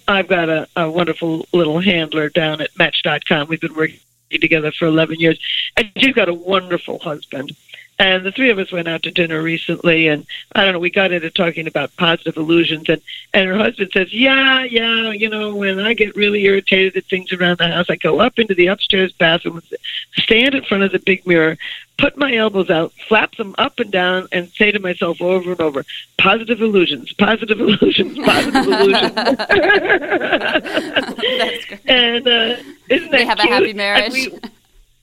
I've 0.08 0.28
got 0.28 0.50
a, 0.50 0.68
a 0.76 0.90
wonderful 0.90 1.46
little 1.52 1.80
handler 1.80 2.30
down 2.30 2.62
at 2.62 2.70
Match.com. 2.78 3.48
We've 3.50 3.60
been 3.60 3.76
working 3.76 4.00
together 4.32 4.72
for 4.72 4.86
11 4.86 5.20
years, 5.20 5.40
and 5.78 5.92
she's 5.98 6.14
got 6.14 6.30
a 6.30 6.34
wonderful 6.34 7.00
husband. 7.00 7.56
And 8.00 8.26
the 8.26 8.32
three 8.32 8.50
of 8.50 8.58
us 8.58 8.72
went 8.72 8.88
out 8.88 9.04
to 9.04 9.12
dinner 9.12 9.42
recently, 9.42 10.08
and 10.08 10.26
I 10.56 10.64
don't 10.64 10.74
know, 10.74 10.80
we 10.80 10.90
got 10.90 11.12
into 11.12 11.30
talking 11.30 11.68
about 11.68 11.96
positive 11.96 12.38
illusions, 12.38 12.90
and 12.90 13.02
and 13.34 13.48
her 13.48 13.58
husband 13.58 13.92
says, 13.94 14.12
"Yeah, 14.12 14.64
yeah, 14.64 15.12
you 15.12 15.30
know, 15.30 15.56
when 15.56 15.80
I 15.80 15.94
get 15.94 16.16
really 16.16 16.44
irritated 16.44 16.98
at 16.98 17.06
things 17.06 17.32
around 17.32 17.60
the 17.60 17.68
house, 17.68 17.86
I 17.90 17.96
go 17.96 18.20
up 18.20 18.40
into 18.40 18.56
the 18.56 18.68
upstairs 18.68 19.12
bathroom, 19.14 19.62
stand 20.18 20.56
in 20.56 20.64
front 20.64 20.84
of 20.84 20.92
the 20.92 21.00
big 21.00 21.26
mirror, 21.28 21.58
put 21.98 22.18
my 22.18 22.34
elbows 22.36 22.70
out, 22.70 22.92
flap 23.08 23.36
them 23.36 23.54
up 23.58 23.80
and 23.80 23.92
down, 23.92 24.28
and 24.32 24.50
say 24.50 24.72
to 24.72 24.80
myself 24.80 25.22
over 25.22 25.52
and 25.52 25.62
over, 25.62 25.86
positive 26.18 26.62
illusions, 26.62 27.14
positive 27.14 27.60
illusions, 27.62 28.18
positive 28.20 28.66
illusions. 28.66 29.14
That's 31.38 31.66
great. 31.66 31.82
and 31.86 32.28
uh, 32.28 32.56
isn't 32.90 33.12
that 33.12 33.12
they 33.12 33.26
have 33.26 33.38
cute? 33.38 33.52
a 33.52 33.54
happy 33.54 33.74
marriage. 33.74 34.30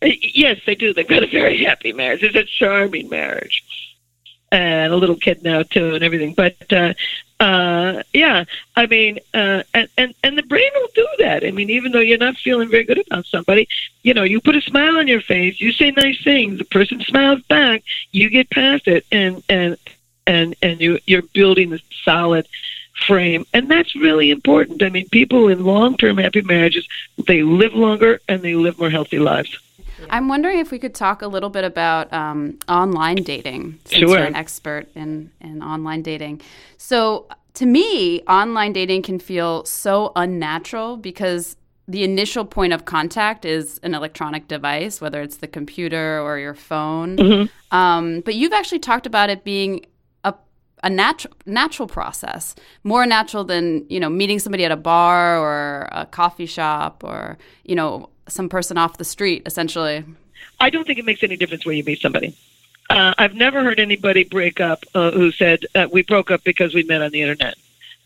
Yes, 0.02 0.60
they 0.66 0.74
do. 0.74 0.94
They've 0.94 1.06
got 1.06 1.22
a 1.22 1.26
very 1.26 1.62
happy 1.64 1.92
marriage. 1.92 2.22
It's 2.22 2.36
a 2.36 2.44
charming 2.44 3.08
marriage. 3.08 3.62
And 4.52 4.92
a 4.92 4.96
little 4.96 5.16
kid 5.16 5.44
now 5.44 5.62
too, 5.62 5.94
and 5.94 6.02
everything. 6.02 6.34
But 6.34 6.72
uh, 6.72 6.94
uh, 7.38 8.02
yeah, 8.12 8.44
I 8.74 8.86
mean, 8.86 9.20
uh, 9.32 9.62
and, 9.72 9.88
and 9.96 10.14
and 10.24 10.36
the 10.36 10.42
brain 10.42 10.70
will 10.74 10.88
do 10.92 11.08
that. 11.20 11.44
I 11.44 11.52
mean, 11.52 11.70
even 11.70 11.92
though 11.92 12.00
you're 12.00 12.18
not 12.18 12.36
feeling 12.36 12.68
very 12.68 12.82
good 12.82 13.00
about 13.06 13.26
somebody, 13.26 13.68
you 14.02 14.12
know, 14.12 14.24
you 14.24 14.40
put 14.40 14.56
a 14.56 14.60
smile 14.60 14.98
on 14.98 15.06
your 15.06 15.20
face, 15.20 15.60
you 15.60 15.70
say 15.70 15.92
nice 15.92 16.22
things, 16.24 16.58
the 16.58 16.64
person 16.64 17.00
smiles 17.00 17.42
back, 17.42 17.84
you 18.10 18.28
get 18.28 18.50
past 18.50 18.88
it, 18.88 19.06
and 19.12 19.42
and 19.48 19.76
and 20.26 20.56
and 20.62 20.80
you 20.80 20.98
you're 21.06 21.22
building 21.22 21.72
a 21.72 21.78
solid 22.04 22.48
frame, 23.06 23.46
and 23.54 23.70
that's 23.70 23.94
really 23.94 24.32
important. 24.32 24.82
I 24.82 24.88
mean, 24.88 25.08
people 25.10 25.48
in 25.48 25.64
long-term 25.64 26.18
happy 26.18 26.42
marriages 26.42 26.88
they 27.26 27.42
live 27.42 27.74
longer 27.74 28.20
and 28.28 28.42
they 28.42 28.54
live 28.54 28.78
more 28.78 28.90
healthy 28.90 29.18
lives. 29.18 29.56
I'm 30.08 30.28
wondering 30.28 30.58
if 30.58 30.70
we 30.70 30.78
could 30.78 30.94
talk 30.94 31.22
a 31.22 31.26
little 31.26 31.50
bit 31.50 31.64
about 31.64 32.12
um, 32.12 32.58
online 32.68 33.16
dating, 33.16 33.78
since 33.84 34.00
Sure. 34.00 34.18
you're 34.18 34.26
an 34.26 34.34
expert 34.34 34.88
in, 34.94 35.30
in 35.40 35.62
online 35.62 36.02
dating. 36.02 36.40
So, 36.78 37.26
to 37.54 37.66
me, 37.66 38.22
online 38.22 38.72
dating 38.72 39.02
can 39.02 39.18
feel 39.18 39.64
so 39.64 40.12
unnatural 40.14 40.96
because 40.96 41.56
the 41.88 42.04
initial 42.04 42.44
point 42.44 42.72
of 42.72 42.84
contact 42.84 43.44
is 43.44 43.78
an 43.82 43.94
electronic 43.94 44.46
device, 44.46 45.00
whether 45.00 45.20
it's 45.22 45.38
the 45.38 45.48
computer 45.48 46.20
or 46.20 46.38
your 46.38 46.54
phone. 46.54 47.16
Mm-hmm. 47.16 47.76
Um, 47.76 48.20
but 48.20 48.36
you've 48.36 48.52
actually 48.52 48.78
talked 48.78 49.06
about 49.06 49.28
it 49.30 49.42
being 49.42 49.84
a, 50.22 50.32
a 50.84 50.90
natural 50.90 51.34
natural 51.46 51.88
process, 51.88 52.54
more 52.84 53.04
natural 53.06 53.42
than 53.42 53.84
you 53.88 53.98
know 53.98 54.08
meeting 54.08 54.38
somebody 54.38 54.64
at 54.64 54.70
a 54.70 54.76
bar 54.76 55.38
or 55.40 55.88
a 55.90 56.06
coffee 56.06 56.46
shop 56.46 57.02
or 57.02 57.36
you 57.64 57.74
know 57.74 58.09
some 58.30 58.48
person 58.48 58.78
off 58.78 58.98
the 58.98 59.04
street. 59.04 59.42
Essentially, 59.46 60.04
I 60.58 60.70
don't 60.70 60.86
think 60.86 60.98
it 60.98 61.04
makes 61.04 61.22
any 61.22 61.36
difference 61.36 61.64
where 61.64 61.74
you 61.74 61.84
meet 61.84 62.00
somebody. 62.00 62.36
Uh, 62.88 63.14
I've 63.18 63.34
never 63.34 63.62
heard 63.62 63.78
anybody 63.78 64.24
break 64.24 64.60
up 64.60 64.84
uh, 64.94 65.12
who 65.12 65.30
said 65.30 65.64
uh, 65.74 65.88
we 65.92 66.02
broke 66.02 66.30
up 66.30 66.42
because 66.42 66.74
we 66.74 66.82
met 66.82 67.02
on 67.02 67.12
the 67.12 67.22
internet, 67.22 67.56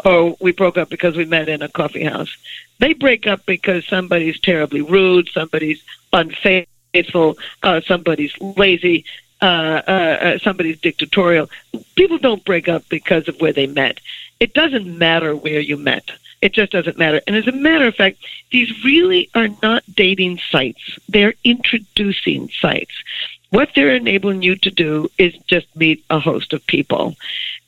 or 0.05 0.37
we 0.41 0.53
broke 0.53 0.77
up 0.77 0.91
because 0.91 1.17
we 1.17 1.25
met 1.25 1.49
in 1.49 1.63
a 1.63 1.69
coffee 1.69 2.05
house. 2.05 2.37
They 2.81 2.93
break 2.93 3.27
up 3.27 3.47
because 3.47 3.87
somebody's 3.87 4.39
terribly 4.41 4.83
rude, 4.83 5.29
somebody's 5.31 5.83
unfaithful, 6.13 7.39
uh, 7.63 7.81
somebody's 7.81 8.39
lazy, 8.41 9.05
uh, 9.41 9.83
uh, 9.87 9.91
uh, 9.91 10.39
somebody's 10.39 10.81
dictatorial. 10.81 11.49
People 11.97 12.19
don't 12.19 12.45
break 12.45 12.69
up 12.69 12.89
because 12.89 13.29
of 13.29 13.41
where 13.41 13.53
they 13.53 13.67
met. 13.67 14.01
It 14.41 14.55
doesn't 14.55 14.99
matter 14.99 15.35
where 15.35 15.61
you 15.61 15.77
met. 15.77 16.11
It 16.41 16.53
just 16.53 16.73
doesn't 16.73 16.99
matter. 16.99 17.21
And 17.27 17.37
as 17.37 17.47
a 17.47 17.53
matter 17.53 17.87
of 17.87 17.95
fact, 17.95 18.19
these 18.51 18.85
really 18.85 19.31
are 19.35 19.49
not 19.63 19.83
dating 19.95 20.41
sites. 20.51 20.99
They're 21.09 21.35
introducing 21.45 22.51
sites. 22.61 22.93
What 23.51 23.71
they're 23.75 23.95
enabling 23.95 24.43
you 24.43 24.57
to 24.57 24.71
do 24.71 25.09
is 25.17 25.35
just 25.47 25.75
meet 25.77 26.05
a 26.11 26.19
host 26.19 26.53
of 26.53 26.67
people. 26.67 27.15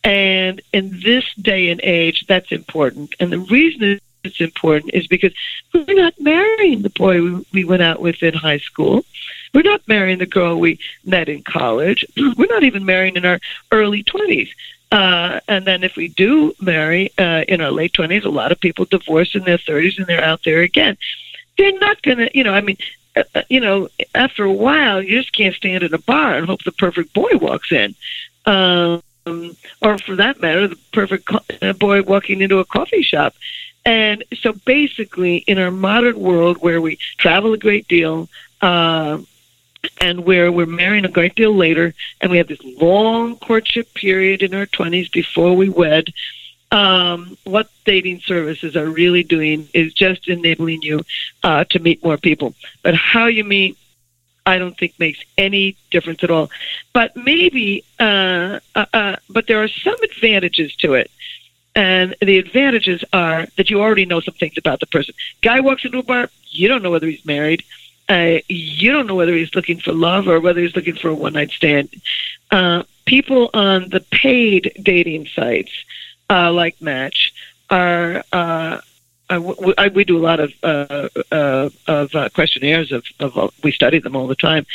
And 0.03 0.61
in 0.73 1.01
this 1.01 1.25
day 1.35 1.71
and 1.71 1.81
age, 1.83 2.27
that's 2.27 2.53
important. 2.53 3.15
And 3.21 3.33
the 3.33 3.39
reason 3.39 4.01
it's 4.27 4.41
important 4.41 4.95
is 4.95 5.07
because 5.07 5.33
we're 5.73 5.95
not 5.95 6.15
marrying 6.21 6.83
the 6.83 6.91
boy 6.91 7.23
we, 7.23 7.47
we 7.53 7.65
went 7.65 7.83
out 7.83 8.01
with 8.01 8.23
in 8.23 8.35
high 8.35 8.59
school. 8.59 9.05
We're 9.55 9.63
not 9.63 9.87
marrying 9.87 10.19
the 10.19 10.27
girl 10.27 10.59
we 10.59 10.79
met 11.05 11.29
in 11.29 11.43
college. 11.43 12.05
We're 12.17 12.47
not 12.47 12.63
even 12.63 12.85
marrying 12.85 13.17
in 13.17 13.25
our 13.25 13.41
early 13.73 14.05
20s. 14.05 14.51
Uh, 14.93 15.41
and 15.49 15.65
then 15.65 15.83
if 15.83 15.97
we 15.97 16.09
do 16.09 16.55
marry 16.61 17.11
uh, 17.19 17.45
in 17.49 17.61
our 17.61 17.71
late 17.71 17.93
20s, 17.93 18.25
a 18.25 18.29
lot 18.29 18.53
of 18.53 18.61
people 18.61 18.85
divorce 18.85 19.35
in 19.35 19.43
their 19.43 19.59
30s 19.59 19.99
and 19.99 20.07
they're 20.07 20.23
out 20.23 20.41
there 20.45 20.61
again. 20.61 20.97
They're 21.59 21.79
not 21.79 22.01
going 22.03 22.19
to, 22.19 22.31
you 22.37 22.45
know, 22.45 22.53
I 22.53 22.61
mean, 22.61 22.77
uh, 23.17 23.25
uh, 23.35 23.43
you 23.49 23.61
know, 23.61 23.89
after 24.15 24.45
a 24.45 24.53
while, 24.53 25.03
you 25.03 25.19
just 25.19 25.33
can't 25.33 25.55
stand 25.55 25.83
in 25.83 25.93
a 25.93 25.99
bar 25.99 26.37
and 26.37 26.47
hope 26.47 26.63
the 26.65 26.73
perfect 26.73 27.13
boy 27.13 27.31
walks 27.35 27.73
in. 27.73 27.95
Um, 28.45 29.03
or 29.83 29.99
for 29.99 30.17
that 30.17 30.41
matter, 30.41 30.69
the 30.69 30.79
perfect 30.93 31.27
co- 31.27 31.41
uh, 31.61 31.73
boy 31.73 32.03
walking 32.03 32.41
into 32.41 32.59
a 32.59 32.65
coffee 32.65 33.03
shop. 33.03 33.35
And 33.85 34.25
so 34.41 34.53
basically, 34.65 35.39
in 35.39 35.59
our 35.59 35.71
modern 35.71 36.19
world 36.19 36.59
where 36.59 36.81
we 36.81 36.99
travel 37.19 37.53
a 37.53 37.59
great 37.59 37.89
deal, 37.89 38.29
uh, 38.61 39.19
and 40.01 40.25
where 40.25 40.51
we're 40.51 40.67
marrying 40.67 41.05
a 41.05 41.09
great 41.09 41.35
deal 41.35 41.55
later, 41.55 41.95
and 42.21 42.31
we 42.31 42.39
have 42.39 42.49
this 42.49 42.63
long 42.63 43.37
courtship 43.37 43.93
period 43.95 44.43
in 44.43 44.55
our 44.55 44.67
20s 44.67 45.11
before 45.13 45.55
we 45.55 45.69
wed. 45.69 46.13
Um, 46.73 47.39
what 47.45 47.71
dating 47.85 48.21
services 48.21 48.77
are 48.77 48.89
really 48.89 49.23
doing 49.23 49.69
is 49.73 49.93
just 49.93 50.29
enabling 50.29 50.83
you 50.83 51.03
uh, 51.43 51.65
to 51.71 51.79
meet 51.79 52.05
more 52.05 52.17
people. 52.17 52.55
But 52.83 52.95
how 52.95 53.27
you 53.27 53.45
meet, 53.45 53.79
I 54.45 54.59
don't 54.59 54.77
think 54.77 54.95
makes 54.99 55.21
any 55.39 55.77
difference 55.91 56.25
at 56.25 56.31
all. 56.31 56.51
But 56.93 57.17
maybe, 57.17 57.85
uh, 58.01 58.61
uh, 58.75 58.87
uh, 58.93 59.17
but 59.31 59.47
there 59.47 59.63
are 59.63 59.69
some 59.69 59.97
advantages 60.03 60.75
to 60.77 60.95
it. 60.95 61.11
And 61.75 62.17
the 62.23 62.39
advantages 62.39 63.05
are 63.13 63.47
that 63.57 63.69
you 63.69 63.83
already 63.83 64.07
know 64.07 64.21
some 64.21 64.35
things 64.35 64.57
about 64.57 64.81
the 64.81 64.87
person. 64.87 65.15
Guy 65.43 65.61
walks 65.61 65.85
into 65.85 65.99
a 65.99 66.03
bar, 66.03 66.31
you 66.49 66.69
don't 66.69 66.83
know 66.83 66.91
whether 66.91 67.07
he's 67.07 67.25
married. 67.27 67.65
Uh, 68.09 68.39
you 68.49 68.93
don't 68.93 69.07
know 69.07 69.17
whether 69.17 69.35
he's 69.35 69.55
looking 69.55 69.81
for 69.81 69.93
love 69.93 70.29
or 70.29 70.39
whether 70.41 70.61
he's 70.61 70.77
looking 70.77 70.95
for 70.95 71.09
a 71.09 71.15
one 71.15 71.33
night 71.33 71.51
stand. 71.51 71.89
Uh, 72.51 72.83
people 73.05 73.51
on 73.53 73.89
the 73.89 74.01
paid 74.01 74.73
dating 74.81 75.27
sites, 75.27 75.73
uh, 76.31 76.53
like 76.53 76.81
Match, 76.81 77.33
are. 77.71 78.23
Uh, 78.33 78.81
I, 79.29 79.35
w- 79.35 79.75
I, 79.77 79.89
we 79.89 80.05
do 80.05 80.19
a 80.19 80.23
lot 80.23 80.39
of 80.39 80.53
uh, 80.63 81.09
uh, 81.33 81.71
of 81.89 82.15
uh, 82.15 82.29
questionnaires 82.29 82.93
of, 82.93 83.05
of 83.19 83.37
uh, 83.37 83.49
we 83.65 83.73
study 83.73 83.99
them 83.99 84.15
all 84.15 84.29
the 84.29 84.37
time, 84.37 84.67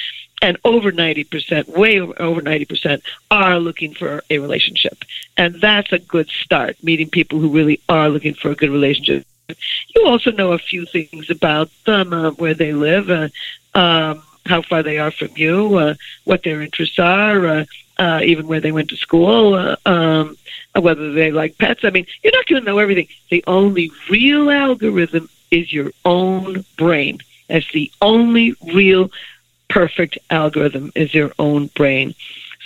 and 0.41 0.57
over 0.65 0.91
ninety 0.91 1.23
percent, 1.23 1.69
way 1.69 2.01
over 2.01 2.41
ninety 2.41 2.65
percent, 2.65 3.01
are 3.29 3.59
looking 3.59 3.93
for 3.93 4.23
a 4.29 4.39
relationship, 4.39 5.05
and 5.37 5.55
that's 5.61 5.93
a 5.93 5.99
good 5.99 6.27
start. 6.27 6.83
Meeting 6.83 7.09
people 7.09 7.39
who 7.39 7.47
really 7.47 7.79
are 7.87 8.09
looking 8.09 8.33
for 8.33 8.51
a 8.51 8.55
good 8.55 8.71
relationship. 8.71 9.25
You 9.95 10.07
also 10.07 10.31
know 10.31 10.53
a 10.53 10.57
few 10.57 10.85
things 10.85 11.29
about 11.29 11.69
them, 11.85 12.13
uh, 12.13 12.31
where 12.31 12.53
they 12.53 12.73
live, 12.73 13.09
uh, 13.09 13.29
um, 13.73 14.23
how 14.45 14.61
far 14.61 14.83
they 14.83 14.97
are 14.97 15.11
from 15.11 15.29
you, 15.35 15.75
uh, 15.77 15.93
what 16.23 16.43
their 16.43 16.61
interests 16.61 16.99
are, 16.99 17.45
uh, 17.45 17.65
uh, 17.97 18.21
even 18.23 18.47
where 18.47 18.59
they 18.59 18.71
went 18.71 18.89
to 18.89 18.97
school, 18.97 19.53
uh, 19.53 19.75
um, 19.85 20.35
whether 20.73 21.11
they 21.13 21.31
like 21.31 21.57
pets. 21.57 21.83
I 21.83 21.89
mean, 21.91 22.07
you're 22.23 22.33
not 22.33 22.47
going 22.47 22.61
to 22.61 22.65
know 22.65 22.79
everything. 22.79 23.07
The 23.29 23.43
only 23.47 23.91
real 24.09 24.49
algorithm 24.49 25.29
is 25.51 25.71
your 25.71 25.91
own 26.05 26.65
brain. 26.77 27.19
That's 27.47 27.71
the 27.71 27.91
only 28.01 28.55
real 28.73 29.11
perfect 29.69 30.17
algorithm 30.29 30.91
is 30.95 31.13
your 31.13 31.31
own 31.37 31.67
brain. 31.67 32.15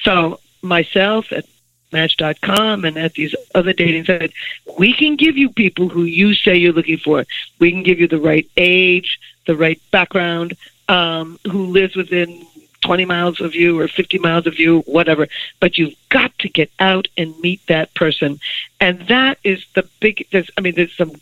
So 0.03 0.39
myself 0.61 1.31
at 1.31 1.45
Match.com 1.91 2.85
and 2.85 2.97
at 2.97 3.13
these 3.13 3.35
other 3.53 3.73
dating 3.73 4.05
sites, 4.05 4.33
we 4.77 4.93
can 4.93 5.15
give 5.15 5.37
you 5.37 5.49
people 5.49 5.89
who 5.89 6.03
you 6.03 6.33
say 6.33 6.55
you're 6.55 6.73
looking 6.73 6.97
for. 6.97 7.25
We 7.59 7.71
can 7.71 7.83
give 7.83 7.99
you 7.99 8.07
the 8.07 8.19
right 8.19 8.49
age, 8.57 9.19
the 9.45 9.55
right 9.55 9.81
background, 9.91 10.57
um, 10.89 11.39
who 11.45 11.65
lives 11.67 11.95
within 11.95 12.45
20 12.81 13.05
miles 13.05 13.41
of 13.41 13.55
you 13.55 13.79
or 13.79 13.87
50 13.87 14.19
miles 14.19 14.45
of 14.45 14.59
you, 14.59 14.81
whatever. 14.81 15.27
But 15.59 15.77
you've 15.77 15.95
got 16.09 16.37
to 16.39 16.49
get 16.49 16.71
out 16.79 17.07
and 17.17 17.37
meet 17.39 17.61
that 17.67 17.93
person. 17.95 18.39
And 18.79 19.01
that 19.07 19.39
is 19.43 19.65
the 19.73 19.87
big, 19.99 20.27
there's, 20.31 20.49
I 20.57 20.61
mean, 20.61 20.75
there's 20.75 20.95
some 20.95 21.13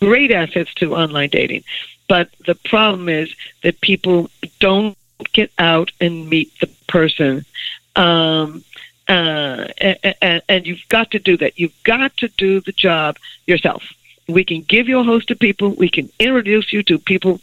great 0.00 0.30
assets 0.30 0.72
to 0.74 0.94
online 0.94 1.30
dating. 1.30 1.64
But 2.08 2.30
the 2.46 2.54
problem 2.54 3.08
is 3.08 3.34
that 3.62 3.80
people 3.80 4.30
don't 4.60 4.96
get 5.32 5.50
out 5.58 5.90
and 6.00 6.28
meet 6.28 6.52
the 6.60 6.68
person. 6.86 7.44
Um, 7.96 8.64
uh, 9.08 9.68
and, 10.20 10.42
and 10.48 10.66
you've 10.66 10.86
got 10.88 11.10
to 11.12 11.18
do 11.18 11.36
that. 11.38 11.58
You've 11.58 11.82
got 11.84 12.16
to 12.18 12.28
do 12.28 12.60
the 12.60 12.72
job 12.72 13.16
yourself. 13.46 13.82
We 14.28 14.44
can 14.44 14.62
give 14.62 14.88
you 14.88 14.98
a 15.00 15.04
host 15.04 15.30
of 15.30 15.38
people. 15.38 15.70
We 15.70 15.88
can 15.88 16.10
introduce 16.18 16.72
you 16.72 16.82
to 16.84 16.98
people 16.98 17.40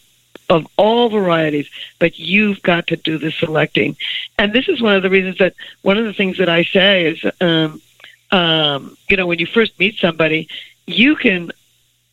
of 0.49 0.67
all 0.77 1.09
varieties, 1.09 1.67
but 1.97 2.19
you've 2.19 2.61
got 2.61 2.87
to 2.87 2.95
do 2.95 3.17
the 3.17 3.31
selecting. 3.31 3.97
And 4.37 4.53
this 4.53 4.69
is 4.69 4.81
one 4.81 4.95
of 4.95 5.01
the 5.01 5.09
reasons 5.09 5.39
that 5.39 5.55
one 5.81 5.97
of 5.97 6.05
the 6.05 6.13
things 6.13 6.37
that 6.37 6.49
I 6.49 6.63
say 6.63 7.07
is, 7.07 7.25
um, 7.41 7.81
um, 8.31 8.95
you 9.09 9.17
know, 9.17 9.25
when 9.25 9.39
you 9.39 9.47
first 9.47 9.79
meet 9.79 9.95
somebody, 9.97 10.47
you 10.85 11.15
can 11.15 11.51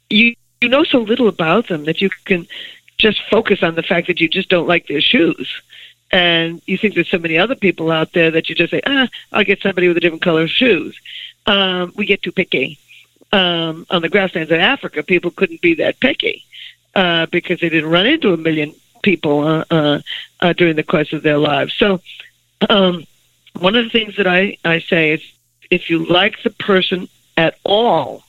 you 0.08 0.34
you 0.60 0.68
know 0.68 0.84
so 0.84 0.98
little 0.98 1.28
about 1.28 1.68
them 1.68 1.84
that 1.84 2.00
you 2.00 2.10
can 2.24 2.46
just 2.98 3.20
focus 3.30 3.62
on 3.62 3.74
the 3.74 3.82
fact 3.82 4.06
that 4.06 4.20
you 4.20 4.28
just 4.28 4.48
don't 4.48 4.68
like 4.68 4.86
their 4.86 5.00
shoes 5.00 5.60
and 6.12 6.60
you 6.66 6.76
think 6.76 6.94
there's 6.94 7.10
so 7.10 7.18
many 7.18 7.38
other 7.38 7.54
people 7.54 7.90
out 7.90 8.12
there 8.12 8.30
that 8.30 8.48
you 8.48 8.54
just 8.54 8.70
say, 8.70 8.82
ah, 8.86 9.08
I'll 9.32 9.44
get 9.44 9.62
somebody 9.62 9.88
with 9.88 9.96
a 9.96 10.00
different 10.00 10.22
color 10.22 10.42
of 10.42 10.50
shoes. 10.50 10.98
Um, 11.46 11.92
we 11.96 12.04
get 12.04 12.22
too 12.22 12.32
picky. 12.32 12.78
Um, 13.32 13.86
on 13.88 14.02
the 14.02 14.10
grasslands 14.10 14.50
of 14.50 14.60
Africa, 14.60 15.02
people 15.02 15.30
couldn't 15.30 15.62
be 15.62 15.74
that 15.74 15.98
picky 16.00 16.44
uh, 16.94 17.26
because 17.26 17.60
they 17.60 17.70
didn't 17.70 17.88
run 17.88 18.06
into 18.06 18.34
a 18.34 18.36
million 18.36 18.74
people 19.02 19.40
uh, 19.40 19.64
uh, 19.70 20.00
uh, 20.40 20.52
during 20.52 20.76
the 20.76 20.82
course 20.82 21.14
of 21.14 21.22
their 21.22 21.38
lives. 21.38 21.72
So, 21.74 22.00
um, 22.68 23.06
one 23.58 23.74
of 23.74 23.84
the 23.84 23.90
things 23.90 24.16
that 24.16 24.26
I, 24.26 24.58
I 24.64 24.80
say 24.80 25.12
is 25.12 25.22
if 25.70 25.88
you 25.88 26.04
like 26.04 26.42
the 26.42 26.50
person 26.50 27.08
at 27.36 27.56
all 27.64 28.22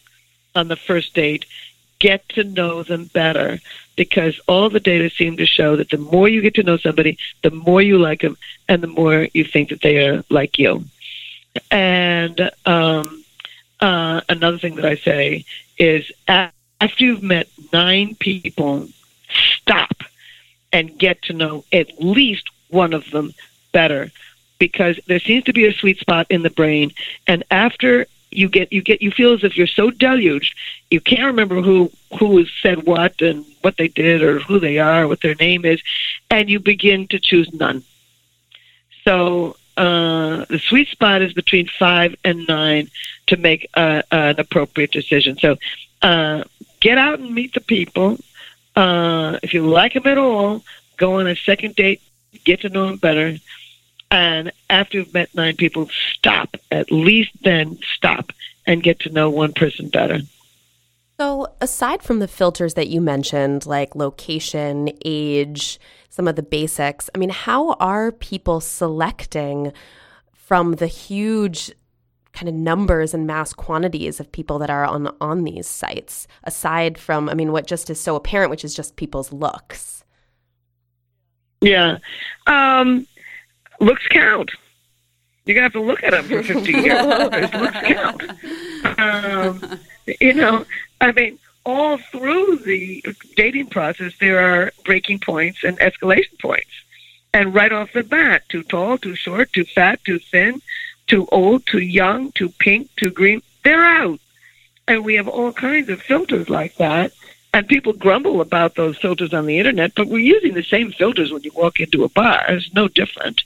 on 0.56 0.70
the 0.70 0.76
first 0.78 1.14
date, 1.14 1.46
get 2.04 2.28
to 2.28 2.44
know 2.44 2.84
them 2.84 3.06
better 3.06 3.60
because 3.96 4.38
all 4.46 4.70
the 4.70 4.82
data 4.82 5.10
seem 5.10 5.38
to 5.38 5.46
show 5.46 5.78
that 5.78 5.90
the 5.90 5.98
more 5.98 6.28
you 6.28 6.42
get 6.42 6.56
to 6.56 6.64
know 6.64 6.76
somebody, 6.76 7.18
the 7.44 7.52
more 7.52 7.82
you 7.82 7.98
like 7.98 8.20
them, 8.20 8.36
and 8.68 8.84
the 8.84 8.88
more 8.88 9.30
you 9.34 9.46
think 9.46 9.70
that 9.70 9.82
they 9.82 10.06
are 10.06 10.22
like 10.30 10.60
you. 10.60 10.84
And 11.72 12.52
um, 12.66 13.24
uh, 13.80 14.20
another 14.28 14.58
thing 14.58 14.76
that 14.76 14.86
I 14.86 14.98
say 14.98 15.46
is 15.78 16.12
after 16.28 17.06
you've 17.06 17.24
met 17.24 17.48
nine 17.72 18.16
people, 18.16 18.90
stop 19.62 19.96
and 20.74 20.98
get 20.98 21.22
to 21.24 21.34
know 21.34 21.64
at 21.72 21.88
least 22.04 22.50
one 22.68 22.92
of 22.92 23.10
them 23.12 23.34
better 23.72 24.12
because 24.60 25.00
there 25.08 25.20
seems 25.20 25.46
to 25.46 25.54
be 25.54 25.68
a 25.68 25.74
sweet 25.74 26.00
spot 26.00 26.28
in 26.30 26.42
the 26.42 26.50
brain 26.50 26.92
and 27.28 27.44
after 27.50 28.08
you 28.36 28.50
get 28.50 28.72
you 28.72 28.82
get 28.82 29.02
you 29.02 29.12
feel 29.12 29.34
as 29.34 29.44
if 29.44 29.58
you're 29.58 29.68
so 29.68 29.90
deluged 29.90 30.54
you 30.90 31.00
can't 31.00 31.26
remember 31.26 31.62
who 31.62 31.92
who 32.20 32.46
said 32.62 32.84
what 32.84 33.22
and 33.22 33.46
what 33.62 33.78
they 33.78 33.88
did 33.88 34.22
or 34.22 34.40
who 34.40 34.60
they 34.60 34.80
are 34.80 35.08
what 35.08 35.22
their 35.22 35.36
name 35.36 35.66
is 35.66 35.82
and 36.30 36.50
you 36.50 36.60
begin 36.60 37.08
to 37.08 37.20
choose 37.20 37.52
none. 37.54 37.84
So 39.04 39.58
uh, 39.78 40.46
the 40.50 40.60
sweet 40.60 40.88
spot 40.88 41.22
is 41.22 41.34
between 41.34 41.68
five 41.68 42.16
and 42.24 42.48
nine 42.48 42.90
to 43.28 43.38
make 43.38 43.70
uh, 43.74 44.02
an 44.12 44.40
appropriate 44.40 44.92
decision. 44.92 45.38
So 45.38 45.58
uh, 46.02 46.44
get 46.80 46.98
out 46.98 47.20
and 47.20 47.34
meet 47.34 47.54
the 47.54 47.62
people. 47.62 48.18
Uh, 48.76 49.38
if 49.44 49.54
you 49.54 49.68
like 49.68 49.94
them 49.94 50.08
at 50.08 50.18
all 50.18 50.64
go 50.98 51.20
on 51.20 51.28
a 51.28 51.36
second 51.36 51.76
date 51.76 52.02
get 52.44 52.62
to 52.62 52.70
know 52.70 52.88
them 52.88 52.98
better 52.98 53.38
and 54.14 54.52
after 54.70 55.00
you've 55.00 55.14
met 55.14 55.34
nine 55.34 55.56
people, 55.56 55.90
stop. 55.90 56.56
At 56.70 56.92
least 56.92 57.32
then 57.42 57.80
stop 57.96 58.32
and 58.68 58.84
get 58.84 59.00
to 59.00 59.10
know 59.10 59.28
one 59.28 59.54
person 59.54 59.90
better. 59.90 60.20
So, 61.20 61.48
aside 61.60 62.04
from 62.04 62.20
the 62.20 62.28
filters 62.28 62.76
that 62.76 62.90
you 62.90 63.02
mentioned, 63.02 63.66
like 63.66 63.96
location, 63.96 64.92
age, 65.04 65.80
some 66.10 66.28
of 66.28 66.36
the 66.36 66.44
basics, 66.44 67.10
I 67.16 67.18
mean, 67.18 67.32
how 67.32 67.74
are 67.74 68.12
people 68.12 68.62
selecting 68.62 69.74
from 70.32 70.74
the 70.74 70.88
huge 70.88 71.72
kind 72.34 72.48
of 72.48 72.54
numbers 72.54 73.16
and 73.16 73.26
mass 73.26 73.52
quantities 73.52 74.20
of 74.20 74.32
people 74.32 74.60
that 74.60 74.70
are 74.70 74.86
on 74.86 75.16
on 75.22 75.44
these 75.44 75.68
sites 75.68 76.28
aside 76.46 76.98
from 76.98 77.30
i 77.30 77.36
mean 77.36 77.52
what 77.52 77.68
just 77.68 77.92
is 77.92 78.00
so 78.00 78.16
apparent 78.16 78.50
which 78.50 78.66
is 78.66 78.74
just 78.74 78.96
people's 78.96 79.32
looks 79.32 80.04
yeah 81.62 82.00
um 82.48 83.06
looks 83.80 84.08
count. 84.08 84.52
You're 85.46 85.56
gonna 85.56 85.66
have 85.66 85.74
to 85.74 85.82
look 85.82 86.04
at 86.04 86.12
them 86.12 86.24
for 86.26 86.42
50 86.42 86.72
years. 86.72 87.06
looks 87.54 87.82
count. 87.82 89.00
Um, 89.00 89.80
you 90.22 90.34
know, 90.34 90.66
I 91.02 91.12
mean, 91.12 91.40
all 91.66 91.98
through 91.98 92.58
the 92.58 93.04
dating 93.36 93.68
process, 93.68 94.14
there 94.20 94.40
are 94.40 94.72
breaking 94.86 95.20
points 95.20 95.64
and 95.64 95.78
escalation 95.80 96.40
points. 96.42 96.72
And 97.34 97.54
right 97.54 97.72
off 97.72 97.94
the 97.94 98.04
bat, 98.04 98.44
too 98.50 98.64
tall, 98.64 98.98
too 98.98 99.16
short, 99.16 99.52
too 99.54 99.66
fat, 99.66 100.04
too 100.04 100.20
thin, 100.20 100.62
too 101.08 101.28
old, 101.32 101.66
too 101.66 101.80
young, 101.80 102.32
too 102.34 102.50
pink, 102.50 102.90
too 102.96 103.10
green, 103.10 103.42
they're 103.64 103.84
out. 103.84 104.20
And 104.88 105.04
we 105.04 105.16
have 105.16 105.28
all 105.28 105.52
kinds 105.52 105.90
of 105.90 106.02
filters 106.02 106.50
like 106.50 106.76
that. 106.76 107.12
And 107.54 107.68
people 107.68 107.94
grumble 107.94 108.42
about 108.42 108.74
those 108.74 108.98
filters 108.98 109.32
on 109.34 109.46
the 109.46 109.60
internet, 109.60 109.94
but 109.96 110.08
we're 110.08 110.18
using 110.18 110.56
the 110.56 110.64
same 110.64 110.92
filters 110.92 111.32
when 111.32 111.44
you 111.44 111.52
walk 111.56 111.80
into 111.80 112.04
a 112.04 112.10
bar. 112.10 112.44
It's 112.50 112.74
no 112.74 112.88
different. 112.88 113.44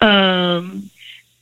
Um, 0.00 0.90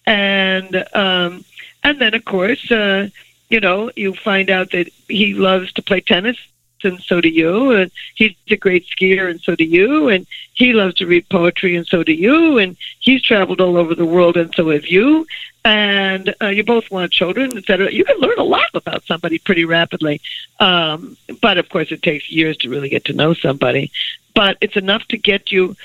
and 0.06 0.74
um, 0.94 1.44
and 1.84 2.00
then 2.00 2.14
of 2.14 2.24
course, 2.24 2.70
uh, 2.72 3.10
you 3.50 3.60
know, 3.60 3.90
you 3.96 4.14
find 4.14 4.48
out 4.48 4.70
that 4.70 4.88
he 5.08 5.34
loves 5.34 5.72
to 5.74 5.82
play 5.82 6.00
tennis, 6.00 6.38
and 6.84 7.00
so 7.00 7.20
do 7.20 7.28
you. 7.28 7.72
And 7.72 7.90
he's 8.14 8.34
a 8.50 8.56
great 8.56 8.86
skier, 8.86 9.30
and 9.30 9.40
so 9.40 9.54
do 9.54 9.64
you. 9.64 10.08
And 10.08 10.26
he 10.54 10.72
loves 10.72 10.94
to 10.96 11.06
read 11.06 11.28
poetry, 11.28 11.76
and 11.76 11.86
so 11.86 12.02
do 12.02 12.12
you. 12.12 12.58
And 12.58 12.76
he's 12.98 13.22
traveled 13.22 13.60
all 13.60 13.76
over 13.76 13.94
the 13.94 14.06
world, 14.06 14.36
and 14.36 14.54
so 14.54 14.70
have 14.70 14.86
you. 14.86 15.26
And 15.64 16.34
uh, 16.40 16.48
you 16.48 16.64
both 16.64 16.90
want 16.90 17.12
children, 17.12 17.56
etc. 17.56 17.92
You 17.92 18.04
can 18.04 18.18
learn 18.18 18.38
a 18.38 18.44
lot 18.44 18.70
about 18.74 19.04
somebody 19.04 19.38
pretty 19.38 19.64
rapidly. 19.64 20.20
Um, 20.58 21.16
but 21.40 21.58
of 21.58 21.68
course, 21.68 21.92
it 21.92 22.02
takes 22.02 22.30
years 22.30 22.56
to 22.58 22.70
really 22.70 22.88
get 22.88 23.04
to 23.06 23.12
know 23.12 23.34
somebody. 23.34 23.90
But 24.34 24.56
it's 24.60 24.76
enough 24.76 25.06
to 25.08 25.18
get 25.18 25.52
you 25.52 25.76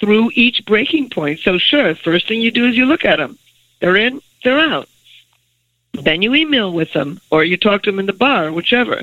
through 0.00 0.30
each 0.34 0.64
breaking 0.66 1.10
point. 1.10 1.40
So, 1.40 1.58
sure, 1.58 1.94
first 1.94 2.28
thing 2.28 2.40
you 2.40 2.50
do 2.50 2.66
is 2.66 2.76
you 2.76 2.86
look 2.86 3.04
at 3.04 3.16
them. 3.16 3.38
They're 3.80 3.96
in, 3.96 4.20
they're 4.42 4.58
out. 4.58 4.88
Then 5.92 6.22
you 6.22 6.34
email 6.34 6.72
with 6.72 6.92
them, 6.92 7.20
or 7.30 7.44
you 7.44 7.56
talk 7.56 7.84
to 7.84 7.90
them 7.90 8.00
in 8.00 8.06
the 8.06 8.12
bar, 8.12 8.52
whichever. 8.52 9.02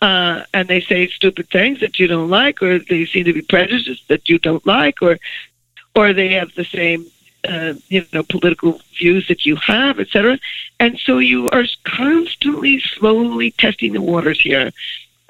Uh, 0.00 0.42
and 0.52 0.68
they 0.68 0.80
say 0.80 1.08
stupid 1.08 1.48
things 1.48 1.80
that 1.80 1.98
you 1.98 2.06
don't 2.06 2.28
like, 2.28 2.62
or 2.62 2.78
they 2.78 3.06
seem 3.06 3.24
to 3.24 3.32
be 3.32 3.42
prejudiced 3.42 4.06
that 4.08 4.28
you 4.28 4.38
don't 4.38 4.66
like, 4.66 5.00
or 5.00 5.18
or 5.94 6.12
they 6.12 6.28
have 6.34 6.54
the 6.54 6.64
same 6.64 7.06
uh, 7.48 7.74
you 7.88 8.04
know 8.12 8.22
political 8.22 8.80
views 8.98 9.26
that 9.28 9.46
you 9.46 9.56
have, 9.56 9.98
etc. 9.98 10.38
And 10.78 10.98
so 10.98 11.18
you 11.18 11.48
are 11.50 11.64
constantly, 11.84 12.80
slowly 12.80 13.52
testing 13.52 13.94
the 13.94 14.02
waters 14.02 14.40
here 14.40 14.70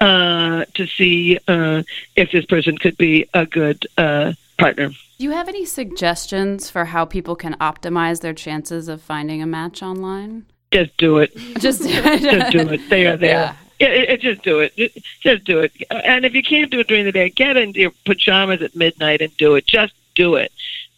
uh, 0.01 0.65
to 0.73 0.85
see 0.85 1.39
uh, 1.47 1.83
if 2.15 2.31
this 2.31 2.45
person 2.45 2.77
could 2.77 2.97
be 2.97 3.27
a 3.33 3.45
good 3.45 3.87
uh, 3.97 4.33
partner. 4.57 4.89
Do 4.89 5.23
you 5.23 5.31
have 5.31 5.47
any 5.47 5.65
suggestions 5.65 6.69
for 6.69 6.85
how 6.85 7.05
people 7.05 7.35
can 7.35 7.55
optimize 7.55 8.21
their 8.21 8.33
chances 8.33 8.87
of 8.87 9.01
finding 9.01 9.41
a 9.41 9.47
match 9.47 9.81
online? 9.81 10.45
Just 10.71 10.95
do 10.97 11.17
it. 11.19 11.35
Just, 11.59 11.87
just 11.87 12.51
do 12.51 12.59
it. 12.69 12.89
They 12.89 13.07
are 13.07 13.17
there. 13.17 13.29
Yeah. 13.29 13.55
Yeah, 13.79 13.89
it, 13.89 14.09
it, 14.09 14.21
just 14.21 14.41
do 14.41 14.59
it. 14.59 14.73
Just 15.21 15.43
do 15.43 15.59
it. 15.59 15.71
And 15.91 16.25
if 16.25 16.33
you 16.33 16.41
can't 16.41 16.71
do 16.71 16.79
it 16.79 16.87
during 16.87 17.05
the 17.05 17.11
day, 17.11 17.29
get 17.29 17.57
into 17.57 17.79
your 17.79 17.91
pajamas 18.05 18.61
at 18.61 18.75
midnight 18.75 19.21
and 19.21 19.35
do 19.37 19.55
it. 19.55 19.67
Just 19.67 19.93
do 20.15 20.35
it. 20.35 20.51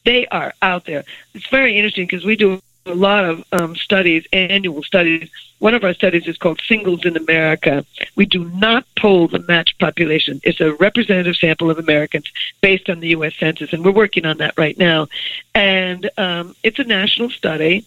They 0.06 0.28
are 0.28 0.54
out 0.62 0.86
there. 0.86 1.04
It's 1.34 1.48
very 1.48 1.76
interesting 1.76 2.06
because 2.06 2.24
we 2.26 2.36
do 2.36 2.62
a 2.86 2.96
lot 2.96 3.26
of 3.26 3.44
um, 3.52 3.76
studies, 3.76 4.26
annual 4.34 4.84
studies. 4.84 5.30
One 5.60 5.76
of 5.76 5.84
our 5.84 5.94
studies 5.94 6.26
is 6.28 6.38
called 6.38 6.62
Singles 6.66 7.06
in 7.06 7.18
America. 7.18 7.86
We 8.16 8.26
do 8.26 8.46
not 8.46 8.86
poll 8.98 9.28
the 9.28 9.40
matched 9.40 9.78
population. 9.80 10.40
It's 10.44 10.62
a 10.62 10.74
representative 10.74 11.36
sample 11.36 11.70
of 11.70 11.78
Americans 11.78 12.32
based 12.62 12.90
on 12.90 13.02
the 13.02 13.10
U.S. 13.10 13.34
Census, 13.38 13.74
and 13.74 13.84
we're 13.84 13.92
working 13.92 14.26
on 14.26 14.38
that 14.38 14.58
right 14.58 14.78
now. 14.78 15.08
And 15.54 16.10
um, 16.18 16.56
it's 16.64 16.80
a 16.80 16.86
national 16.86 17.30
study. 17.30 17.86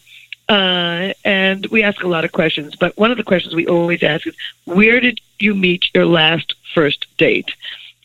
Uh, 0.52 1.14
and 1.24 1.64
we 1.68 1.82
ask 1.82 2.02
a 2.02 2.06
lot 2.06 2.26
of 2.26 2.32
questions, 2.32 2.76
but 2.76 2.94
one 2.98 3.10
of 3.10 3.16
the 3.16 3.24
questions 3.24 3.54
we 3.54 3.66
always 3.66 4.02
ask 4.02 4.26
is, 4.26 4.36
where 4.66 5.00
did 5.00 5.18
you 5.38 5.54
meet 5.54 5.86
your 5.94 6.04
last 6.04 6.54
first 6.74 7.06
date? 7.16 7.50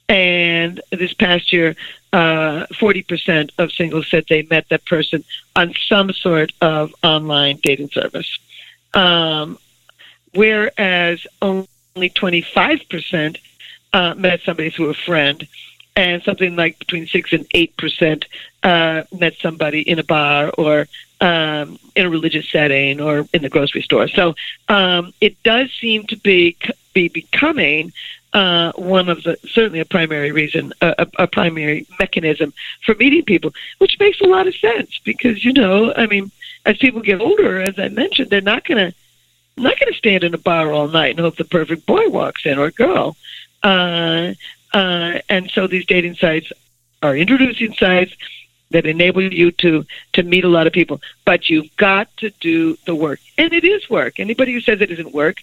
And 0.07 0.79
this 0.89 1.13
past 1.13 1.51
year, 1.51 1.75
uh, 2.13 2.65
40% 2.67 3.49
of 3.57 3.73
singles 3.73 4.07
said 4.09 4.23
they 4.29 4.43
met 4.43 4.69
that 4.69 4.85
person 4.85 5.25
on 5.57 5.73
some 5.89 6.13
sort 6.13 6.53
of 6.61 6.95
online 7.03 7.59
dating 7.61 7.89
service. 7.89 8.39
Um, 8.93 9.57
whereas 10.33 11.27
only 11.41 11.67
25% 11.97 13.39
uh, 13.91 14.13
met 14.15 14.39
somebody 14.43 14.69
through 14.69 14.91
a 14.91 14.93
friend, 14.93 15.45
and 15.97 16.23
something 16.23 16.55
like 16.55 16.79
between 16.79 17.07
6 17.07 17.33
and 17.33 17.49
8% 17.49 18.23
uh, 18.63 19.03
met 19.11 19.33
somebody 19.41 19.81
in 19.81 19.99
a 19.99 20.03
bar 20.03 20.49
or 20.57 20.87
um, 21.22 21.80
in 21.95 22.05
a 22.05 22.09
religious 22.09 22.49
setting 22.49 23.01
or 23.01 23.28
in 23.34 23.41
the 23.41 23.49
grocery 23.49 23.82
store. 23.82 24.07
So 24.07 24.36
um, 24.70 25.13
it 25.22 25.41
does 25.43 25.72
seem 25.80 26.05
to 26.07 26.18
be, 26.18 26.57
be 26.93 27.07
becoming 27.07 27.91
uh, 28.34 28.72
one 28.74 29.09
of 29.09 29.24
the 29.24 29.38
certainly 29.47 29.80
a 29.80 29.86
primary 29.86 30.32
reason, 30.32 30.74
a, 30.82 31.07
a 31.18 31.28
primary 31.28 31.88
mechanism 31.99 32.53
for 32.86 32.93
meeting 32.95 33.24
people, 33.24 33.53
which 33.80 33.97
makes 33.99 34.20
a 34.22 34.28
lot 34.28 34.47
of 34.47 34.55
sense 34.55 34.99
because 35.03 35.43
you 35.43 35.53
know, 35.53 35.93
I 35.95 36.07
mean, 36.07 36.30
as 36.65 36.78
people 36.78 37.01
get 37.01 37.22
older, 37.22 37.61
as 37.61 37.80
I 37.80 37.88
mentioned, 37.88 38.30
they're 38.30 38.41
not 38.41 38.65
to 38.65 38.93
not 39.55 39.78
to 39.78 39.93
stand 39.93 40.24
in 40.24 40.34
a 40.34 40.38
bar 40.38 40.72
all 40.72 40.88
night 40.88 41.11
and 41.11 41.20
hope 41.20 41.38
the 41.38 41.45
perfect 41.45 41.86
boy 41.86 42.09
walks 42.09 42.45
in 42.45 42.59
or 42.59 42.70
girl. 42.70 43.15
Uh, 43.63 44.34
uh, 44.74 45.20
and 45.30 45.49
so 45.49 45.65
these 45.65 45.86
dating 45.86 46.15
sites 46.15 46.51
are 47.01 47.15
introducing 47.15 47.74
sites 47.74 48.13
that 48.72 48.86
enable 48.86 49.22
you 49.22 49.51
to 49.51 49.86
to 50.13 50.24
meet 50.24 50.43
a 50.43 50.49
lot 50.49 50.68
of 50.68 50.74
people. 50.74 51.01
But 51.26 51.49
you've 51.49 51.76
got 51.78 52.15
to 52.18 52.30
do 52.39 52.78
the 52.86 52.95
work, 52.95 53.20
and 53.38 53.53
it 53.53 53.63
is 53.63 53.89
work. 53.89 54.20
Anybody 54.20 54.53
who 54.53 54.61
says 54.61 54.82
it 54.82 54.91
isn't 54.91 55.13
work 55.13 55.38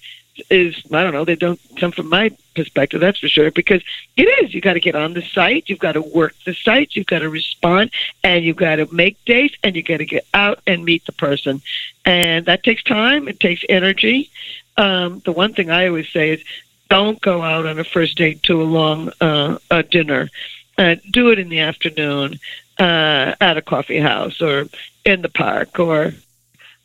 is 0.51 0.77
I 0.93 1.03
don't 1.03 1.13
know. 1.13 1.25
They 1.25 1.37
don't 1.37 1.61
come 1.77 1.93
from 1.93 2.09
my 2.09 2.31
perspective, 2.55 3.01
that's 3.01 3.19
for 3.19 3.29
sure. 3.29 3.51
Because 3.51 3.83
it 4.17 4.25
is. 4.45 4.55
You 4.55 4.61
got 4.61 4.75
to 4.75 4.81
get 4.81 4.95
on 4.95 5.15
the 5.15 5.23
site. 5.23 5.69
You've 5.69 5.79
got 5.79 5.93
to 5.93 6.03
work 6.03 6.35
the 6.45 6.55
site. 6.55 6.95
You've 6.95 7.07
got 7.07 7.21
to 7.21 7.29
respond, 7.29 7.91
and 8.23 8.45
you've 8.45 8.57
got 8.57 8.77
to 8.77 8.93
make 8.93 9.23
dates, 9.25 9.57
and 9.63 9.77
you 9.77 9.83
got 9.83 9.99
to 9.99 10.07
get 10.07 10.27
out 10.35 10.61
and 10.67 10.85
meet 10.85 11.05
the 11.07 11.13
person, 11.13 11.63
and 12.05 12.47
that 12.47 12.63
takes 12.63 12.83
time. 12.83 13.29
It 13.29 13.41
takes 13.41 13.65
energy. 13.69 14.31
Um, 14.77 15.21
the 15.25 15.33
one 15.33 15.55
thing 15.55 15.71
I 15.71 15.87
always 15.87 16.09
say 16.09 16.31
is, 16.31 16.45
don't 16.91 17.21
go 17.21 17.43
out 17.43 17.67
on 17.67 17.79
a 17.79 17.85
first 17.85 18.17
date 18.17 18.43
to 18.45 18.61
a 18.61 18.65
long 18.65 19.11
uh, 19.21 19.59
a 19.71 19.83
dinner. 19.83 20.29
Uh, 20.77 20.97
do 21.13 21.31
it 21.31 21.39
in 21.39 21.49
the 21.49 21.61
afternoon 21.61 22.41
uh, 22.79 23.35
at 23.41 23.57
a 23.57 23.63
coffee 23.63 24.01
house 24.01 24.41
or 24.41 24.67
in 25.05 25.23
the 25.23 25.29
park 25.29 25.79
or 25.79 26.13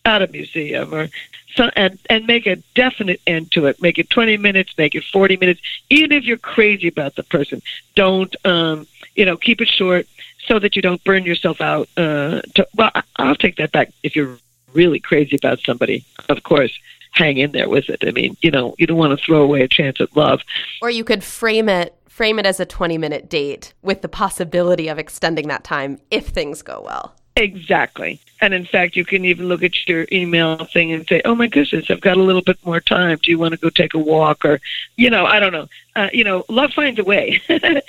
at 0.05 0.21
a 0.21 0.27
museum 0.27 0.93
or 0.93 1.09
so, 1.55 1.69
and 1.75 1.99
and 2.09 2.27
make 2.27 2.45
a 2.45 2.57
definite 2.75 3.21
end 3.25 3.51
to 3.51 3.65
it. 3.65 3.81
Make 3.81 3.97
it 3.97 4.09
20 4.09 4.37
minutes, 4.37 4.73
make 4.77 4.95
it 4.95 5.03
40 5.03 5.37
minutes. 5.37 5.61
Even 5.89 6.11
if 6.11 6.23
you're 6.23 6.37
crazy 6.37 6.87
about 6.87 7.15
the 7.15 7.23
person, 7.23 7.61
don't 7.95 8.33
um, 8.45 8.87
you 9.15 9.25
know 9.25 9.37
keep 9.37 9.61
it 9.61 9.67
short 9.67 10.07
so 10.45 10.59
that 10.59 10.75
you 10.75 10.81
don't 10.81 11.03
burn 11.03 11.25
yourself 11.25 11.61
out. 11.61 11.89
Uh, 11.97 12.41
to, 12.55 12.67
well, 12.75 12.91
I'll 13.17 13.35
take 13.35 13.57
that 13.57 13.71
back. 13.71 13.91
If 14.03 14.15
you're 14.15 14.37
really 14.73 14.99
crazy 14.99 15.35
about 15.35 15.59
somebody, 15.59 16.05
of 16.29 16.43
course, 16.43 16.77
hang 17.11 17.37
in 17.37 17.51
there 17.51 17.69
with 17.69 17.89
it. 17.89 18.03
I 18.05 18.11
mean, 18.11 18.37
you 18.41 18.51
know, 18.51 18.75
you 18.77 18.87
don't 18.87 18.97
want 18.97 19.17
to 19.17 19.23
throw 19.23 19.41
away 19.41 19.61
a 19.61 19.67
chance 19.67 19.99
at 19.99 20.15
love. 20.15 20.41
Or 20.81 20.89
you 20.89 21.03
could 21.03 21.23
frame 21.23 21.69
it 21.69 21.95
frame 22.19 22.37
it 22.37 22.45
as 22.45 22.59
a 22.59 22.65
20 22.65 22.97
minute 22.97 23.29
date 23.29 23.73
with 23.81 24.01
the 24.01 24.09
possibility 24.09 24.89
of 24.89 24.99
extending 24.99 25.47
that 25.47 25.63
time 25.63 25.97
if 26.11 26.27
things 26.27 26.61
go 26.61 26.81
well. 26.81 27.15
Exactly. 27.37 28.19
And 28.41 28.53
in 28.53 28.65
fact, 28.65 28.97
you 28.97 29.05
can 29.05 29.23
even 29.23 29.47
look 29.47 29.63
at 29.63 29.87
your 29.87 30.05
email 30.11 30.57
thing 30.65 30.91
and 30.91 31.07
say, 31.07 31.21
oh 31.23 31.33
my 31.33 31.47
goodness, 31.47 31.89
I've 31.89 32.01
got 32.01 32.17
a 32.17 32.21
little 32.21 32.41
bit 32.41 32.57
more 32.65 32.81
time. 32.81 33.19
Do 33.23 33.31
you 33.31 33.39
want 33.39 33.53
to 33.53 33.57
go 33.57 33.69
take 33.69 33.93
a 33.93 33.99
walk? 33.99 34.43
Or, 34.43 34.59
you 34.97 35.09
know, 35.09 35.25
I 35.25 35.39
don't 35.39 35.53
know. 35.53 35.69
Uh, 35.95 36.09
you 36.11 36.25
know, 36.25 36.43
love 36.49 36.73
finds 36.73 36.99
a 36.99 37.05
way. 37.05 37.41
uh, 37.49 37.79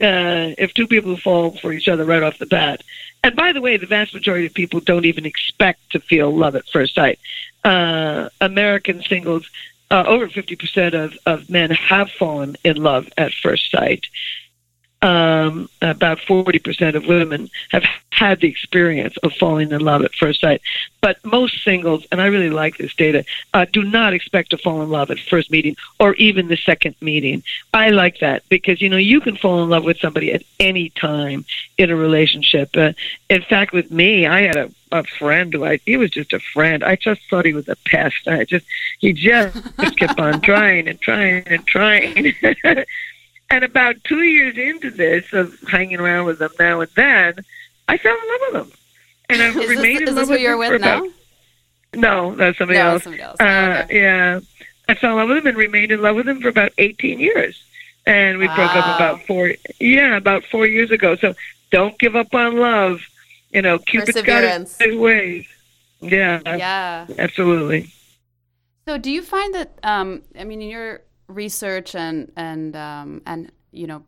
if 0.00 0.72
two 0.72 0.86
people 0.86 1.18
fall 1.18 1.50
for 1.50 1.70
each 1.70 1.86
other 1.86 2.06
right 2.06 2.22
off 2.22 2.38
the 2.38 2.46
bat. 2.46 2.82
And 3.22 3.36
by 3.36 3.52
the 3.52 3.60
way, 3.60 3.76
the 3.76 3.84
vast 3.84 4.14
majority 4.14 4.46
of 4.46 4.54
people 4.54 4.80
don't 4.80 5.04
even 5.04 5.26
expect 5.26 5.90
to 5.90 6.00
feel 6.00 6.34
love 6.34 6.56
at 6.56 6.66
first 6.72 6.94
sight. 6.94 7.18
Uh, 7.64 8.30
American 8.40 9.02
singles 9.02 9.46
uh, 9.94 10.02
over 10.08 10.26
50% 10.26 10.92
of, 10.92 11.16
of 11.24 11.48
men 11.48 11.70
have 11.70 12.10
fallen 12.18 12.56
in 12.64 12.76
love 12.76 13.08
at 13.16 13.32
first 13.32 13.70
sight. 13.70 14.06
Um, 15.02 15.68
about 15.82 16.18
40% 16.18 16.94
of 16.94 17.06
women 17.06 17.50
have 17.72 17.84
had 18.10 18.40
the 18.40 18.48
experience 18.48 19.14
of 19.18 19.34
falling 19.34 19.70
in 19.70 19.80
love 19.82 20.02
at 20.02 20.14
first 20.14 20.40
sight. 20.40 20.62
But 21.02 21.22
most 21.24 21.62
singles, 21.62 22.06
and 22.10 22.22
I 22.22 22.26
really 22.26 22.48
like 22.48 22.78
this 22.78 22.94
data, 22.94 23.26
uh, 23.52 23.66
do 23.70 23.82
not 23.82 24.14
expect 24.14 24.50
to 24.50 24.58
fall 24.58 24.80
in 24.80 24.88
love 24.88 25.10
at 25.10 25.18
first 25.18 25.50
meeting 25.50 25.76
or 26.00 26.14
even 26.14 26.48
the 26.48 26.56
second 26.56 26.94
meeting. 27.02 27.42
I 27.74 27.90
like 27.90 28.20
that 28.20 28.48
because, 28.48 28.80
you 28.80 28.88
know, 28.88 28.96
you 28.96 29.20
can 29.20 29.36
fall 29.36 29.62
in 29.62 29.68
love 29.68 29.84
with 29.84 29.98
somebody 29.98 30.32
at 30.32 30.42
any 30.58 30.88
time 30.88 31.44
in 31.76 31.90
a 31.90 31.96
relationship. 31.96 32.70
Uh, 32.74 32.94
in 33.28 33.42
fact, 33.42 33.74
with 33.74 33.90
me, 33.90 34.26
I 34.26 34.42
had 34.42 34.56
a 34.56 34.70
a 34.92 35.02
friend 35.02 35.52
who 35.52 35.64
I 35.64 35.80
he 35.84 35.96
was 35.96 36.10
just 36.10 36.32
a 36.32 36.38
friend. 36.38 36.84
I 36.84 36.94
just 36.94 37.20
thought 37.28 37.44
he 37.44 37.52
was 37.52 37.68
a 37.68 37.76
pest. 37.84 38.28
I 38.28 38.44
just 38.44 38.64
he 39.00 39.12
just, 39.12 39.58
just 39.80 39.96
kept 39.98 40.20
on 40.20 40.40
trying 40.40 40.88
and 40.88 41.00
trying 41.00 41.42
and 41.46 41.66
trying. 41.66 42.32
and 43.54 43.64
about 43.64 44.02
two 44.04 44.22
years 44.22 44.56
into 44.58 44.90
this 44.90 45.32
of 45.32 45.58
hanging 45.68 46.00
around 46.00 46.26
with 46.26 46.38
them 46.40 46.50
now 46.58 46.80
and 46.80 46.90
then, 46.96 47.34
I 47.88 47.96
fell 47.98 48.16
in 48.16 48.28
love 48.28 48.40
with 48.64 48.72
him, 48.72 48.78
and 49.30 49.42
I 49.42 49.48
is 49.62 49.68
remained 49.68 50.00
this, 50.00 50.08
in 50.10 50.16
love 50.16 50.28
with 50.28 50.38
him 50.38 50.42
you're 50.44 50.56
with 50.56 50.80
now? 50.80 51.06
No, 51.94 52.34
that's 52.34 52.58
somebody 52.58 52.78
No, 52.80 52.90
else. 52.90 53.04
somebody 53.04 53.22
else. 53.22 53.40
Uh, 53.40 53.82
Okay. 53.84 54.02
Yeah, 54.02 54.40
I 54.88 54.94
fell 54.94 55.12
in 55.12 55.16
love 55.18 55.28
with 55.28 55.38
him 55.38 55.46
and 55.46 55.56
remained 55.56 55.92
in 55.92 56.02
love 56.02 56.16
with 56.16 56.28
him 56.28 56.40
for 56.40 56.48
about 56.48 56.72
eighteen 56.78 57.20
years, 57.20 57.62
and 58.06 58.38
we 58.38 58.46
broke 58.46 58.74
up 58.74 58.96
about 58.96 59.24
four. 59.26 59.52
Yeah, 59.78 60.16
about 60.16 60.44
four 60.44 60.66
years 60.66 60.90
ago. 60.90 61.14
So 61.16 61.34
don't 61.70 61.96
give 61.98 62.16
up 62.16 62.34
on 62.34 62.56
love. 62.56 63.00
You 63.52 63.62
know, 63.62 63.78
Cupid's 63.78 64.20
got 64.22 64.42
his 64.42 64.96
ways. 64.96 65.46
Yeah, 66.00 66.40
Yeah. 66.44 67.06
absolutely. 67.18 67.90
So, 68.86 68.98
do 68.98 69.10
you 69.10 69.22
find 69.22 69.54
that? 69.54 69.78
Um, 69.84 70.22
I 70.38 70.42
mean, 70.44 70.60
in 70.60 70.68
your 70.68 71.00
research 71.28 71.94
and 71.94 72.30
and 72.36 72.76
um, 72.76 73.22
and 73.26 73.50
you 73.72 73.86
know, 73.86 74.04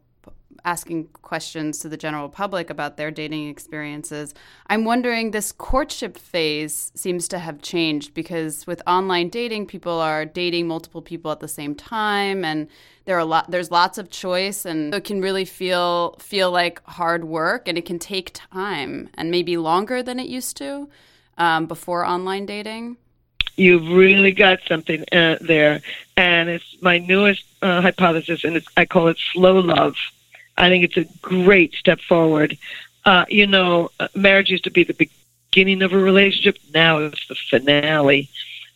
asking 0.64 1.06
questions 1.22 1.78
to 1.78 1.88
the 1.88 1.96
general 1.96 2.28
public 2.28 2.70
about 2.70 2.96
their 2.96 3.10
dating 3.10 3.48
experiences, 3.48 4.34
I'm 4.68 4.84
wondering 4.84 5.30
this 5.30 5.52
courtship 5.52 6.16
phase 6.16 6.92
seems 6.94 7.28
to 7.28 7.38
have 7.38 7.62
changed 7.62 8.14
because 8.14 8.66
with 8.66 8.82
online 8.86 9.28
dating, 9.28 9.66
people 9.66 10.00
are 10.00 10.24
dating 10.24 10.66
multiple 10.66 11.02
people 11.02 11.30
at 11.30 11.40
the 11.40 11.48
same 11.48 11.74
time, 11.74 12.44
and 12.44 12.68
there 13.04 13.16
are 13.18 13.24
lot. 13.24 13.50
There's 13.50 13.70
lots 13.70 13.98
of 13.98 14.10
choice, 14.10 14.64
and 14.64 14.94
it 14.94 15.04
can 15.04 15.20
really 15.20 15.44
feel 15.44 16.16
feel 16.18 16.50
like 16.50 16.82
hard 16.84 17.24
work, 17.24 17.68
and 17.68 17.78
it 17.78 17.84
can 17.84 17.98
take 17.98 18.30
time 18.32 19.08
and 19.14 19.30
maybe 19.30 19.56
longer 19.56 20.02
than 20.02 20.18
it 20.18 20.28
used 20.28 20.56
to 20.58 20.88
um, 21.38 21.66
before 21.66 22.04
online 22.04 22.46
dating. 22.46 22.96
You've 23.56 23.88
really 23.88 24.32
got 24.32 24.60
something 24.68 25.04
uh, 25.12 25.38
there, 25.40 25.80
and 26.16 26.48
it's 26.48 26.76
my 26.82 26.98
newest 26.98 27.44
uh, 27.62 27.80
hypothesis, 27.80 28.44
and 28.44 28.62
I 28.76 28.84
call 28.84 29.08
it 29.08 29.18
slow 29.32 29.58
love. 29.60 29.96
I 30.58 30.68
think 30.68 30.84
it's 30.84 30.96
a 30.96 31.10
great 31.22 31.74
step 31.74 32.00
forward. 32.00 32.58
Uh, 33.04 33.24
you 33.28 33.46
know, 33.46 33.90
uh, 33.98 34.08
marriage 34.14 34.50
used 34.50 34.64
to 34.64 34.70
be 34.70 34.84
the 34.84 35.08
beginning 35.52 35.82
of 35.82 35.92
a 35.92 35.98
relationship. 35.98 36.58
Now 36.74 36.98
it's 36.98 37.26
the 37.28 37.34
finale. 37.34 38.28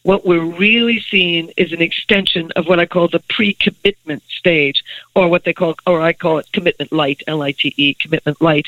What 0.03 0.25
we're 0.25 0.45
really 0.45 1.01
seeing 1.01 1.53
is 1.59 1.73
an 1.73 1.83
extension 1.83 2.51
of 2.53 2.67
what 2.67 2.81
I 2.81 2.87
call 2.87 3.09
the 3.09 3.23
pre-commitment 3.29 4.23
stage, 4.31 4.83
or 5.15 5.29
what 5.29 5.45
they 5.45 5.53
call, 5.53 5.75
or 5.87 6.01
I 6.01 6.15
call 6.15 6.39
it 6.39 6.51
commitment 6.53 6.91
light, 6.91 7.23
L-I-T-E, 7.27 7.95
commitment 7.95 8.41
light. 8.41 8.67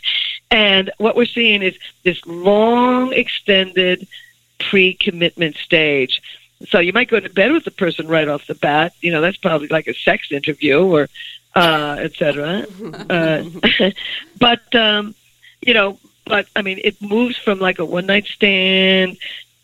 And 0.51 0.91
what 0.99 1.17
we're 1.17 1.25
seeing 1.25 1.63
is 1.63 1.75
this 2.03 2.21
long, 2.27 3.15
extended 3.15 4.07
pre-commitment 4.71 5.57
stage. 5.57 6.21
So 6.69 6.79
you 6.79 6.93
might 6.93 7.09
go 7.09 7.19
to 7.19 7.29
bed 7.29 7.53
with 7.53 7.65
the 7.65 7.71
person 7.71 8.07
right 8.07 8.29
off 8.29 8.47
the 8.47 8.55
bat. 8.55 8.93
You 9.01 9.13
know, 9.13 9.21
that's 9.21 9.37
probably 9.37 9.69
like 9.69 9.89
a 9.89 9.95
sex 9.95 10.31
interview 10.31 10.85
or 10.85 11.09
uh, 11.55 11.97
et 11.99 12.15
cetera. 12.15 12.67
Uh, 13.11 13.45
but 14.39 14.75
um, 14.75 15.15
you 15.61 15.75
know, 15.75 15.99
but 16.25 16.47
I 16.57 16.63
mean, 16.63 16.81
it 16.83 17.01
moves 17.03 17.37
from 17.37 17.59
like 17.59 17.79
a 17.79 17.85
one 17.85 18.07
night 18.07 18.27
stand, 18.27 19.19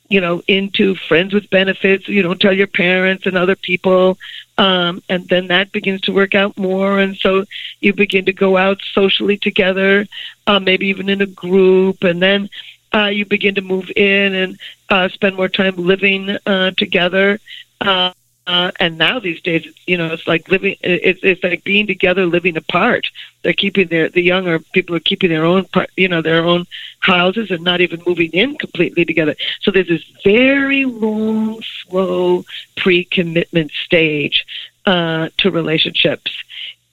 you 0.08 0.20
know, 0.20 0.42
into 0.48 0.94
friends 0.94 1.32
with 1.32 1.50
benefits. 1.50 2.08
You 2.08 2.22
don't 2.22 2.40
tell 2.40 2.52
your 2.52 2.66
parents 2.66 3.26
and 3.26 3.36
other 3.36 3.56
people, 3.56 4.18
um, 4.56 5.02
and 5.08 5.28
then 5.28 5.48
that 5.48 5.72
begins 5.72 6.02
to 6.02 6.12
work 6.12 6.34
out 6.34 6.56
more, 6.58 6.98
and 6.98 7.16
so 7.16 7.44
you 7.80 7.92
begin 7.92 8.24
to 8.26 8.32
go 8.32 8.56
out 8.56 8.80
socially 8.92 9.36
together, 9.36 10.06
uh, 10.46 10.58
maybe 10.58 10.88
even 10.88 11.08
in 11.08 11.20
a 11.20 11.26
group, 11.26 12.02
and 12.02 12.20
then 12.20 12.50
uh, 12.94 13.06
you 13.06 13.24
begin 13.24 13.54
to 13.54 13.60
move 13.60 13.90
in 13.96 14.34
and 14.34 14.58
uh, 14.88 15.08
spend 15.08 15.36
more 15.36 15.48
time 15.48 15.76
living 15.76 16.36
uh, 16.46 16.70
together. 16.72 17.38
Uh, 17.80 18.12
uh, 18.48 18.70
and 18.80 18.96
now 18.96 19.18
these 19.18 19.42
days, 19.42 19.70
you 19.86 19.98
know, 19.98 20.06
it's 20.06 20.26
like 20.26 20.48
living. 20.48 20.74
It's 20.80 21.20
it's 21.22 21.44
like 21.44 21.64
being 21.64 21.86
together, 21.86 22.24
living 22.24 22.56
apart. 22.56 23.06
They're 23.42 23.52
keeping 23.52 23.88
their 23.88 24.08
the 24.08 24.22
younger 24.22 24.58
people 24.58 24.96
are 24.96 25.00
keeping 25.00 25.28
their 25.28 25.44
own, 25.44 25.66
part, 25.66 25.90
you 25.98 26.08
know, 26.08 26.22
their 26.22 26.42
own 26.42 26.64
houses 27.00 27.50
and 27.50 27.62
not 27.62 27.82
even 27.82 28.02
moving 28.06 28.30
in 28.32 28.56
completely 28.56 29.04
together. 29.04 29.36
So 29.60 29.70
there's 29.70 29.88
this 29.88 30.04
very 30.24 30.86
long, 30.86 31.60
slow 31.60 32.46
pre-commitment 32.78 33.70
stage 33.84 34.46
uh, 34.86 35.28
to 35.36 35.50
relationships, 35.50 36.32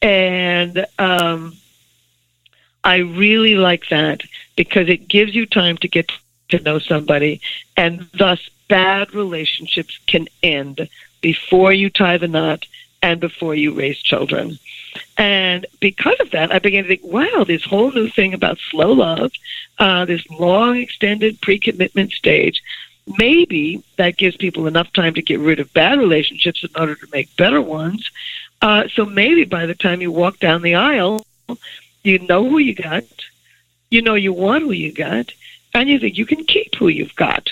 and 0.02 0.86
um, 1.00 1.56
I 2.86 2.98
really 2.98 3.56
like 3.56 3.90
that 3.90 4.22
because 4.56 4.88
it 4.90 5.08
gives 5.08 5.34
you 5.34 5.48
time 5.48 5.78
to 5.78 5.88
get 5.88 6.12
to 6.50 6.60
know 6.60 6.78
somebody, 6.78 7.42
and 7.76 8.08
thus 8.14 8.40
bad 8.68 9.14
relationships 9.14 10.00
can 10.06 10.28
end 10.44 10.88
before 11.20 11.74
you 11.74 11.90
tie 11.90 12.18
the 12.18 12.28
knot 12.28 12.66
and 13.02 13.20
before 13.20 13.56
you 13.56 13.74
raise 13.74 13.98
children. 13.98 14.60
And 15.18 15.66
because 15.80 16.20
of 16.20 16.30
that, 16.32 16.52
I 16.52 16.60
began 16.60 16.84
to 16.84 16.90
think, 16.90 17.04
wow, 17.04 17.44
this 17.44 17.64
whole 17.64 17.92
new 17.92 18.08
thing 18.08 18.34
about 18.34 18.60
slow 18.70 18.92
love, 18.92 19.32
uh, 19.80 20.06
this 20.06 20.28
long 20.30 20.78
extended 20.78 21.42
pre 21.42 21.60
commitment 21.60 22.12
stage, 22.12 22.62
maybe 23.18 23.84
that 23.98 24.18
gives 24.18 24.38
people 24.38 24.68
enough 24.68 24.94
time 24.94 25.16
to 25.16 25.22
get 25.24 25.40
rid 25.40 25.60
of 25.60 25.74
bad 25.74 25.98
relationships 25.98 26.64
in 26.64 26.70
order 26.80 26.96
to 26.96 27.08
make 27.12 27.36
better 27.36 27.62
ones. 27.62 28.10
Uh, 28.62 28.88
so 28.94 29.06
maybe 29.06 29.44
by 29.44 29.66
the 29.66 29.76
time 29.76 30.02
you 30.02 30.12
walk 30.12 30.40
down 30.40 30.62
the 30.62 30.76
aisle, 30.76 31.26
you 32.06 32.20
know 32.20 32.48
who 32.48 32.60
you 32.60 32.76
got, 32.76 33.04
you 33.90 34.02
know 34.02 34.16
you 34.16 34.34
want 34.34 34.64
who 34.64 34.72
you 34.72 34.92
got, 34.92 35.32
and 35.74 35.90
you 35.90 36.00
think 36.00 36.18
you 36.18 36.26
can 36.26 36.44
keep 36.44 36.76
who 36.76 36.88
you've 36.88 37.16
got. 37.16 37.50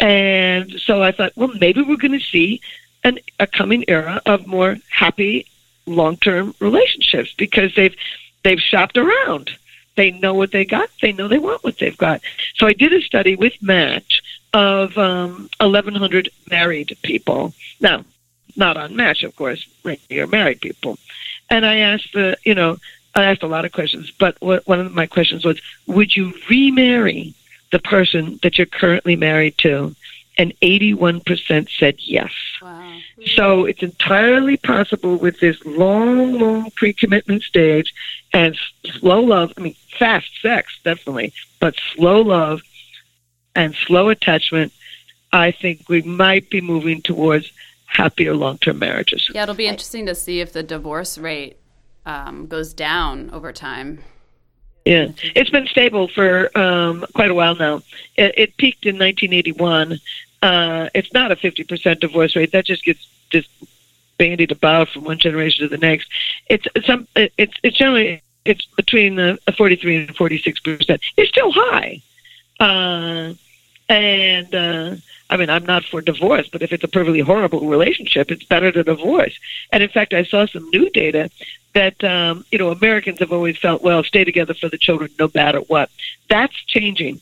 And 0.00 0.72
so 0.80 1.02
I 1.02 1.12
thought, 1.12 1.32
well, 1.36 1.52
maybe 1.60 1.82
we're 1.82 1.96
going 1.96 2.18
to 2.18 2.26
see 2.26 2.60
an, 3.04 3.18
a 3.38 3.46
coming 3.46 3.84
era 3.88 4.20
of 4.26 4.46
more 4.46 4.76
happy 4.90 5.46
long-term 5.86 6.54
relationships 6.60 7.32
because 7.36 7.74
they've 7.74 7.96
they've 8.42 8.60
shopped 8.60 8.96
around. 8.96 9.50
They 9.96 10.10
know 10.10 10.34
what 10.34 10.52
they 10.52 10.64
got. 10.64 10.88
They 11.00 11.12
know 11.12 11.28
they 11.28 11.38
want 11.38 11.64
what 11.64 11.78
they've 11.78 11.96
got. 11.96 12.22
So 12.54 12.66
I 12.66 12.72
did 12.72 12.92
a 12.92 13.02
study 13.02 13.36
with 13.36 13.60
Match 13.62 14.22
of 14.54 14.96
um, 14.96 15.50
1,100 15.60 16.30
married 16.50 16.96
people. 17.02 17.52
Now, 17.80 18.04
not 18.56 18.76
on 18.76 18.96
Match, 18.96 19.22
of 19.22 19.36
course, 19.36 19.66
regular 19.84 20.26
married 20.26 20.60
people. 20.60 20.98
And 21.50 21.66
I 21.66 21.76
asked 21.76 22.12
the, 22.14 22.38
you 22.44 22.54
know, 22.54 22.78
I 23.14 23.24
asked 23.24 23.42
a 23.42 23.46
lot 23.46 23.64
of 23.64 23.72
questions, 23.72 24.10
but 24.10 24.36
what, 24.40 24.66
one 24.66 24.80
of 24.80 24.94
my 24.94 25.06
questions 25.06 25.44
was, 25.44 25.60
would 25.86 26.16
you 26.16 26.32
remarry 26.48 27.34
the 27.70 27.78
person 27.78 28.38
that 28.42 28.58
you're 28.58 28.66
currently 28.66 29.16
married 29.16 29.58
to? 29.58 29.94
And 30.38 30.58
81% 30.60 31.68
said 31.78 31.96
yes. 31.98 32.32
Wow. 32.62 32.98
So 33.34 33.64
it's 33.66 33.82
entirely 33.82 34.56
possible 34.56 35.16
with 35.16 35.40
this 35.40 35.62
long, 35.66 36.32
long 36.38 36.70
pre-commitment 36.70 37.42
stage 37.42 37.92
and 38.32 38.58
slow 38.84 39.20
love. 39.20 39.52
I 39.58 39.60
mean, 39.60 39.76
fast 39.98 40.30
sex, 40.40 40.72
definitely, 40.82 41.34
but 41.60 41.74
slow 41.94 42.22
love 42.22 42.62
and 43.54 43.74
slow 43.74 44.08
attachment. 44.08 44.72
I 45.32 45.50
think 45.50 45.88
we 45.90 46.00
might 46.00 46.48
be 46.48 46.62
moving 46.62 47.02
towards 47.02 47.52
happier 47.84 48.34
long-term 48.34 48.78
marriages. 48.78 49.30
Yeah, 49.34 49.42
it'll 49.42 49.54
be 49.54 49.66
interesting 49.66 50.06
to 50.06 50.14
see 50.14 50.40
if 50.40 50.54
the 50.54 50.62
divorce 50.62 51.18
rate 51.18 51.58
um, 52.06 52.46
goes 52.46 52.74
down 52.74 53.30
over 53.30 53.52
time. 53.52 54.00
Yeah, 54.84 55.08
it's 55.36 55.50
been 55.50 55.66
stable 55.68 56.08
for 56.08 56.56
um, 56.58 57.04
quite 57.14 57.30
a 57.30 57.34
while 57.34 57.54
now. 57.54 57.82
It, 58.16 58.34
it 58.36 58.56
peaked 58.56 58.84
in 58.84 58.96
1981. 58.96 60.00
Uh, 60.42 60.88
it's 60.92 61.12
not 61.12 61.30
a 61.30 61.36
50% 61.36 62.00
divorce 62.00 62.34
rate. 62.34 62.50
That 62.50 62.66
just 62.66 62.84
gets 62.84 63.06
just 63.30 63.48
bandied 64.18 64.50
about 64.50 64.88
from 64.88 65.04
one 65.04 65.18
generation 65.18 65.62
to 65.62 65.68
the 65.68 65.78
next. 65.78 66.08
It's 66.48 66.66
some. 66.84 67.06
It's 67.14 67.54
it's 67.62 67.76
generally 67.76 68.22
it's 68.44 68.66
between 68.76 69.16
the 69.16 69.38
43 69.56 69.96
and 69.96 70.16
46 70.16 70.60
percent. 70.60 71.00
It's 71.16 71.28
still 71.28 71.52
high, 71.52 72.02
uh, 72.58 73.34
and 73.88 74.54
uh, 74.54 74.96
I 75.32 75.36
mean 75.38 75.50
I'm 75.50 75.64
not 75.64 75.84
for 75.84 76.00
divorce, 76.02 76.48
but 76.48 76.62
if 76.62 76.72
it's 76.72 76.84
a 76.84 76.88
perfectly 76.88 77.20
horrible 77.20 77.66
relationship, 77.66 78.30
it's 78.30 78.44
better 78.44 78.70
to 78.70 78.84
divorce. 78.84 79.36
And 79.72 79.82
in 79.82 79.88
fact, 79.88 80.12
I 80.12 80.24
saw 80.24 80.46
some 80.46 80.68
new 80.70 80.90
data 80.90 81.30
that 81.72 82.02
um, 82.04 82.44
you 82.52 82.58
know 82.58 82.70
Americans 82.70 83.18
have 83.20 83.32
always 83.32 83.56
felt 83.56 83.82
well 83.82 84.04
stay 84.04 84.24
together 84.24 84.54
for 84.54 84.68
the 84.68 84.78
children 84.78 85.10
no 85.18 85.30
matter 85.34 85.60
what. 85.60 85.90
That's 86.28 86.54
changing. 86.66 87.20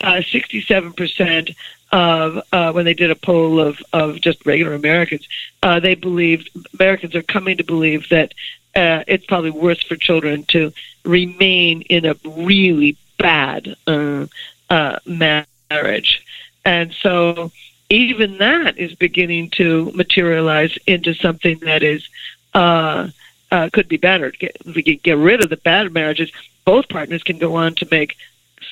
Uh, 0.00 0.22
67% 0.22 1.56
of 1.90 2.40
uh, 2.52 2.70
when 2.70 2.84
they 2.84 2.94
did 2.94 3.10
a 3.10 3.16
poll 3.16 3.58
of, 3.58 3.82
of 3.92 4.20
just 4.20 4.46
regular 4.46 4.74
Americans, 4.74 5.26
uh, 5.64 5.80
they 5.80 5.96
believed 5.96 6.48
Americans 6.78 7.16
are 7.16 7.22
coming 7.22 7.56
to 7.56 7.64
believe 7.64 8.08
that 8.10 8.32
uh, 8.76 9.02
it's 9.08 9.26
probably 9.26 9.50
worse 9.50 9.82
for 9.82 9.96
children 9.96 10.44
to 10.44 10.72
remain 11.04 11.82
in 11.82 12.04
a 12.04 12.14
really 12.24 12.96
bad 13.18 13.74
uh, 13.88 14.26
uh, 14.70 14.98
marriage, 15.04 16.24
and 16.68 16.92
so 16.92 17.50
even 17.88 18.36
that 18.36 18.76
is 18.76 18.94
beginning 18.94 19.48
to 19.48 19.90
materialize 19.94 20.76
into 20.86 21.14
something 21.14 21.58
that 21.60 21.82
is 21.82 22.06
uh, 22.52 23.08
uh, 23.50 23.70
could 23.72 23.88
be 23.88 23.96
better. 23.96 24.30
We 24.66 24.82
can 24.82 25.00
get 25.02 25.16
rid 25.16 25.42
of 25.42 25.48
the 25.48 25.56
bad 25.56 25.90
marriages. 25.94 26.30
Both 26.66 26.90
partners 26.90 27.22
can 27.22 27.38
go 27.38 27.56
on 27.56 27.74
to 27.76 27.88
make 27.90 28.16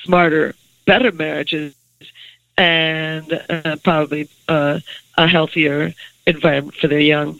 smarter, 0.03 0.53
better 0.85 1.11
marriages, 1.11 1.73
and 2.55 3.43
uh, 3.49 3.77
probably 3.83 4.29
uh, 4.47 4.79
a 5.17 5.27
healthier 5.27 5.95
environment 6.27 6.75
for 6.75 6.87
their 6.87 6.99
young. 6.99 7.39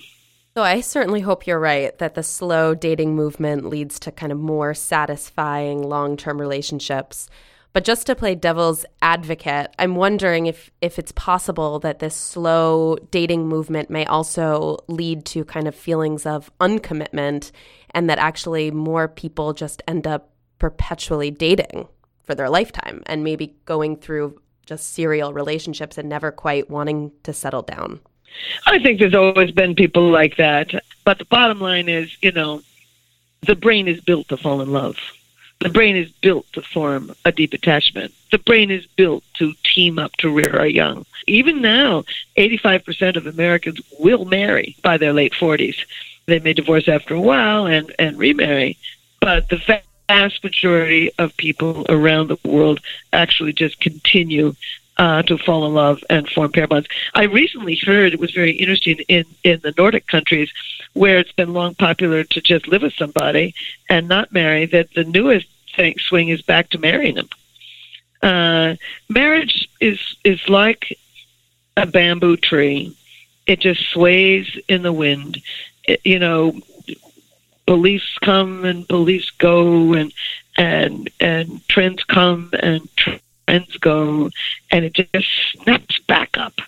So 0.55 0.63
I 0.63 0.81
certainly 0.81 1.21
hope 1.21 1.45
you're 1.45 1.59
right 1.59 1.95
that 1.99 2.15
the 2.15 2.23
slow 2.23 2.73
dating 2.73 3.15
movement 3.15 3.69
leads 3.69 3.99
to 3.99 4.11
kind 4.11 4.31
of 4.31 4.39
more 4.39 4.73
satisfying 4.73 5.83
long-term 5.83 6.41
relationships. 6.41 7.29
But 7.77 7.83
just 7.83 8.07
to 8.07 8.15
play 8.15 8.33
devil's 8.33 8.87
advocate, 9.03 9.67
I'm 9.77 9.93
wondering 9.93 10.47
if 10.47 10.71
if 10.81 10.97
it's 10.97 11.11
possible 11.11 11.77
that 11.81 11.99
this 11.99 12.15
slow 12.15 12.97
dating 13.11 13.47
movement 13.47 13.91
may 13.91 14.03
also 14.03 14.79
lead 14.87 15.25
to 15.25 15.45
kind 15.45 15.67
of 15.67 15.75
feelings 15.75 16.25
of 16.25 16.49
uncommitment 16.59 17.51
and 17.91 18.09
that 18.09 18.17
actually 18.17 18.71
more 18.71 19.07
people 19.07 19.53
just 19.53 19.83
end 19.87 20.07
up 20.07 20.31
perpetually 20.57 21.29
dating 21.29 21.87
for 22.23 22.33
their 22.33 22.49
lifetime 22.49 23.03
and 23.05 23.23
maybe 23.23 23.55
going 23.65 23.95
through 23.95 24.41
just 24.65 24.95
serial 24.95 25.31
relationships 25.31 25.99
and 25.99 26.09
never 26.09 26.31
quite 26.31 26.71
wanting 26.71 27.11
to 27.21 27.31
settle 27.31 27.61
down. 27.61 27.99
I 28.65 28.79
think 28.79 28.99
there's 28.99 29.13
always 29.13 29.51
been 29.51 29.75
people 29.75 30.09
like 30.09 30.37
that. 30.37 30.73
But 31.05 31.19
the 31.19 31.25
bottom 31.25 31.59
line 31.59 31.89
is, 31.89 32.17
you 32.23 32.31
know, 32.31 32.63
the 33.45 33.55
brain 33.55 33.87
is 33.87 34.01
built 34.01 34.29
to 34.29 34.37
fall 34.37 34.61
in 34.61 34.71
love. 34.71 34.97
The 35.59 35.69
brain 35.69 35.95
is 35.95 36.11
built 36.11 36.45
to 36.53 36.61
form 36.61 37.13
a 37.25 37.31
deep 37.31 37.53
attachment. 37.53 38.13
The 38.31 38.37
brain 38.37 38.69
is 38.69 38.85
built 38.85 39.23
to 39.35 39.53
team 39.63 39.97
up 39.97 40.13
to 40.17 40.33
rear 40.33 40.55
our 40.57 40.67
young. 40.67 41.05
Even 41.25 41.61
now, 41.61 42.03
85% 42.37 43.15
of 43.15 43.25
Americans 43.25 43.81
will 43.99 44.25
marry 44.25 44.75
by 44.83 44.97
their 44.97 45.13
late 45.13 45.33
40s. 45.33 45.77
They 46.27 46.39
may 46.39 46.53
divorce 46.53 46.87
after 46.87 47.15
a 47.15 47.21
while 47.21 47.65
and, 47.65 47.93
and 47.97 48.17
remarry, 48.17 48.77
but 49.19 49.49
the 49.49 49.81
vast 50.07 50.43
majority 50.43 51.11
of 51.17 51.35
people 51.37 51.85
around 51.89 52.27
the 52.27 52.37
world 52.43 52.79
actually 53.11 53.53
just 53.53 53.79
continue 53.79 54.53
uh, 54.97 55.21
to 55.23 55.37
fall 55.37 55.65
in 55.65 55.73
love 55.73 56.03
and 56.09 56.29
form 56.29 56.51
pair 56.51 56.67
bonds. 56.67 56.87
I 57.13 57.23
recently 57.23 57.75
heard 57.75 58.13
it 58.13 58.19
was 58.19 58.31
very 58.31 58.51
interesting 58.51 58.99
in, 59.07 59.25
in 59.43 59.59
the 59.63 59.73
Nordic 59.77 60.07
countries 60.07 60.51
where 60.97 61.17
it's 61.17 61.31
been 61.31 61.53
long 61.53 61.75
popular 61.75 62.23
to 62.23 62.41
just 62.41 62.67
live 62.67 62.81
with 62.81 62.93
somebody 62.93 63.53
and 63.89 64.07
not 64.07 64.33
marry, 64.33 64.65
that 64.65 64.93
the 64.93 65.03
newest 65.03 65.47
thing, 65.75 65.95
swing 65.99 66.29
is 66.29 66.41
back 66.41 66.69
to 66.69 66.77
marrying 66.77 67.15
them. 67.15 67.29
Uh, 68.21 68.75
marriage 69.09 69.69
is 69.79 69.99
is 70.23 70.41
like 70.49 70.97
a 71.77 71.85
bamboo 71.85 72.35
tree. 72.37 72.95
It 73.45 73.59
just 73.59 73.89
sways 73.91 74.57
in 74.67 74.81
the 74.81 74.91
wind. 74.91 75.41
It, 75.83 76.01
you 76.03 76.19
know, 76.19 76.59
beliefs 77.65 78.17
come 78.23 78.65
and 78.65 78.87
beliefs 78.87 79.29
go, 79.37 79.93
and 79.93 80.11
and 80.57 81.09
and 81.19 81.65
trends 81.67 82.03
come 82.05 82.49
and 82.59 82.89
trends 82.95 83.77
go, 83.77 84.31
and 84.71 84.85
it 84.85 84.93
just 84.93 85.27
snaps 85.53 85.99
back 86.07 86.37
up. 86.37 86.59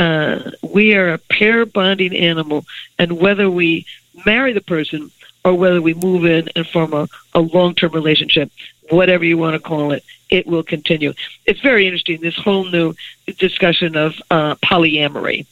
Uh, 0.00 0.50
we 0.62 0.94
are 0.94 1.12
a 1.12 1.18
pair 1.18 1.66
bonding 1.66 2.16
animal, 2.16 2.64
and 2.98 3.20
whether 3.20 3.50
we 3.50 3.84
marry 4.24 4.54
the 4.54 4.62
person 4.62 5.10
or 5.44 5.52
whether 5.54 5.82
we 5.82 5.92
move 5.92 6.24
in 6.24 6.48
and 6.56 6.66
form 6.66 6.94
a, 6.94 7.06
a 7.34 7.40
long 7.40 7.74
term 7.74 7.92
relationship, 7.92 8.50
whatever 8.88 9.26
you 9.26 9.36
want 9.36 9.54
to 9.54 9.60
call 9.60 9.92
it, 9.92 10.02
it 10.30 10.46
will 10.46 10.62
continue. 10.62 11.12
It's 11.44 11.60
very 11.60 11.86
interesting, 11.86 12.18
this 12.22 12.36
whole 12.36 12.64
new 12.64 12.94
discussion 13.38 13.94
of 13.94 14.14
uh, 14.30 14.54
polyamory. 14.56 15.44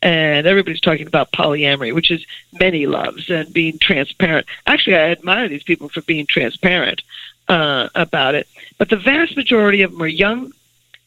And 0.00 0.46
everybody's 0.46 0.80
talking 0.80 1.08
about 1.08 1.32
polyamory, 1.32 1.92
which 1.92 2.12
is 2.12 2.24
many 2.52 2.86
loves 2.86 3.28
and 3.30 3.52
being 3.52 3.80
transparent. 3.80 4.46
Actually, 4.64 4.94
I 4.94 5.10
admire 5.10 5.48
these 5.48 5.64
people 5.64 5.88
for 5.88 6.02
being 6.02 6.26
transparent 6.26 7.02
uh, 7.48 7.88
about 7.96 8.36
it. 8.36 8.46
But 8.78 8.90
the 8.90 8.96
vast 8.96 9.36
majority 9.36 9.82
of 9.82 9.90
them 9.90 10.02
are 10.02 10.06
young. 10.06 10.52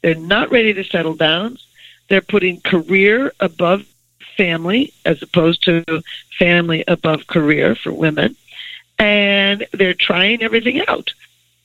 They're 0.01 0.15
not 0.15 0.51
ready 0.51 0.73
to 0.73 0.83
settle 0.83 1.15
down. 1.15 1.57
They're 2.11 2.19
putting 2.35 2.59
career 2.59 3.31
above 3.39 3.85
family 4.35 4.91
as 5.05 5.21
opposed 5.21 5.63
to 5.63 6.03
family 6.37 6.83
above 6.89 7.25
career 7.27 7.73
for 7.73 7.93
women. 7.93 8.35
And 8.99 9.65
they're 9.71 9.93
trying 9.93 10.43
everything 10.43 10.85
out. 10.89 11.13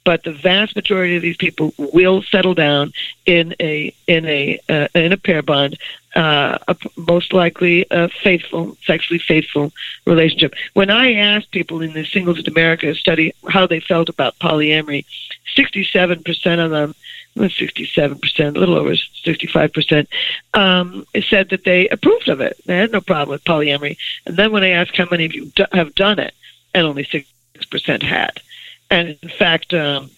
But 0.04 0.22
the 0.22 0.30
vast 0.30 0.76
majority 0.76 1.16
of 1.16 1.22
these 1.22 1.36
people 1.36 1.74
will 1.76 2.22
settle 2.22 2.54
down 2.54 2.92
in 3.26 3.56
a 3.58 3.92
in 4.06 4.24
a 4.24 4.42
uh, 4.68 4.86
in 4.94 5.10
a 5.12 5.16
pair 5.16 5.42
bond, 5.42 5.72
uh, 6.14 6.58
a, 6.68 6.76
most 6.96 7.32
likely 7.32 7.86
a 7.90 8.08
faithful, 8.08 8.76
sexually 8.86 9.18
faithful 9.18 9.72
relationship. 10.06 10.54
When 10.74 10.90
I 10.90 11.14
asked 11.14 11.50
people 11.50 11.82
in 11.82 11.92
the 11.92 12.04
Singles 12.04 12.38
in 12.38 12.46
America 12.46 12.94
study 12.94 13.34
how 13.48 13.66
they 13.66 13.80
felt 13.80 14.08
about 14.08 14.38
polyamory, 14.38 15.04
sixty-seven 15.56 16.22
percent 16.22 16.60
of 16.60 16.70
them 16.70 16.94
67%, 17.36 18.56
a 18.56 18.58
little 18.58 18.76
over 18.76 18.94
65%, 18.94 20.06
um, 20.54 21.06
said 21.28 21.50
that 21.50 21.64
they 21.64 21.88
approved 21.88 22.28
of 22.28 22.40
it. 22.40 22.58
They 22.66 22.76
had 22.76 22.92
no 22.92 23.00
problem 23.00 23.34
with 23.34 23.44
polyamory. 23.44 23.96
And 24.24 24.36
then 24.36 24.52
when 24.52 24.64
I 24.64 24.70
asked 24.70 24.96
how 24.96 25.06
many 25.10 25.26
of 25.26 25.34
you 25.34 25.46
do- 25.54 25.66
have 25.72 25.94
done 25.94 26.18
it, 26.18 26.34
and 26.74 26.86
only 26.86 27.04
6% 27.04 28.02
had. 28.02 28.40
And 28.90 29.16
in 29.22 29.28
fact, 29.30 29.74
um, 29.74 30.10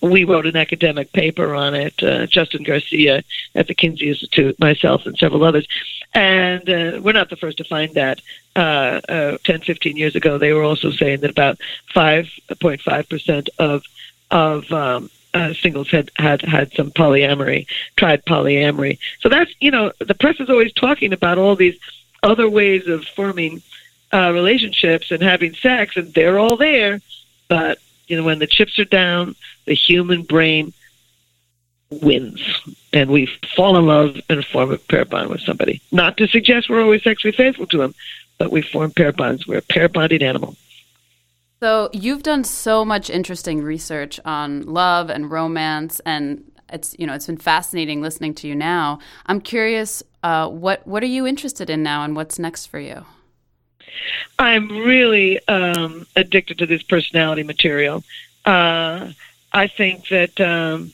we 0.00 0.24
wrote 0.24 0.46
an 0.46 0.56
academic 0.56 1.12
paper 1.12 1.54
on 1.54 1.74
it, 1.74 2.02
uh, 2.02 2.26
Justin 2.26 2.62
Garcia 2.62 3.24
at 3.54 3.66
the 3.66 3.74
Kinsey 3.74 4.08
Institute, 4.08 4.58
myself, 4.60 5.06
and 5.06 5.18
several 5.18 5.44
others. 5.44 5.66
And 6.14 6.68
uh, 6.70 7.00
we're 7.02 7.12
not 7.12 7.30
the 7.30 7.36
first 7.36 7.58
to 7.58 7.64
find 7.64 7.94
that. 7.94 8.20
Uh, 8.54 9.00
uh, 9.08 9.38
10, 9.44 9.60
15 9.60 9.96
years 9.96 10.16
ago, 10.16 10.38
they 10.38 10.52
were 10.52 10.62
also 10.62 10.90
saying 10.90 11.20
that 11.20 11.30
about 11.30 11.58
5.5% 11.94 13.48
of 13.58 13.84
of 14.30 14.70
um, 14.72 15.08
uh, 15.34 15.52
singles 15.54 15.90
had 15.90 16.10
had 16.16 16.42
had 16.42 16.72
some 16.72 16.90
polyamory, 16.90 17.66
tried 17.96 18.24
polyamory. 18.24 18.98
So 19.20 19.28
that's 19.28 19.52
you 19.60 19.70
know 19.70 19.92
the 19.98 20.14
press 20.14 20.40
is 20.40 20.50
always 20.50 20.72
talking 20.72 21.12
about 21.12 21.38
all 21.38 21.56
these 21.56 21.78
other 22.22 22.48
ways 22.48 22.86
of 22.86 23.04
forming 23.04 23.62
uh, 24.12 24.32
relationships 24.32 25.10
and 25.10 25.22
having 25.22 25.54
sex, 25.54 25.96
and 25.96 26.12
they're 26.14 26.38
all 26.38 26.56
there. 26.56 27.00
But 27.48 27.78
you 28.06 28.16
know 28.16 28.24
when 28.24 28.38
the 28.38 28.46
chips 28.46 28.78
are 28.78 28.84
down, 28.84 29.36
the 29.66 29.74
human 29.74 30.22
brain 30.22 30.72
wins, 31.90 32.42
and 32.92 33.10
we 33.10 33.26
fall 33.56 33.76
in 33.78 33.86
love 33.86 34.20
and 34.28 34.44
form 34.44 34.72
a 34.72 34.78
pair 34.78 35.04
bond 35.04 35.30
with 35.30 35.40
somebody. 35.40 35.80
Not 35.92 36.16
to 36.18 36.28
suggest 36.28 36.68
we're 36.68 36.82
always 36.82 37.02
sexually 37.02 37.32
faithful 37.32 37.66
to 37.68 37.78
them, 37.78 37.94
but 38.38 38.50
we 38.50 38.62
form 38.62 38.90
pair 38.90 39.12
bonds. 39.12 39.46
We're 39.46 39.58
a 39.58 39.62
pair 39.62 39.88
bonded 39.88 40.22
animal. 40.22 40.56
So 41.60 41.90
you've 41.92 42.22
done 42.22 42.44
so 42.44 42.84
much 42.84 43.10
interesting 43.10 43.62
research 43.62 44.20
on 44.24 44.62
love 44.62 45.10
and 45.10 45.28
romance, 45.28 46.00
and 46.06 46.44
it's 46.68 46.94
you 46.98 47.06
know 47.06 47.14
it's 47.14 47.26
been 47.26 47.36
fascinating 47.36 48.00
listening 48.00 48.34
to 48.34 48.48
you 48.48 48.54
now. 48.54 49.00
I'm 49.26 49.40
curious, 49.40 50.02
uh, 50.22 50.48
what 50.48 50.86
what 50.86 51.02
are 51.02 51.06
you 51.06 51.26
interested 51.26 51.68
in 51.68 51.82
now, 51.82 52.04
and 52.04 52.14
what's 52.14 52.38
next 52.38 52.66
for 52.66 52.78
you? 52.78 53.04
I'm 54.38 54.68
really 54.68 55.40
um, 55.48 56.06
addicted 56.14 56.58
to 56.58 56.66
this 56.66 56.84
personality 56.84 57.42
material. 57.42 58.04
Uh, 58.44 59.10
I 59.52 59.66
think 59.66 60.06
that 60.08 60.40
um, 60.40 60.92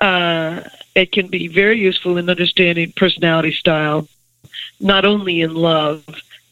uh, 0.00 0.62
it 0.94 1.10
can 1.10 1.26
be 1.26 1.48
very 1.48 1.78
useful 1.78 2.18
in 2.18 2.30
understanding 2.30 2.92
personality 2.94 3.52
style, 3.52 4.06
not 4.78 5.04
only 5.04 5.40
in 5.40 5.54
love 5.54 6.04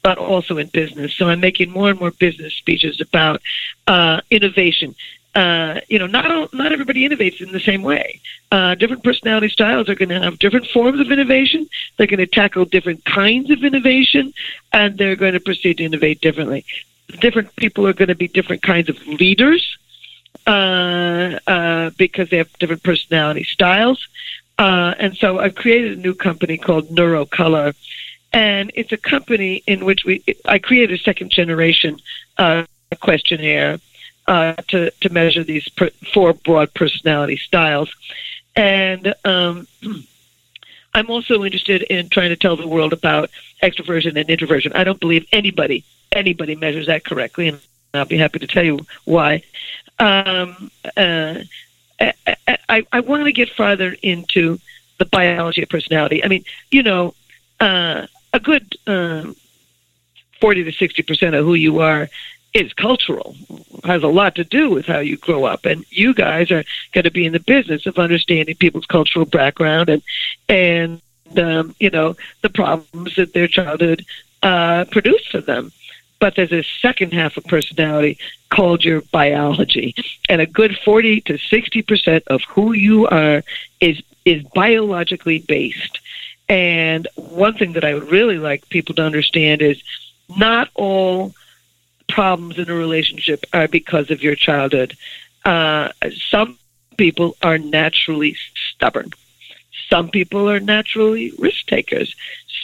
but 0.06 0.18
also 0.18 0.56
in 0.56 0.68
business. 0.68 1.12
So 1.14 1.28
I'm 1.28 1.40
making 1.40 1.68
more 1.72 1.90
and 1.90 1.98
more 1.98 2.12
business 2.12 2.54
speeches 2.54 3.00
about 3.00 3.42
uh, 3.88 4.20
innovation. 4.30 4.94
Uh, 5.34 5.80
you 5.88 5.98
know, 5.98 6.06
not 6.06 6.30
all, 6.30 6.48
not 6.52 6.70
everybody 6.70 7.08
innovates 7.08 7.40
in 7.40 7.50
the 7.50 7.58
same 7.58 7.82
way. 7.82 8.20
Uh, 8.52 8.76
different 8.76 9.02
personality 9.02 9.48
styles 9.48 9.88
are 9.88 9.96
going 9.96 10.10
to 10.10 10.20
have 10.20 10.38
different 10.38 10.68
forms 10.68 11.00
of 11.00 11.10
innovation. 11.10 11.68
They're 11.96 12.06
going 12.06 12.20
to 12.20 12.28
tackle 12.28 12.66
different 12.66 13.04
kinds 13.04 13.50
of 13.50 13.64
innovation, 13.64 14.32
and 14.72 14.96
they're 14.96 15.16
going 15.16 15.32
to 15.32 15.40
proceed 15.40 15.78
to 15.78 15.84
innovate 15.84 16.20
differently. 16.20 16.64
Different 17.18 17.56
people 17.56 17.84
are 17.88 17.92
going 17.92 18.06
to 18.06 18.14
be 18.14 18.28
different 18.28 18.62
kinds 18.62 18.88
of 18.88 19.04
leaders 19.08 19.76
uh, 20.46 21.40
uh, 21.48 21.90
because 21.98 22.30
they 22.30 22.36
have 22.36 22.52
different 22.60 22.84
personality 22.84 23.42
styles. 23.42 24.06
Uh, 24.56 24.94
and 25.00 25.16
so 25.16 25.40
I've 25.40 25.56
created 25.56 25.98
a 25.98 26.00
new 26.00 26.14
company 26.14 26.58
called 26.58 26.90
Neurocolor, 26.90 27.74
and 28.36 28.70
it's 28.74 28.92
a 28.92 28.98
company 28.98 29.62
in 29.66 29.86
which 29.86 30.04
we 30.04 30.22
I 30.44 30.58
created 30.58 31.00
a 31.00 31.02
second 31.02 31.30
generation 31.30 31.98
uh, 32.36 32.64
questionnaire 33.00 33.78
uh, 34.28 34.52
to 34.68 34.90
to 34.90 35.08
measure 35.08 35.42
these 35.42 35.66
per, 35.70 35.88
four 36.12 36.34
broad 36.34 36.72
personality 36.74 37.38
styles, 37.38 37.90
and 38.54 39.14
um, 39.24 39.66
I'm 40.94 41.10
also 41.10 41.44
interested 41.44 41.82
in 41.84 42.10
trying 42.10 42.28
to 42.28 42.36
tell 42.36 42.56
the 42.56 42.68
world 42.68 42.92
about 42.92 43.30
extroversion 43.62 44.20
and 44.20 44.28
introversion. 44.28 44.72
I 44.74 44.84
don't 44.84 45.00
believe 45.00 45.26
anybody 45.32 45.82
anybody 46.12 46.56
measures 46.56 46.88
that 46.88 47.04
correctly, 47.04 47.48
and 47.48 47.58
I'll 47.94 48.04
be 48.04 48.18
happy 48.18 48.38
to 48.40 48.46
tell 48.46 48.64
you 48.64 48.80
why. 49.06 49.42
Um, 49.98 50.70
uh, 50.94 51.38
I, 51.98 52.12
I, 52.68 52.86
I 52.92 53.00
want 53.00 53.24
to 53.24 53.32
get 53.32 53.48
farther 53.48 53.96
into 54.02 54.58
the 54.98 55.06
biology 55.06 55.62
of 55.62 55.70
personality. 55.70 56.22
I 56.22 56.28
mean, 56.28 56.44
you 56.70 56.82
know, 56.82 57.14
uh, 57.60 58.06
a 58.32 58.40
good 58.40 58.76
uh, 58.86 59.32
40 60.40 60.64
to 60.64 60.72
60 60.72 61.02
percent 61.02 61.34
of 61.34 61.44
who 61.44 61.54
you 61.54 61.80
are 61.80 62.08
is 62.56 62.72
cultural, 62.72 63.36
has 63.84 64.02
a 64.02 64.08
lot 64.08 64.34
to 64.36 64.44
do 64.44 64.70
with 64.70 64.86
how 64.86 64.98
you 64.98 65.18
grow 65.18 65.44
up. 65.44 65.66
And 65.66 65.84
you 65.90 66.14
guys 66.14 66.50
are 66.50 66.64
going 66.92 67.04
to 67.04 67.10
be 67.10 67.26
in 67.26 67.34
the 67.34 67.40
business 67.40 67.84
of 67.84 67.98
understanding 67.98 68.56
people's 68.56 68.86
cultural 68.86 69.26
background 69.26 69.90
and, 69.90 70.02
and 70.48 71.02
um, 71.36 71.74
you 71.78 71.90
know, 71.90 72.16
the 72.40 72.48
problems 72.48 73.16
that 73.16 73.34
their 73.34 73.46
childhood 73.46 74.06
uh, 74.42 74.86
produced 74.90 75.30
for 75.30 75.42
them. 75.42 75.70
But 76.18 76.34
there's 76.34 76.52
a 76.52 76.62
second 76.80 77.12
half 77.12 77.36
of 77.36 77.44
personality 77.44 78.18
called 78.48 78.84
your 78.84 79.02
biology. 79.12 79.94
And 80.30 80.40
a 80.40 80.46
good 80.46 80.78
40 80.82 81.20
to 81.22 81.34
60% 81.34 82.22
of 82.28 82.40
who 82.48 82.72
you 82.72 83.06
are 83.06 83.42
is, 83.80 84.00
is 84.24 84.42
biologically 84.54 85.40
based. 85.40 85.98
And 86.48 87.08
one 87.16 87.54
thing 87.54 87.72
that 87.72 87.84
I 87.84 87.94
would 87.94 88.10
really 88.10 88.38
like 88.38 88.68
people 88.68 88.94
to 88.96 89.02
understand 89.02 89.62
is 89.62 89.82
not 90.36 90.70
all 90.74 91.34
problems 92.08 92.58
in 92.58 92.70
a 92.70 92.74
relationship 92.74 93.44
are 93.52 93.68
because 93.68 94.10
of 94.10 94.22
your 94.22 94.34
childhood. 94.34 94.96
Uh, 95.44 95.90
some 96.30 96.58
people 96.96 97.36
are 97.42 97.58
naturally 97.58 98.36
stubborn. 98.74 99.10
Some 99.88 100.10
people 100.10 100.48
are 100.50 100.60
naturally 100.60 101.32
risk 101.38 101.66
takers. 101.66 102.14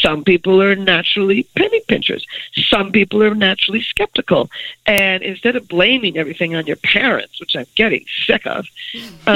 Some 0.00 0.24
people 0.24 0.60
are 0.60 0.74
naturally 0.74 1.44
penny 1.56 1.80
pinchers. 1.86 2.26
Some 2.54 2.90
people 2.90 3.22
are 3.22 3.34
naturally 3.34 3.82
skeptical. 3.82 4.50
And 4.86 5.22
instead 5.22 5.54
of 5.54 5.68
blaming 5.68 6.16
everything 6.16 6.56
on 6.56 6.66
your 6.66 6.76
parents, 6.76 7.38
which 7.38 7.54
I'm 7.54 7.66
getting 7.76 8.04
sick 8.26 8.46
of, 8.46 8.66
uh, 9.26 9.30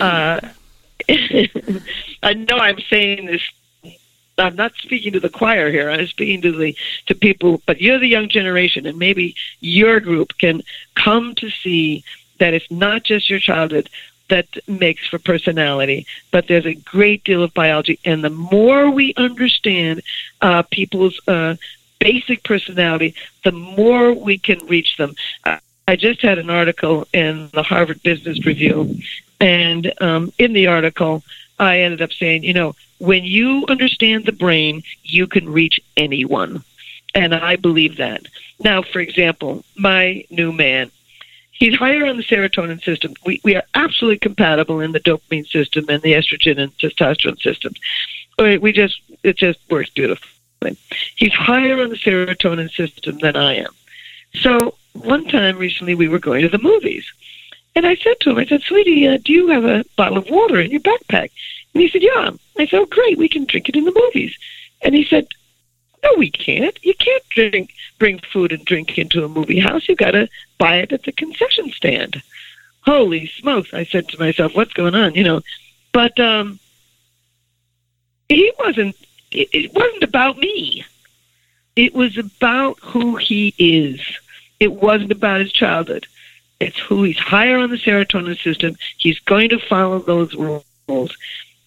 uh, 0.00 0.40
I 2.22 2.34
know 2.34 2.58
I'm 2.58 2.80
saying 2.80 3.26
this. 3.26 3.42
I'm 4.36 4.56
not 4.56 4.74
speaking 4.74 5.12
to 5.12 5.20
the 5.20 5.28
choir 5.28 5.70
here. 5.70 5.90
I'm 5.90 6.06
speaking 6.06 6.42
to 6.42 6.52
the 6.52 6.76
to 7.06 7.14
people. 7.14 7.62
But 7.66 7.80
you're 7.80 7.98
the 7.98 8.08
young 8.08 8.28
generation, 8.28 8.86
and 8.86 8.98
maybe 8.98 9.36
your 9.60 10.00
group 10.00 10.36
can 10.38 10.62
come 10.94 11.34
to 11.36 11.50
see 11.50 12.04
that 12.38 12.54
it's 12.54 12.70
not 12.70 13.04
just 13.04 13.30
your 13.30 13.38
childhood 13.38 13.88
that 14.28 14.46
makes 14.66 15.06
for 15.06 15.18
personality, 15.18 16.06
but 16.30 16.48
there's 16.48 16.66
a 16.66 16.74
great 16.74 17.24
deal 17.24 17.42
of 17.42 17.54
biology. 17.54 17.98
And 18.04 18.24
the 18.24 18.30
more 18.30 18.90
we 18.90 19.14
understand 19.16 20.02
uh, 20.40 20.62
people's 20.62 21.20
uh, 21.28 21.56
basic 22.00 22.42
personality, 22.42 23.14
the 23.44 23.52
more 23.52 24.12
we 24.12 24.38
can 24.38 24.66
reach 24.66 24.96
them. 24.96 25.14
Uh, 25.44 25.58
I 25.86 25.96
just 25.96 26.22
had 26.22 26.38
an 26.38 26.48
article 26.48 27.06
in 27.12 27.50
the 27.52 27.62
Harvard 27.62 28.02
Business 28.02 28.44
Review 28.46 28.96
and 29.40 29.92
um, 30.00 30.32
in 30.38 30.52
the 30.52 30.66
article, 30.66 31.22
I 31.58 31.80
ended 31.80 32.02
up 32.02 32.12
saying, 32.12 32.44
you 32.44 32.52
know, 32.52 32.74
when 32.98 33.24
you 33.24 33.64
understand 33.68 34.24
the 34.24 34.32
brain, 34.32 34.82
you 35.02 35.26
can 35.26 35.48
reach 35.48 35.80
anyone. 35.96 36.62
And 37.14 37.34
I 37.34 37.56
believe 37.56 37.96
that. 37.98 38.22
Now, 38.60 38.82
for 38.82 39.00
example, 39.00 39.64
my 39.76 40.24
new 40.30 40.52
man, 40.52 40.90
he's 41.52 41.76
higher 41.76 42.06
on 42.06 42.16
the 42.16 42.24
serotonin 42.24 42.82
system. 42.82 43.14
We, 43.24 43.40
we 43.44 43.54
are 43.56 43.62
absolutely 43.74 44.18
compatible 44.18 44.80
in 44.80 44.92
the 44.92 45.00
dopamine 45.00 45.46
system 45.46 45.86
and 45.88 46.02
the 46.02 46.12
estrogen 46.12 46.58
and 46.58 46.76
testosterone 46.78 47.40
systems. 47.40 47.78
We 48.38 48.72
just, 48.72 49.00
it 49.22 49.36
just 49.36 49.60
works 49.70 49.90
beautifully. 49.90 50.76
He's 51.16 51.32
higher 51.32 51.80
on 51.80 51.90
the 51.90 51.96
serotonin 51.96 52.72
system 52.72 53.18
than 53.18 53.36
I 53.36 53.56
am. 53.56 53.72
So 54.34 54.74
one 54.94 55.26
time 55.26 55.56
recently, 55.58 55.94
we 55.94 56.08
were 56.08 56.18
going 56.18 56.42
to 56.42 56.48
the 56.48 56.58
movies 56.58 57.04
and 57.74 57.86
I 57.86 57.96
said 57.96 58.20
to 58.20 58.30
him, 58.30 58.38
I 58.38 58.46
said, 58.46 58.62
sweetie, 58.62 59.08
uh, 59.08 59.18
do 59.24 59.32
you 59.32 59.48
have 59.48 59.64
a 59.64 59.84
bottle 59.96 60.18
of 60.18 60.30
water 60.30 60.60
in 60.60 60.70
your 60.70 60.80
backpack? 60.80 61.30
And 61.72 61.82
he 61.82 61.88
said, 61.88 62.02
yeah. 62.02 62.30
I 62.58 62.66
said, 62.66 62.80
oh, 62.80 62.86
great, 62.86 63.18
we 63.18 63.28
can 63.28 63.44
drink 63.46 63.68
it 63.68 63.76
in 63.76 63.84
the 63.84 63.92
movies. 63.94 64.36
And 64.82 64.94
he 64.94 65.04
said, 65.04 65.26
no, 66.04 66.14
we 66.18 66.30
can't. 66.30 66.78
You 66.84 66.94
can't 66.94 67.22
drink, 67.30 67.72
bring 67.98 68.20
food 68.32 68.52
and 68.52 68.64
drink 68.64 68.98
into 68.98 69.24
a 69.24 69.28
movie 69.28 69.58
house. 69.58 69.88
You 69.88 69.96
got 69.96 70.12
to 70.12 70.28
buy 70.58 70.76
it 70.76 70.92
at 70.92 71.04
the 71.04 71.12
concession 71.12 71.70
stand. 71.70 72.22
Holy 72.82 73.26
smokes! 73.26 73.72
I 73.72 73.84
said 73.84 74.08
to 74.10 74.18
myself, 74.18 74.54
what's 74.54 74.74
going 74.74 74.94
on? 74.94 75.14
You 75.14 75.24
know, 75.24 75.40
but 75.92 76.20
um, 76.20 76.60
he 78.28 78.52
wasn't. 78.58 78.94
It, 79.30 79.48
it 79.52 79.74
wasn't 79.74 80.02
about 80.02 80.36
me. 80.36 80.84
It 81.76 81.94
was 81.94 82.18
about 82.18 82.78
who 82.80 83.16
he 83.16 83.54
is. 83.56 84.00
It 84.60 84.72
wasn't 84.72 85.12
about 85.12 85.40
his 85.40 85.52
childhood. 85.52 86.06
It's 86.64 86.78
who 86.78 87.02
he's 87.02 87.18
higher 87.18 87.58
on 87.58 87.68
the 87.68 87.76
serotonin 87.76 88.42
system. 88.42 88.76
He's 88.96 89.18
going 89.20 89.50
to 89.50 89.58
follow 89.58 89.98
those 89.98 90.34
rules. 90.34 91.14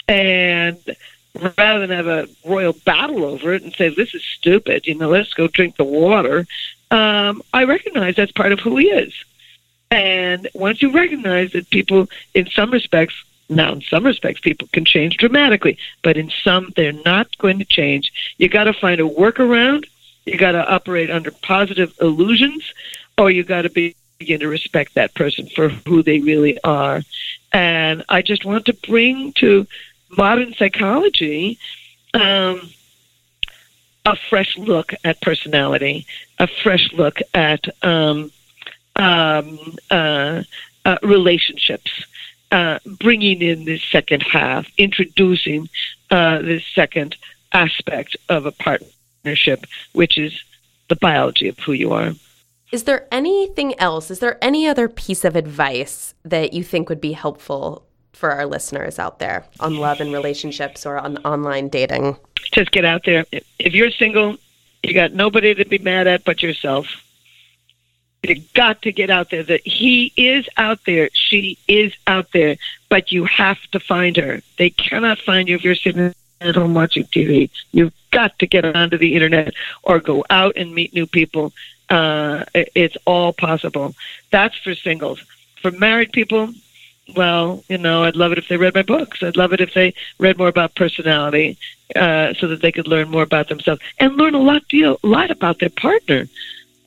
And 0.07 0.79
rather 1.55 1.85
than 1.85 1.95
have 1.95 2.07
a 2.07 2.27
royal 2.43 2.73
battle 2.73 3.23
over 3.23 3.53
it 3.53 3.61
and 3.61 3.73
say, 3.75 3.89
this 3.89 4.15
is 4.15 4.23
stupid, 4.23 4.87
you 4.87 4.95
know, 4.95 5.09
let's 5.09 5.33
go 5.33 5.47
drink 5.47 5.75
the 5.75 5.83
water, 5.83 6.47
um, 6.89 7.43
I 7.53 7.65
recognize 7.65 8.15
that's 8.15 8.31
part 8.31 8.51
of 8.51 8.59
who 8.59 8.77
he 8.77 8.87
is. 8.87 9.13
And 9.91 10.49
once 10.55 10.81
you 10.81 10.91
recognize 10.91 11.51
that 11.51 11.69
people, 11.69 12.09
in 12.33 12.47
some 12.47 12.71
respects, 12.71 13.13
now 13.49 13.73
in 13.73 13.81
some 13.81 14.03
respects, 14.03 14.41
people 14.41 14.67
can 14.73 14.83
change 14.83 15.17
dramatically, 15.17 15.77
but 16.01 16.17
in 16.17 16.31
some, 16.43 16.73
they're 16.75 16.91
not 16.91 17.37
going 17.37 17.59
to 17.59 17.65
change. 17.65 18.11
You 18.39 18.49
got 18.49 18.63
to 18.63 18.73
find 18.73 18.99
a 18.99 19.03
workaround. 19.03 19.85
You 20.25 20.37
got 20.37 20.53
to 20.53 20.67
operate 20.67 21.11
under 21.11 21.29
positive 21.31 21.93
illusions, 22.01 22.73
or 23.17 23.29
you 23.29 23.43
got 23.43 23.61
to 23.61 23.69
be 23.69 23.95
begin 24.19 24.39
to 24.39 24.47
respect 24.47 24.95
that 24.95 25.13
person 25.13 25.47
for 25.47 25.69
who 25.69 26.03
they 26.03 26.19
really 26.19 26.61
are. 26.63 27.01
And 27.53 28.03
I 28.09 28.21
just 28.21 28.45
want 28.45 28.65
to 28.65 28.73
bring 28.73 29.33
to 29.33 29.67
modern 30.17 30.53
psychology 30.53 31.57
um, 32.13 32.61
a 34.05 34.15
fresh 34.29 34.57
look 34.57 34.93
at 35.03 35.21
personality, 35.21 36.05
a 36.39 36.47
fresh 36.47 36.91
look 36.93 37.19
at 37.33 37.65
um, 37.83 38.31
um, 38.95 39.59
uh, 39.91 40.43
uh, 40.85 40.97
relationships, 41.03 41.91
uh, 42.51 42.79
bringing 42.99 43.41
in 43.41 43.65
this 43.65 43.83
second 43.83 44.23
half, 44.23 44.67
introducing 44.77 45.69
uh, 46.09 46.41
this 46.41 46.65
second 46.73 47.15
aspect 47.51 48.15
of 48.29 48.45
a 48.45 48.51
partnership, 48.51 49.65
which 49.93 50.17
is 50.17 50.41
the 50.87 50.95
biology 50.95 51.49
of 51.49 51.59
who 51.59 51.73
you 51.73 51.91
are. 51.91 52.13
Is 52.71 52.83
there 52.83 53.07
anything 53.11 53.79
else? 53.79 54.11
Is 54.11 54.19
there 54.19 54.37
any 54.43 54.67
other 54.67 54.89
piece 54.89 55.23
of 55.23 55.35
advice 55.35 56.13
that 56.25 56.53
you 56.53 56.63
think 56.63 56.89
would 56.89 56.99
be 56.99 57.13
helpful 57.13 57.85
for 58.11 58.31
our 58.31 58.45
listeners 58.45 58.99
out 58.99 59.19
there 59.19 59.45
on 59.59 59.77
love 59.77 60.01
and 60.01 60.11
relationships 60.11 60.85
or 60.85 60.97
on 60.97 61.17
online 61.19 61.69
dating? 61.69 62.17
Just 62.51 62.71
get 62.71 62.83
out 62.83 63.03
there. 63.05 63.25
If 63.31 63.73
you're 63.73 63.91
single, 63.91 64.37
you 64.83 64.93
got 64.93 65.13
nobody 65.13 65.55
to 65.55 65.65
be 65.65 65.77
mad 65.77 66.07
at 66.07 66.25
but 66.25 66.43
yourself. 66.43 66.87
You 68.23 68.41
got 68.53 68.81
to 68.81 68.91
get 68.91 69.09
out 69.09 69.29
there. 69.29 69.43
That 69.43 69.65
he 69.65 70.11
is 70.17 70.47
out 70.57 70.79
there. 70.85 71.09
She 71.13 71.57
is 71.67 71.93
out 72.07 72.31
there. 72.33 72.57
But 72.89 73.11
you 73.11 73.25
have 73.25 73.61
to 73.71 73.79
find 73.79 74.17
her. 74.17 74.41
They 74.57 74.71
cannot 74.71 75.19
find 75.19 75.47
you 75.47 75.55
if 75.55 75.63
you're 75.63 75.75
sitting 75.75 76.13
at 76.41 76.55
home 76.55 76.73
watching 76.73 77.05
TV. 77.05 77.49
You've 77.71 77.93
got 78.11 78.37
to 78.39 78.47
get 78.47 78.65
onto 78.65 78.97
the 78.97 79.13
internet 79.13 79.53
or 79.83 79.99
go 79.99 80.25
out 80.29 80.57
and 80.57 80.73
meet 80.73 80.93
new 80.93 81.07
people. 81.07 81.53
Uh, 81.89 82.43
it's 82.53 82.97
all 83.05 83.33
possible. 83.33 83.95
That's 84.31 84.57
for 84.57 84.75
singles. 84.75 85.23
For 85.61 85.71
married 85.71 86.11
people, 86.11 86.53
well, 87.15 87.63
you 87.69 87.77
know, 87.77 88.03
I'd 88.03 88.15
love 88.15 88.31
it 88.31 88.37
if 88.37 88.47
they 88.47 88.57
read 88.57 88.75
my 88.75 88.81
books. 88.81 89.23
I'd 89.23 89.37
love 89.37 89.53
it 89.53 89.61
if 89.61 89.73
they 89.73 89.93
read 90.19 90.37
more 90.37 90.49
about 90.49 90.75
personality, 90.75 91.57
uh, 91.95 92.33
so 92.33 92.47
that 92.47 92.61
they 92.61 92.71
could 92.71 92.87
learn 92.87 93.09
more 93.09 93.23
about 93.23 93.47
themselves 93.47 93.81
and 93.99 94.17
learn 94.17 94.35
a 94.35 94.41
lot 94.41 94.67
deal 94.67 94.99
a 95.03 95.07
lot 95.07 95.31
about 95.31 95.59
their 95.59 95.69
partner 95.69 96.27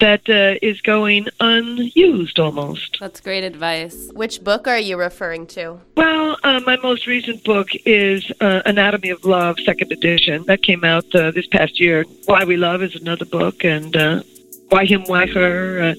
that 0.01 0.28
uh, 0.28 0.59
is 0.62 0.80
going 0.80 1.26
unused 1.40 2.38
almost. 2.38 2.98
That's 3.01 3.20
great 3.20 3.44
advice. 3.44 4.11
Which 4.14 4.42
book 4.42 4.66
are 4.66 4.78
you 4.78 4.98
referring 4.98 5.46
to? 5.48 5.78
Well, 5.96 6.38
uh, 6.42 6.61
my 6.66 6.76
most 6.76 7.07
recent 7.07 7.44
book 7.44 7.68
is 7.84 8.30
uh, 8.40 8.62
Anatomy 8.64 9.11
of 9.11 9.24
Love, 9.24 9.59
second 9.61 9.92
edition. 9.92 10.44
That 10.44 10.62
came 10.62 10.84
out 10.84 11.14
uh, 11.14 11.30
this 11.30 11.46
past 11.46 11.78
year. 11.78 12.05
Why 12.24 12.44
We 12.44 12.57
Love 12.57 12.82
is 12.82 12.94
another 12.94 13.26
book, 13.26 13.62
and 13.62 13.94
uh, 13.94 14.22
Why 14.71 14.87
Him, 14.87 15.03
Why 15.05 15.27
Her 15.27 15.81
uh, 15.81 15.95